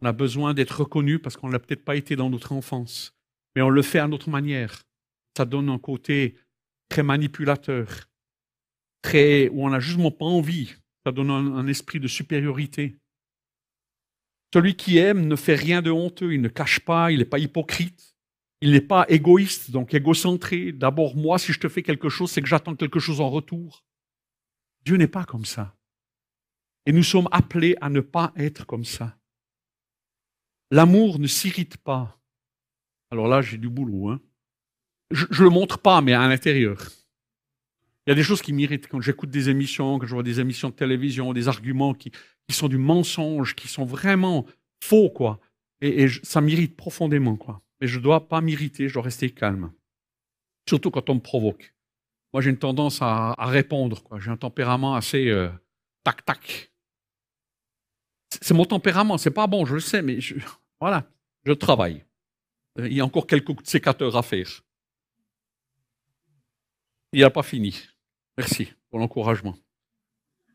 On 0.03 0.07
a 0.07 0.13
besoin 0.13 0.53
d'être 0.53 0.81
reconnu 0.81 1.19
parce 1.19 1.37
qu'on 1.37 1.49
n'a 1.49 1.59
peut-être 1.59 1.85
pas 1.85 1.97
été 1.97 2.17
dans 2.17 2.29
notre 2.29 2.53
enfance. 2.53 3.15
Mais 3.55 3.63
on 3.63 3.71
le 3.71 3.83
fait 3.83 3.99
à 3.99 4.09
notre 4.09 4.29
manière. 4.29 4.83
Ça 5.37 5.45
donne 5.45 5.71
un 5.71 5.79
côté 5.79 6.37
très 6.89 7.03
manipulateur, 7.03 8.09
très, 9.03 9.49
où 9.49 9.65
on 9.65 9.71
n'a 9.71 9.81
justement 9.81 10.11
pas 10.11 10.27
envie. 10.27 10.75
Ça 11.05 11.13
donne 11.13 11.31
un 11.31 11.67
esprit 11.67 12.01
de 12.01 12.09
supériorité. 12.09 12.97
Celui 14.53 14.77
qui 14.77 14.99
aime 14.99 15.27
ne 15.27 15.37
fait 15.37 15.55
rien 15.55 15.83
de 15.83 15.91
honteux, 15.91 16.35
il 16.35 16.41
ne 16.41 16.49
cache 16.49 16.81
pas, 16.81 17.11
il 17.11 17.19
n'est 17.19 17.25
pas 17.25 17.39
hypocrite. 17.39 18.17
Il 18.63 18.71
n'est 18.73 18.81
pas 18.81 19.05
égoïste, 19.09 19.71
donc 19.71 19.93
égocentré. 19.93 20.73
D'abord, 20.73 21.15
moi, 21.15 21.39
si 21.39 21.53
je 21.53 21.61
te 21.61 21.69
fais 21.69 21.83
quelque 21.83 22.09
chose, 22.09 22.31
c'est 22.31 22.41
que 22.41 22.49
j'attends 22.49 22.75
quelque 22.75 22.99
chose 22.99 23.21
en 23.21 23.29
retour. 23.29 23.85
Dieu 24.87 24.97
n'est 24.97 25.09
pas 25.09 25.25
comme 25.25 25.45
ça. 25.45 25.77
Et 26.87 26.93
nous 26.93 27.03
sommes 27.03 27.29
appelés 27.33 27.77
à 27.83 27.91
ne 27.91 28.01
pas 28.01 28.33
être 28.37 28.65
comme 28.65 28.85
ça. 28.85 29.19
L'amour 30.71 31.19
ne 31.19 31.27
s'irrite 31.27 31.77
pas. 31.77 32.19
Alors 33.11 33.29
là, 33.29 33.43
j'ai 33.43 33.59
du 33.59 33.69
boulot. 33.69 34.09
Hein. 34.09 34.21
Je 35.11 35.27
ne 35.27 35.45
le 35.45 35.51
montre 35.51 35.79
pas, 35.79 36.01
mais 36.01 36.15
à 36.15 36.27
l'intérieur. 36.27 36.81
Il 38.07 38.11
y 38.11 38.13
a 38.13 38.15
des 38.15 38.23
choses 38.23 38.41
qui 38.41 38.53
m'irritent 38.53 38.89
quand 38.89 39.01
j'écoute 39.01 39.31
des 39.31 39.51
émissions, 39.51 39.99
quand 39.99 40.07
je 40.07 40.15
vois 40.15 40.23
des 40.23 40.41
émissions 40.41 40.71
de 40.71 40.75
télévision, 40.75 41.33
des 41.33 41.49
arguments 41.49 41.93
qui, 41.93 42.13
sont 42.51 42.69
du 42.69 42.79
mensonge, 42.79 43.55
qui 43.55 43.69
sont 43.69 43.85
vraiment 43.85 44.47
faux, 44.83 45.11
quoi. 45.11 45.41
Et, 45.81 46.09
ça 46.23 46.41
m'irrite 46.41 46.77
profondément, 46.77 47.37
quoi 47.37 47.61
mais 47.81 47.87
je 47.87 47.99
ne 47.99 48.03
dois 48.03 48.29
pas 48.29 48.41
m'irriter, 48.41 48.89
je 48.89 48.95
dois 48.95 49.03
rester 49.03 49.31
calme. 49.31 49.73
Surtout 50.69 50.91
quand 50.91 51.11
on 51.11 51.17
me 51.17 51.21
provoque. 51.21 51.75
Moi, 52.37 52.43
j'ai 52.43 52.51
une 52.51 52.59
tendance 52.59 52.99
à, 53.01 53.35
répondre. 53.39 54.03
J'ai 54.19 54.31
un 54.31 54.37
tempérament 54.37 54.95
assez 54.95 55.31
euh, 55.31 55.49
tac-tac. 56.05 56.71
c'est 58.29 58.53
mon 58.53 58.67
tempérament, 58.67 59.17
c'est 59.17 59.31
pas 59.31 59.47
bon, 59.47 59.65
je 59.65 59.73
le 59.73 59.81
sais, 59.81 60.03
mais 60.03 60.19
voilà, 60.79 61.09
je 61.47 61.53
travaille. 61.53 62.05
Il 62.79 62.93
y 62.93 63.01
a 63.01 63.07
encore 63.07 63.27
quelques 63.27 63.47
coups 63.47 63.63
de 63.63 63.69
sécateur 63.71 64.15
à 64.19 64.23
faire. 64.23 64.51
Il 67.15 67.23
n'a 67.23 67.31
pas 67.31 67.43
fini. 67.43 67.75
Merci 68.37 68.71
pour 68.91 68.99
l'encouragement. 68.99 69.57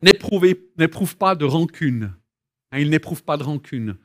N'éprouve 0.02 1.16
pas 1.16 1.34
de 1.34 1.44
rancune. 1.44 2.14
Hein, 2.70 2.78
il 2.78 2.90
n'éprouve 2.90 3.24
pas 3.24 3.36
de 3.36 3.42
rancune. 3.42 3.96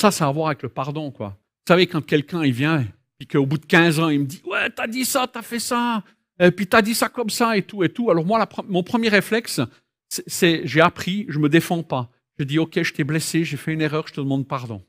Ça, 0.00 0.12
ça 0.12 0.26
a 0.26 0.28
à 0.28 0.30
voir 0.30 0.46
avec 0.46 0.62
le 0.62 0.68
pardon, 0.68 1.10
quoi. 1.10 1.30
Vous 1.30 1.72
savez, 1.72 1.88
quand 1.88 2.06
quelqu'un 2.06 2.44
il 2.44 2.52
vient, 2.52 2.86
puis 3.18 3.26
qu'au 3.26 3.44
bout 3.44 3.58
de 3.58 3.66
15 3.66 3.98
ans, 3.98 4.08
il 4.08 4.20
me 4.20 4.26
dit 4.26 4.40
Ouais, 4.44 4.70
t'as 4.70 4.86
dit 4.86 5.04
ça, 5.04 5.26
t'as 5.26 5.42
fait 5.42 5.58
ça, 5.58 6.04
et 6.42 6.50
puis 6.50 6.66
t'as 6.66 6.82
dit 6.82 6.94
ça 6.94 7.08
comme 7.08 7.30
ça, 7.30 7.56
et 7.56 7.62
tout, 7.62 7.84
et 7.84 7.88
tout. 7.88 8.10
Alors, 8.10 8.24
moi, 8.24 8.48
mon 8.68 8.82
premier 8.82 9.08
réflexe, 9.08 9.60
c'est 10.08 10.66
j'ai 10.66 10.80
appris, 10.80 11.24
je 11.28 11.38
me 11.38 11.48
défends 11.48 11.84
pas. 11.84 12.10
Je 12.38 12.44
dis 12.44 12.58
Ok, 12.58 12.82
je 12.82 12.92
t'ai 12.92 13.04
blessé, 13.04 13.44
j'ai 13.44 13.56
fait 13.56 13.72
une 13.72 13.80
erreur, 13.80 14.08
je 14.08 14.14
te 14.14 14.20
demande 14.20 14.48
pardon. 14.48 14.84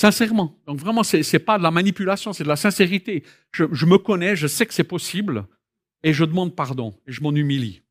Sincèrement. 0.00 0.56
Donc, 0.66 0.78
vraiment, 0.78 1.02
ce 1.02 1.16
n'est 1.16 1.38
pas 1.40 1.58
de 1.58 1.62
la 1.62 1.72
manipulation, 1.72 2.32
c'est 2.32 2.44
de 2.44 2.48
la 2.48 2.56
sincérité. 2.56 3.24
Je, 3.50 3.64
je 3.72 3.86
me 3.86 3.98
connais, 3.98 4.36
je 4.36 4.46
sais 4.46 4.64
que 4.64 4.74
c'est 4.74 4.84
possible, 4.84 5.46
et 6.04 6.12
je 6.12 6.24
demande 6.24 6.54
pardon, 6.54 6.94
et 7.08 7.12
je 7.12 7.22
m'en 7.22 7.34
humilie. 7.34 7.82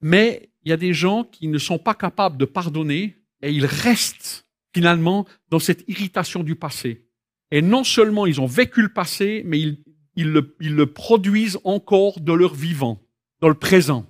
Mais 0.00 0.50
il 0.64 0.70
y 0.70 0.72
a 0.72 0.76
des 0.76 0.92
gens 0.92 1.22
qui 1.22 1.46
ne 1.46 1.58
sont 1.58 1.78
pas 1.78 1.94
capables 1.94 2.36
de 2.36 2.46
pardonner, 2.46 3.16
et 3.42 3.52
ils 3.52 3.66
restent 3.66 4.48
finalement 4.74 5.24
dans 5.50 5.60
cette 5.60 5.84
irritation 5.86 6.42
du 6.42 6.56
passé. 6.56 7.06
Et 7.52 7.62
non 7.62 7.84
seulement 7.84 8.26
ils 8.26 8.40
ont 8.40 8.46
vécu 8.46 8.82
le 8.82 8.88
passé, 8.88 9.42
mais 9.46 9.60
ils, 9.60 9.84
ils 10.16 10.32
le 10.32 10.86
produisent 10.86 11.58
encore 11.64 12.20
de 12.20 12.32
leur 12.32 12.54
vivant, 12.54 13.02
dans 13.40 13.48
le 13.48 13.54
présent 13.54 14.06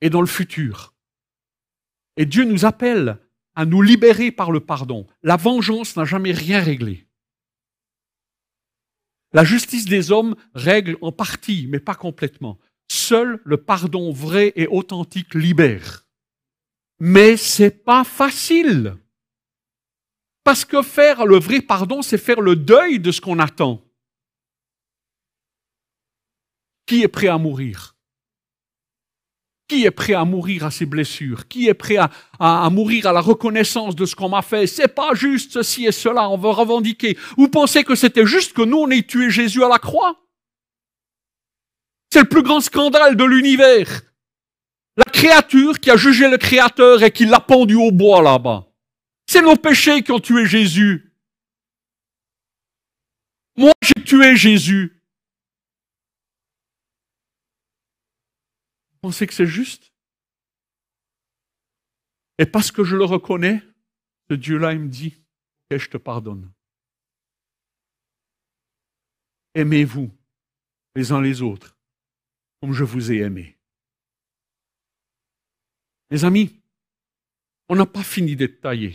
et 0.00 0.10
dans 0.10 0.20
le 0.20 0.26
futur. 0.26 0.94
Et 2.16 2.26
Dieu 2.26 2.44
nous 2.44 2.64
appelle 2.64 3.18
à 3.54 3.64
nous 3.64 3.82
libérer 3.82 4.30
par 4.32 4.50
le 4.50 4.60
pardon. 4.60 5.06
La 5.22 5.36
vengeance 5.36 5.96
n'a 5.96 6.04
jamais 6.04 6.32
rien 6.32 6.60
réglé. 6.60 7.06
La 9.32 9.44
justice 9.44 9.86
des 9.86 10.10
hommes 10.12 10.34
règle 10.54 10.98
en 11.00 11.12
partie, 11.12 11.66
mais 11.68 11.80
pas 11.80 11.94
complètement. 11.94 12.58
Seul 12.88 13.40
le 13.44 13.56
pardon 13.56 14.12
vrai 14.12 14.52
et 14.56 14.66
authentique 14.66 15.34
libère. 15.34 16.06
Mais 17.00 17.36
c'est 17.36 17.84
pas 17.84 18.04
facile. 18.04 18.96
Parce 20.44 20.64
que 20.64 20.82
faire 20.82 21.24
le 21.24 21.38
vrai 21.38 21.62
pardon, 21.62 22.02
c'est 22.02 22.18
faire 22.18 22.40
le 22.40 22.56
deuil 22.56 23.00
de 23.00 23.10
ce 23.10 23.20
qu'on 23.20 23.38
attend. 23.38 23.82
Qui 26.86 27.02
est 27.02 27.08
prêt 27.08 27.28
à 27.28 27.38
mourir? 27.38 27.96
Qui 29.68 29.84
est 29.84 29.90
prêt 29.90 30.14
à 30.14 30.24
mourir 30.24 30.66
à 30.66 30.70
ses 30.70 30.86
blessures? 30.86 31.48
Qui 31.48 31.68
est 31.68 31.74
prêt 31.74 31.96
à, 32.38 32.70
mourir 32.70 33.06
à 33.06 33.12
la 33.12 33.20
reconnaissance 33.20 33.96
de 33.96 34.04
ce 34.04 34.14
qu'on 34.14 34.28
m'a 34.28 34.42
fait? 34.42 34.66
C'est 34.66 34.88
pas 34.88 35.14
juste 35.14 35.52
ceci 35.52 35.86
et 35.86 35.92
cela, 35.92 36.28
on 36.28 36.36
veut 36.36 36.50
revendiquer. 36.50 37.16
Vous 37.38 37.48
pensez 37.48 37.84
que 37.84 37.94
c'était 37.94 38.26
juste 38.26 38.52
que 38.52 38.62
nous, 38.62 38.78
on 38.78 38.90
ait 38.90 39.02
tué 39.02 39.30
Jésus 39.30 39.64
à 39.64 39.68
la 39.68 39.78
croix? 39.78 40.20
C'est 42.12 42.20
le 42.20 42.28
plus 42.28 42.42
grand 42.42 42.60
scandale 42.60 43.16
de 43.16 43.24
l'univers. 43.24 44.02
La 44.96 45.10
créature 45.10 45.80
qui 45.80 45.90
a 45.90 45.96
jugé 45.96 46.28
le 46.28 46.36
Créateur 46.36 47.02
et 47.02 47.10
qui 47.10 47.24
l'a 47.24 47.40
pendu 47.40 47.74
au 47.74 47.90
bois 47.90 48.20
là-bas. 48.20 48.66
C'est 49.26 49.40
nos 49.40 49.56
péchés 49.56 50.02
qui 50.02 50.12
ont 50.12 50.20
tué 50.20 50.44
Jésus. 50.44 51.14
Moi, 53.56 53.72
j'ai 53.80 54.04
tué 54.04 54.36
Jésus. 54.36 55.01
Pensez 59.02 59.26
que 59.26 59.34
c'est 59.34 59.46
juste? 59.46 59.92
Et 62.38 62.46
parce 62.46 62.72
que 62.72 62.84
je 62.84 62.96
le 62.96 63.04
reconnais, 63.04 63.62
ce 64.30 64.34
Dieu-là, 64.34 64.74
me 64.74 64.88
dit, 64.88 65.14
que 65.68 65.78
je 65.78 65.90
te 65.90 65.96
pardonne. 65.96 66.50
Aimez-vous 69.54 70.10
les 70.94 71.12
uns 71.12 71.20
les 71.20 71.42
autres 71.42 71.76
comme 72.60 72.72
je 72.72 72.84
vous 72.84 73.10
ai 73.10 73.16
aimé. 73.18 73.58
Mes 76.10 76.24
amis, 76.24 76.60
on 77.68 77.74
n'a 77.74 77.86
pas 77.86 78.04
fini 78.04 78.36
d'être 78.36 78.60
taillés. 78.60 78.94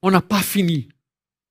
On 0.00 0.10
n'a 0.10 0.22
pas 0.22 0.42
fini 0.42 0.88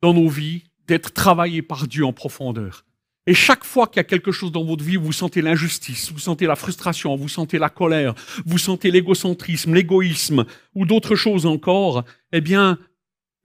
dans 0.02 0.14
nos 0.14 0.28
vies 0.28 0.64
d'être 0.88 1.14
travaillés 1.14 1.62
par 1.62 1.88
Dieu 1.88 2.04
en 2.04 2.14
profondeur. 2.14 2.84
Et 3.30 3.36
chaque 3.36 3.64
fois 3.64 3.86
qu'il 3.86 3.98
y 3.98 4.00
a 4.00 4.06
quelque 4.06 4.32
chose 4.32 4.52
dans 4.52 4.64
votre 4.64 4.84
vie, 4.84 4.96
vous 4.96 5.14
sentez 5.14 5.44
l'injustice, 5.44 6.12
vous 6.12 6.18
sentez 6.18 6.48
la 6.48 6.56
frustration, 6.56 7.16
vous 7.16 7.30
sentez 7.30 7.60
la 7.60 7.70
colère, 7.70 8.16
vous 8.44 8.58
sentez 8.58 8.90
l'égocentrisme, 8.90 9.76
l'égoïsme 9.76 10.46
ou 10.74 10.88
d'autres 10.88 11.16
choses 11.16 11.46
encore, 11.46 12.06
eh 12.32 12.42
bien, 12.42 12.80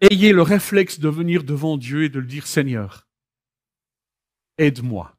ayez 0.01 0.33
le 0.33 0.41
réflexe 0.41 1.01
de 1.01 1.11
venir 1.11 1.45
devant 1.45 1.77
Dieu 1.77 2.05
et 2.05 2.09
de 2.09 2.19
le 2.19 2.25
dire 2.25 2.47
Seigneur, 2.47 3.07
aide-moi. 4.57 5.19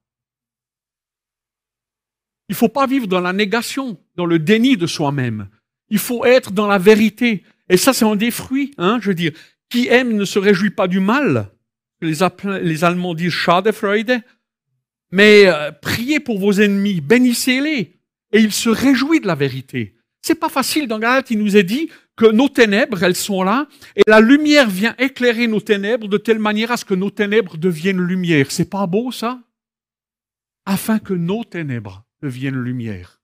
Il 2.50 2.54
ne 2.54 2.58
faut 2.58 2.68
pas 2.68 2.88
vivre 2.88 3.06
dans 3.06 3.22
la 3.22 3.34
négation, 3.34 4.00
dans 4.16 4.26
le 4.26 4.40
déni 4.40 4.78
de 4.78 4.88
soi-même. 4.88 5.48
Il 5.90 6.00
faut 6.00 6.26
être 6.26 6.52
dans 6.52 6.66
la 6.66 6.80
vérité. 6.80 7.44
Et 7.70 7.78
ça, 7.78 7.94
c'est 7.94 8.06
un 8.06 8.16
des 8.16 8.32
fruits. 8.32 8.74
Hein, 8.80 8.98
je 9.00 9.10
veux 9.10 9.16
dire, 9.16 9.34
qui 9.70 9.90
aime 9.90 10.14
ne 10.14 10.26
se 10.26 10.40
réjouit 10.40 10.72
pas 10.72 10.88
du 10.88 11.00
mal. 11.00 11.52
Les, 12.02 12.16
les 12.64 12.84
Allemands 12.84 13.14
disent 13.14 13.32
Schadefreude. 13.32 14.24
Mais 15.12 15.48
euh, 15.48 15.72
priez 15.72 16.20
pour 16.20 16.40
vos 16.40 16.54
ennemis, 16.54 17.02
bénissez-les. 17.02 17.94
Et 18.32 18.40
il 18.40 18.52
se 18.52 18.70
réjouit 18.70 19.22
de 19.22 19.28
la 19.28 19.36
vérité. 19.36 19.96
C'est 20.22 20.36
pas 20.36 20.50
facile. 20.50 20.88
Dans 20.88 21.00
Galate, 21.00 21.32
il 21.32 21.40
nous 21.40 21.56
est 21.56 21.64
dit 21.64 21.90
que 22.16 22.26
nos 22.26 22.50
ténèbres, 22.50 23.04
elles 23.04 23.16
sont 23.16 23.44
là, 23.44 23.68
et 23.96 24.02
la 24.08 24.20
lumière 24.20 24.70
vient 24.70 24.96
éclairer 24.98 25.48
nos 25.48 25.60
ténèbres 25.60 26.08
de 26.08 26.18
telle 26.18 26.40
manière 26.40 26.72
à 26.72 26.78
ce 26.78 26.86
que 26.86 26.94
nos 26.94 27.12
ténèbres 27.12 27.58
deviennent 27.58 28.02
lumière. 28.02 28.52
C'est 28.52 28.70
pas 28.70 28.88
beau, 28.88 29.12
ça? 29.12 29.40
Afin 30.66 31.00
que 31.00 31.14
nos 31.14 31.44
ténèbres 31.44 32.06
deviennent 32.22 32.60
lumière. 32.60 33.22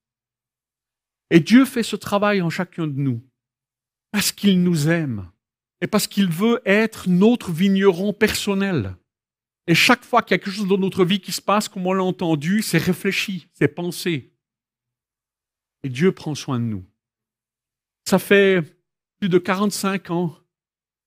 Et 1.32 1.40
Dieu 1.40 1.66
fait 1.66 1.84
ce 1.84 1.96
travail 1.96 2.42
en 2.42 2.50
chacun 2.50 2.88
de 2.88 3.00
nous 3.00 3.22
parce 4.12 4.32
qu'il 4.32 4.62
nous 4.62 4.90
aime 4.90 5.30
et 5.80 5.88
parce 5.88 6.06
qu'il 6.06 6.30
veut 6.30 6.62
être 6.66 7.10
notre 7.10 7.52
vigneron 7.52 8.14
personnel. 8.14 8.96
Et 9.68 9.76
chaque 9.76 10.04
fois 10.04 10.22
qu'il 10.22 10.34
y 10.34 10.36
a 10.36 10.40
quelque 10.40 10.54
chose 10.54 10.68
dans 10.68 10.78
notre 10.78 11.06
vie 11.06 11.20
qui 11.20 11.32
se 11.32 11.42
passe, 11.42 11.70
comme 11.70 11.86
on 11.86 11.94
l'a 11.94 12.04
entendu, 12.04 12.62
c'est 12.62 12.78
réfléchi, 12.78 13.48
c'est 13.54 13.68
pensé. 13.68 14.34
Et 15.84 15.90
Dieu 15.90 16.12
prend 16.12 16.36
soin 16.36 16.60
de 16.60 16.66
nous. 16.66 16.86
Ça 18.08 18.20
fait 18.20 18.64
plus 19.20 19.30
de 19.30 19.38
45 19.38 20.10
ans 20.12 20.38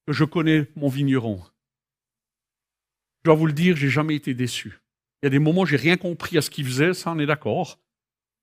que 0.06 0.12
je 0.12 0.24
connais 0.24 0.70
mon 0.76 0.88
vigneron. 0.88 1.42
Je 3.24 3.30
dois 3.30 3.34
vous 3.34 3.46
le 3.46 3.52
dire, 3.52 3.76
j'ai 3.76 3.88
jamais 3.88 4.14
été 4.14 4.34
déçu. 4.34 4.80
Il 5.22 5.26
y 5.26 5.28
a 5.28 5.30
des 5.30 5.38
moments 5.38 5.62
où 5.62 5.66
j'ai 5.66 5.76
rien 5.76 5.96
compris 5.96 6.36
à 6.36 6.42
ce 6.42 6.50
qu'il 6.50 6.66
faisait, 6.66 6.94
ça 6.94 7.10
on 7.10 7.18
est 7.18 7.26
d'accord. 7.26 7.80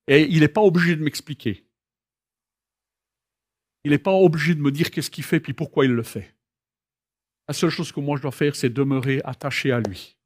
Et 0.08 0.22
il 0.22 0.40
n'est 0.40 0.48
pas 0.48 0.60
obligé 0.60 0.96
de 0.96 1.02
m'expliquer. 1.02 1.64
Il 3.84 3.90
n'est 3.90 3.98
pas 3.98 4.12
obligé 4.12 4.54
de 4.54 4.60
me 4.60 4.70
dire 4.70 4.90
qu'est-ce 4.90 5.10
qu'il 5.10 5.24
fait 5.24 5.40
puis 5.40 5.54
pourquoi 5.54 5.84
il 5.84 5.92
le 5.92 6.02
fait. 6.02 6.34
La 7.48 7.54
seule 7.54 7.70
chose 7.70 7.92
que 7.92 8.00
moi 8.00 8.16
je 8.16 8.22
dois 8.22 8.32
faire, 8.32 8.56
c'est 8.56 8.70
demeurer 8.70 9.20
attaché 9.24 9.72
à 9.72 9.80
lui 9.80 10.16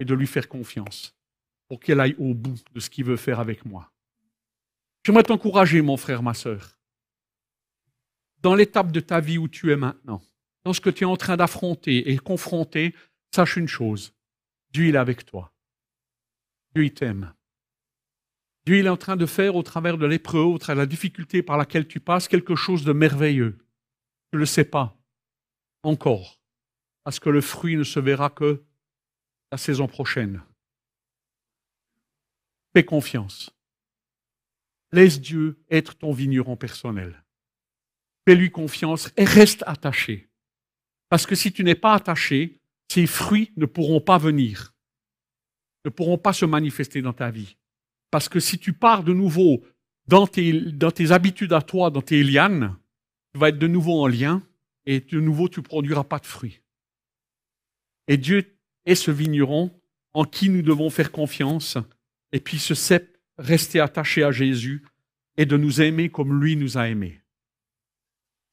et 0.00 0.04
de 0.04 0.14
lui 0.14 0.26
faire 0.26 0.48
confiance 0.48 1.14
pour 1.68 1.80
qu'il 1.80 1.98
aille 2.00 2.16
au 2.18 2.34
bout 2.34 2.62
de 2.72 2.80
ce 2.80 2.90
qu'il 2.90 3.04
veut 3.04 3.16
faire 3.16 3.40
avec 3.40 3.64
moi. 3.64 3.90
J'aimerais 5.04 5.22
t'encourager, 5.22 5.82
mon 5.82 5.96
frère, 5.96 6.22
ma 6.22 6.34
sœur, 6.34 6.78
dans 8.40 8.54
l'étape 8.54 8.92
de 8.92 9.00
ta 9.00 9.20
vie 9.20 9.38
où 9.38 9.48
tu 9.48 9.72
es 9.72 9.76
maintenant, 9.76 10.22
dans 10.64 10.72
ce 10.72 10.80
que 10.80 10.90
tu 10.90 11.04
es 11.04 11.06
en 11.06 11.16
train 11.16 11.36
d'affronter 11.36 12.10
et 12.10 12.18
confronter, 12.18 12.94
sache 13.34 13.56
une 13.56 13.68
chose, 13.68 14.14
Dieu 14.70 14.88
est 14.88 14.96
avec 14.96 15.24
toi. 15.24 15.52
Dieu 16.74 16.84
il 16.84 16.92
t'aime. 16.92 17.32
Dieu 18.66 18.78
il 18.78 18.86
est 18.86 18.90
en 18.90 18.96
train 18.96 19.16
de 19.16 19.26
faire 19.26 19.56
au 19.56 19.62
travers 19.62 19.98
de 19.98 20.06
l'épreuve, 20.06 20.46
au 20.46 20.58
travers 20.58 20.76
de 20.76 20.88
la 20.88 20.90
difficulté 20.90 21.42
par 21.42 21.56
laquelle 21.56 21.86
tu 21.86 22.00
passes, 22.00 22.28
quelque 22.28 22.54
chose 22.54 22.84
de 22.84 22.92
merveilleux. 22.92 23.58
Tu 24.30 24.36
ne 24.36 24.40
le 24.40 24.46
sais 24.46 24.64
pas 24.64 24.96
encore, 25.84 26.40
parce 27.04 27.20
que 27.20 27.30
le 27.30 27.40
fruit 27.40 27.76
ne 27.76 27.84
se 27.84 28.00
verra 28.00 28.30
que 28.30 28.64
la 29.52 29.58
saison 29.58 29.86
prochaine. 29.86 30.42
Fais 32.74 32.84
confiance. 32.84 33.50
Laisse 34.92 35.20
Dieu 35.20 35.62
être 35.70 35.94
ton 35.96 36.12
vigneron 36.12 36.56
personnel. 36.56 37.24
Fais-lui 38.26 38.50
confiance 38.50 39.12
et 39.16 39.24
reste 39.24 39.62
attaché. 39.66 40.28
Parce 41.08 41.26
que 41.26 41.34
si 41.34 41.52
tu 41.52 41.62
n'es 41.62 41.74
pas 41.74 41.94
attaché, 41.94 42.60
ces 42.88 43.06
fruits 43.06 43.52
ne 43.56 43.66
pourront 43.66 44.00
pas 44.00 44.18
venir, 44.18 44.74
ne 45.84 45.90
pourront 45.90 46.18
pas 46.18 46.32
se 46.32 46.44
manifester 46.44 47.02
dans 47.02 47.12
ta 47.12 47.30
vie. 47.30 47.56
Parce 48.10 48.28
que 48.28 48.40
si 48.40 48.58
tu 48.58 48.72
pars 48.72 49.04
de 49.04 49.12
nouveau 49.12 49.64
dans 50.06 50.26
tes, 50.26 50.52
dans 50.72 50.90
tes 50.90 51.12
habitudes 51.12 51.52
à 51.52 51.62
toi, 51.62 51.90
dans 51.90 52.02
tes 52.02 52.22
lianes, 52.22 52.76
tu 53.32 53.40
vas 53.40 53.48
être 53.48 53.58
de 53.58 53.66
nouveau 53.66 54.00
en 54.02 54.06
lien 54.06 54.42
et 54.86 55.00
de 55.00 55.20
nouveau 55.20 55.48
tu 55.48 55.62
produiras 55.62 56.04
pas 56.04 56.18
de 56.18 56.26
fruits. 56.26 56.60
Et 58.08 58.16
Dieu 58.16 58.58
est 58.84 58.94
ce 58.94 59.10
vigneron 59.10 59.70
en 60.12 60.24
qui 60.24 60.48
nous 60.48 60.62
devons 60.62 60.90
faire 60.90 61.10
confiance 61.10 61.78
et 62.32 62.40
puis 62.40 62.58
ce 62.58 62.74
cep 62.74 63.18
rester 63.38 63.80
attaché 63.80 64.22
à 64.22 64.30
Jésus 64.30 64.84
et 65.36 65.46
de 65.46 65.56
nous 65.56 65.80
aimer 65.80 66.10
comme 66.10 66.40
lui 66.40 66.56
nous 66.56 66.78
a 66.78 66.88
aimés. 66.88 67.20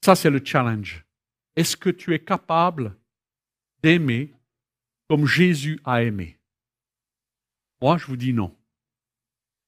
Ça, 0.03 0.15
c'est 0.15 0.29
le 0.29 0.41
challenge. 0.43 1.05
Est-ce 1.55 1.77
que 1.77 1.89
tu 1.89 2.13
es 2.13 2.19
capable 2.19 2.97
d'aimer 3.83 4.33
comme 5.07 5.27
Jésus 5.27 5.79
a 5.83 6.01
aimé? 6.03 6.39
Moi, 7.81 7.97
je 7.97 8.05
vous 8.07 8.17
dis 8.17 8.33
non. 8.33 8.55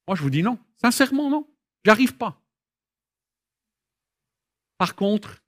Moi, 0.07 0.15
je 0.15 0.23
vous 0.23 0.29
dis 0.29 0.43
non. 0.43 0.57
Sincèrement, 0.81 1.29
non. 1.29 1.47
J'arrive 1.85 2.15
pas. 2.15 2.41
Par 4.77 4.95
contre, 4.95 5.42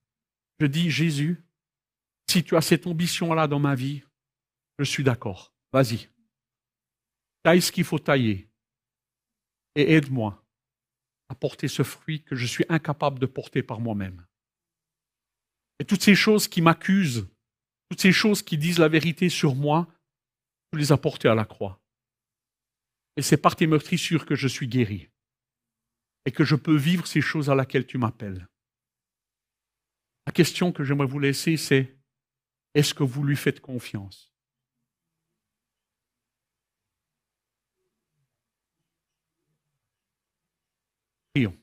je 0.59 0.65
dis, 0.65 0.89
Jésus, 0.89 1.43
si 2.29 2.43
tu 2.43 2.55
as 2.55 2.61
cette 2.61 2.87
ambition-là 2.87 3.47
dans 3.47 3.59
ma 3.59 3.75
vie, 3.75 4.03
je 4.79 4.83
suis 4.83 5.03
d'accord. 5.03 5.53
Vas-y. 5.71 6.09
Taille 7.43 7.61
ce 7.61 7.71
qu'il 7.71 7.83
faut 7.83 7.99
tailler. 7.99 8.49
Et 9.75 9.93
aide-moi 9.93 10.41
à 11.29 11.35
porter 11.35 11.67
ce 11.67 11.83
fruit 11.83 12.23
que 12.23 12.35
je 12.35 12.45
suis 12.45 12.65
incapable 12.69 13.19
de 13.19 13.25
porter 13.25 13.63
par 13.63 13.79
moi-même. 13.79 14.25
Et 15.79 15.85
toutes 15.85 16.03
ces 16.03 16.15
choses 16.15 16.47
qui 16.47 16.61
m'accusent, 16.61 17.27
toutes 17.89 18.01
ces 18.01 18.11
choses 18.11 18.41
qui 18.41 18.57
disent 18.57 18.79
la 18.79 18.87
vérité 18.87 19.29
sur 19.29 19.55
moi, 19.55 19.87
je 20.71 20.79
les 20.79 20.91
apporter 20.91 21.27
à 21.27 21.35
la 21.35 21.45
croix. 21.45 21.81
Et 23.17 23.21
c'est 23.21 23.37
par 23.37 23.55
tes 23.55 23.67
meurtrissures 23.67 24.25
que 24.25 24.35
je 24.35 24.47
suis 24.47 24.67
guéri. 24.67 25.09
Et 26.25 26.31
que 26.31 26.43
je 26.43 26.55
peux 26.55 26.75
vivre 26.75 27.05
ces 27.05 27.21
choses 27.21 27.49
à 27.49 27.55
laquelle 27.55 27.85
tu 27.85 27.97
m'appelles. 27.97 28.47
La 30.27 30.31
question 30.31 30.71
que 30.71 30.83
j'aimerais 30.83 31.07
vous 31.07 31.19
laisser, 31.19 31.55
c'est 31.55 31.95
est-ce 32.73 32.93
que 32.93 33.03
vous 33.03 33.23
lui 33.23 33.35
faites 33.35 33.59
confiance? 33.61 34.31
Prions. 41.33 41.57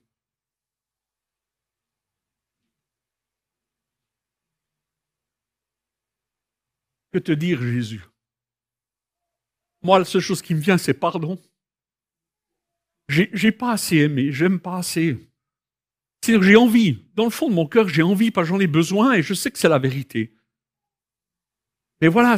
Que 7.12 7.18
te 7.18 7.32
dire 7.32 7.60
Jésus? 7.62 8.02
Moi, 9.82 9.98
la 9.98 10.04
seule 10.04 10.20
chose 10.20 10.42
qui 10.42 10.54
me 10.54 10.60
vient, 10.60 10.78
c'est 10.78 10.94
pardon. 10.94 11.38
J'ai 13.08 13.52
pas 13.52 13.72
assez 13.72 13.98
aimé, 13.98 14.32
j'aime 14.32 14.58
pas 14.58 14.76
assez. 14.78 15.31
C'est-à-dire 16.22 16.42
j'ai 16.42 16.56
envie, 16.56 16.98
dans 17.14 17.24
le 17.24 17.30
fond 17.30 17.48
de 17.48 17.54
mon 17.54 17.66
cœur, 17.66 17.88
j'ai 17.88 18.02
envie 18.02 18.30
parce 18.30 18.46
que 18.46 18.54
j'en 18.54 18.60
ai 18.60 18.66
besoin 18.66 19.14
et 19.14 19.22
je 19.22 19.34
sais 19.34 19.50
que 19.50 19.58
c'est 19.58 19.68
la 19.68 19.78
vérité. 19.78 20.34
Mais 22.00 22.08
voilà, 22.08 22.36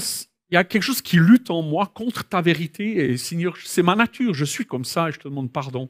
il 0.51 0.55
y 0.55 0.57
a 0.57 0.65
quelque 0.65 0.83
chose 0.83 1.03
qui 1.03 1.17
lutte 1.17 1.51
en 1.51 1.63
moi 1.63 1.93
contre 1.95 2.27
ta 2.27 2.41
vérité 2.41 3.11
et 3.11 3.17
Seigneur, 3.17 3.57
c'est 3.63 3.83
ma 3.83 3.95
nature, 3.95 4.35
je 4.35 4.45
suis 4.45 4.65
comme 4.65 4.85
ça 4.85 5.09
et 5.09 5.13
je 5.13 5.19
te 5.19 5.29
demande 5.29 5.53
pardon. 5.53 5.89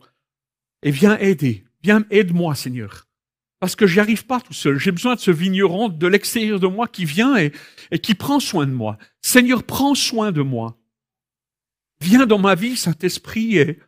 Et 0.83 0.91
viens 0.91 1.17
aider, 1.19 1.65
viens 1.83 2.05
aide-moi 2.11 2.55
Seigneur. 2.55 3.07
Parce 3.61 3.77
que 3.77 3.87
j'y 3.87 4.01
arrive 4.01 4.27
pas 4.27 4.41
tout 4.41 4.53
seul. 4.53 4.79
J'ai 4.79 4.93
besoin 4.93 5.15
de 5.15 5.21
ce 5.21 5.31
vigneron 5.31 5.89
de 5.89 6.07
l'extérieur 6.07 6.61
de 6.61 6.67
moi 6.67 6.87
qui 6.89 7.05
vient 7.05 7.37
et, 7.37 7.53
et 7.91 7.99
qui 7.99 8.15
prend 8.15 8.41
soin 8.41 8.67
de 8.67 8.73
moi. 8.73 8.99
Seigneur, 9.23 9.63
prends 9.63 9.95
soin 9.95 10.33
de 10.33 10.43
moi. 10.43 10.77
Viens 12.01 12.27
dans 12.27 12.39
ma 12.39 12.57
vie, 12.57 12.77
Saint-Esprit, 12.77 13.57
et 13.57 13.79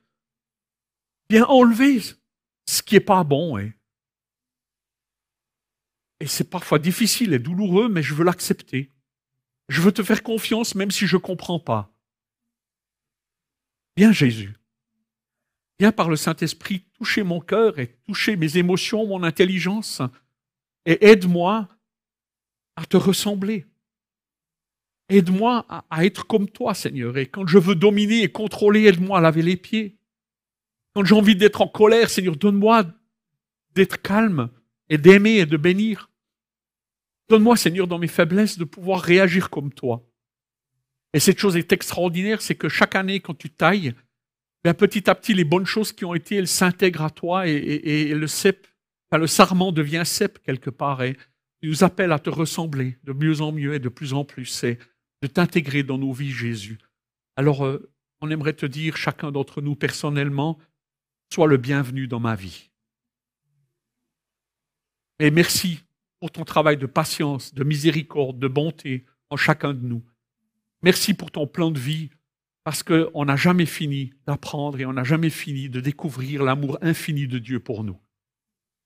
viens 1.28 1.44
enlever 1.44 2.00
ce 2.66 2.80
qui 2.80 2.96
est 2.96 3.00
pas 3.00 3.22
bon. 3.24 3.58
Et, 3.58 3.74
et 6.20 6.26
c'est 6.26 6.48
parfois 6.48 6.78
difficile 6.78 7.34
et 7.34 7.38
douloureux, 7.38 7.88
mais 7.88 8.02
je 8.02 8.14
veux 8.14 8.24
l'accepter. 8.24 8.90
Je 9.68 9.80
veux 9.80 9.92
te 9.92 10.02
faire 10.02 10.22
confiance 10.22 10.74
même 10.74 10.90
si 10.90 11.06
je 11.06 11.16
ne 11.16 11.20
comprends 11.20 11.60
pas. 11.60 11.92
Viens 13.96 14.12
Jésus. 14.12 14.54
Viens 15.78 15.92
par 15.92 16.08
le 16.08 16.16
Saint-Esprit 16.16 16.84
toucher 16.94 17.22
mon 17.22 17.40
cœur 17.40 17.78
et 17.78 17.98
toucher 18.04 18.36
mes 18.36 18.56
émotions, 18.56 19.06
mon 19.06 19.22
intelligence, 19.22 20.00
et 20.86 21.06
aide-moi 21.06 21.68
à 22.76 22.86
te 22.86 22.96
ressembler. 22.96 23.66
Aide-moi 25.08 25.66
à, 25.68 25.84
à, 25.90 26.04
être 26.04 26.26
comme 26.26 26.48
toi, 26.48 26.74
Seigneur. 26.74 27.16
Et 27.18 27.26
quand 27.26 27.46
je 27.46 27.58
veux 27.58 27.74
dominer 27.74 28.22
et 28.22 28.32
contrôler, 28.32 28.84
aide-moi 28.84 29.18
à 29.18 29.20
laver 29.20 29.42
les 29.42 29.56
pieds. 29.56 29.96
Quand 30.94 31.04
j'ai 31.04 31.14
envie 31.14 31.36
d'être 31.36 31.60
en 31.60 31.68
colère, 31.68 32.08
Seigneur, 32.08 32.36
donne-moi 32.36 32.86
d'être 33.74 34.00
calme 34.00 34.48
et 34.88 34.98
d'aimer 34.98 35.38
et 35.38 35.46
de 35.46 35.56
bénir. 35.56 36.10
Donne-moi, 37.28 37.56
Seigneur, 37.56 37.86
dans 37.86 37.98
mes 37.98 38.08
faiblesses, 38.08 38.58
de 38.58 38.64
pouvoir 38.64 39.00
réagir 39.00 39.50
comme 39.50 39.72
toi. 39.72 40.06
Et 41.12 41.20
cette 41.20 41.38
chose 41.38 41.56
est 41.56 41.72
extraordinaire, 41.72 42.42
c'est 42.42 42.54
que 42.54 42.68
chaque 42.68 42.94
année, 42.94 43.20
quand 43.20 43.36
tu 43.36 43.50
tailles, 43.50 43.94
bien 44.62 44.74
petit 44.74 45.08
à 45.08 45.14
petit, 45.14 45.34
les 45.34 45.44
bonnes 45.44 45.66
choses 45.66 45.92
qui 45.92 46.04
ont 46.04 46.14
été, 46.14 46.36
elles 46.36 46.48
s'intègrent 46.48 47.02
à 47.02 47.10
toi 47.10 47.46
et, 47.48 48.12
le 48.12 48.26
cep, 48.26 48.66
le 49.12 49.26
sarment 49.26 49.72
devient 49.72 50.02
cep 50.04 50.38
quelque 50.40 50.70
part 50.70 51.02
et 51.02 51.16
nous 51.62 51.84
appelle 51.84 52.12
à 52.12 52.18
te 52.18 52.30
ressembler 52.30 52.98
de 53.04 53.12
mieux 53.12 53.40
en 53.40 53.52
mieux 53.52 53.74
et 53.74 53.78
de 53.78 53.88
plus 53.88 54.12
en 54.12 54.24
plus 54.24 54.64
et 54.64 54.78
de 55.22 55.26
t'intégrer 55.26 55.82
dans 55.82 55.98
nos 55.98 56.12
vies, 56.12 56.30
Jésus. 56.30 56.78
Alors, 57.36 57.64
euh, 57.64 57.90
on 58.20 58.30
aimerait 58.30 58.52
te 58.52 58.66
dire, 58.66 58.96
chacun 58.96 59.32
d'entre 59.32 59.60
nous 59.60 59.74
personnellement, 59.74 60.58
sois 61.32 61.46
le 61.46 61.56
bienvenu 61.56 62.06
dans 62.06 62.20
ma 62.20 62.34
vie. 62.34 62.70
Et 65.18 65.30
merci 65.30 65.80
pour 66.20 66.30
ton 66.30 66.44
travail 66.44 66.76
de 66.76 66.86
patience, 66.86 67.54
de 67.54 67.64
miséricorde, 67.64 68.38
de 68.38 68.48
bonté 68.48 69.04
en 69.30 69.36
chacun 69.36 69.74
de 69.74 69.86
nous. 69.86 70.04
Merci 70.82 71.14
pour 71.14 71.30
ton 71.30 71.46
plan 71.46 71.70
de 71.70 71.78
vie, 71.78 72.10
parce 72.64 72.82
qu'on 72.82 73.24
n'a 73.24 73.36
jamais 73.36 73.66
fini 73.66 74.12
d'apprendre 74.26 74.80
et 74.80 74.86
on 74.86 74.92
n'a 74.92 75.04
jamais 75.04 75.30
fini 75.30 75.68
de 75.68 75.80
découvrir 75.80 76.42
l'amour 76.42 76.78
infini 76.82 77.28
de 77.28 77.38
Dieu 77.38 77.60
pour 77.60 77.84
nous. 77.84 78.00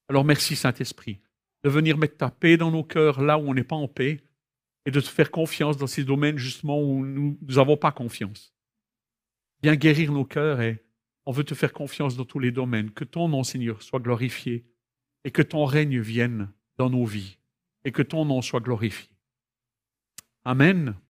Alors 0.08 0.24
merci 0.24 0.56
Saint-Esprit 0.56 1.20
de 1.62 1.68
venir 1.68 1.98
mettre 1.98 2.16
ta 2.16 2.30
paix 2.30 2.56
dans 2.56 2.70
nos 2.70 2.84
cœurs 2.84 3.20
là 3.20 3.38
où 3.38 3.42
on 3.42 3.54
n'est 3.54 3.64
pas 3.64 3.76
en 3.76 3.88
paix 3.88 4.22
et 4.86 4.90
de 4.90 5.00
te 5.00 5.06
faire 5.06 5.30
confiance 5.30 5.76
dans 5.76 5.86
ces 5.86 6.04
domaines 6.04 6.38
justement 6.38 6.80
où 6.80 7.04
nous 7.04 7.38
n'avons 7.42 7.76
pas 7.76 7.92
confiance. 7.92 8.54
Viens 9.62 9.76
guérir 9.76 10.12
nos 10.12 10.24
cœurs 10.24 10.60
et 10.60 10.82
on 11.26 11.32
veut 11.32 11.44
te 11.44 11.54
faire 11.54 11.72
confiance 11.72 12.16
dans 12.16 12.24
tous 12.24 12.38
les 12.38 12.50
domaines. 12.50 12.90
Que 12.90 13.04
ton 13.04 13.28
nom, 13.28 13.44
Seigneur, 13.44 13.82
soit 13.82 14.00
glorifié 14.00 14.64
et 15.24 15.30
que 15.30 15.42
ton 15.42 15.64
règne 15.64 16.00
vienne 16.00 16.50
dans 16.76 16.90
nos 16.90 17.04
vies 17.04 17.38
et 17.84 17.92
que 17.92 18.02
ton 18.02 18.24
nom 18.24 18.42
soit 18.42 18.60
glorifié. 18.60 19.08
Amen. 20.44 20.94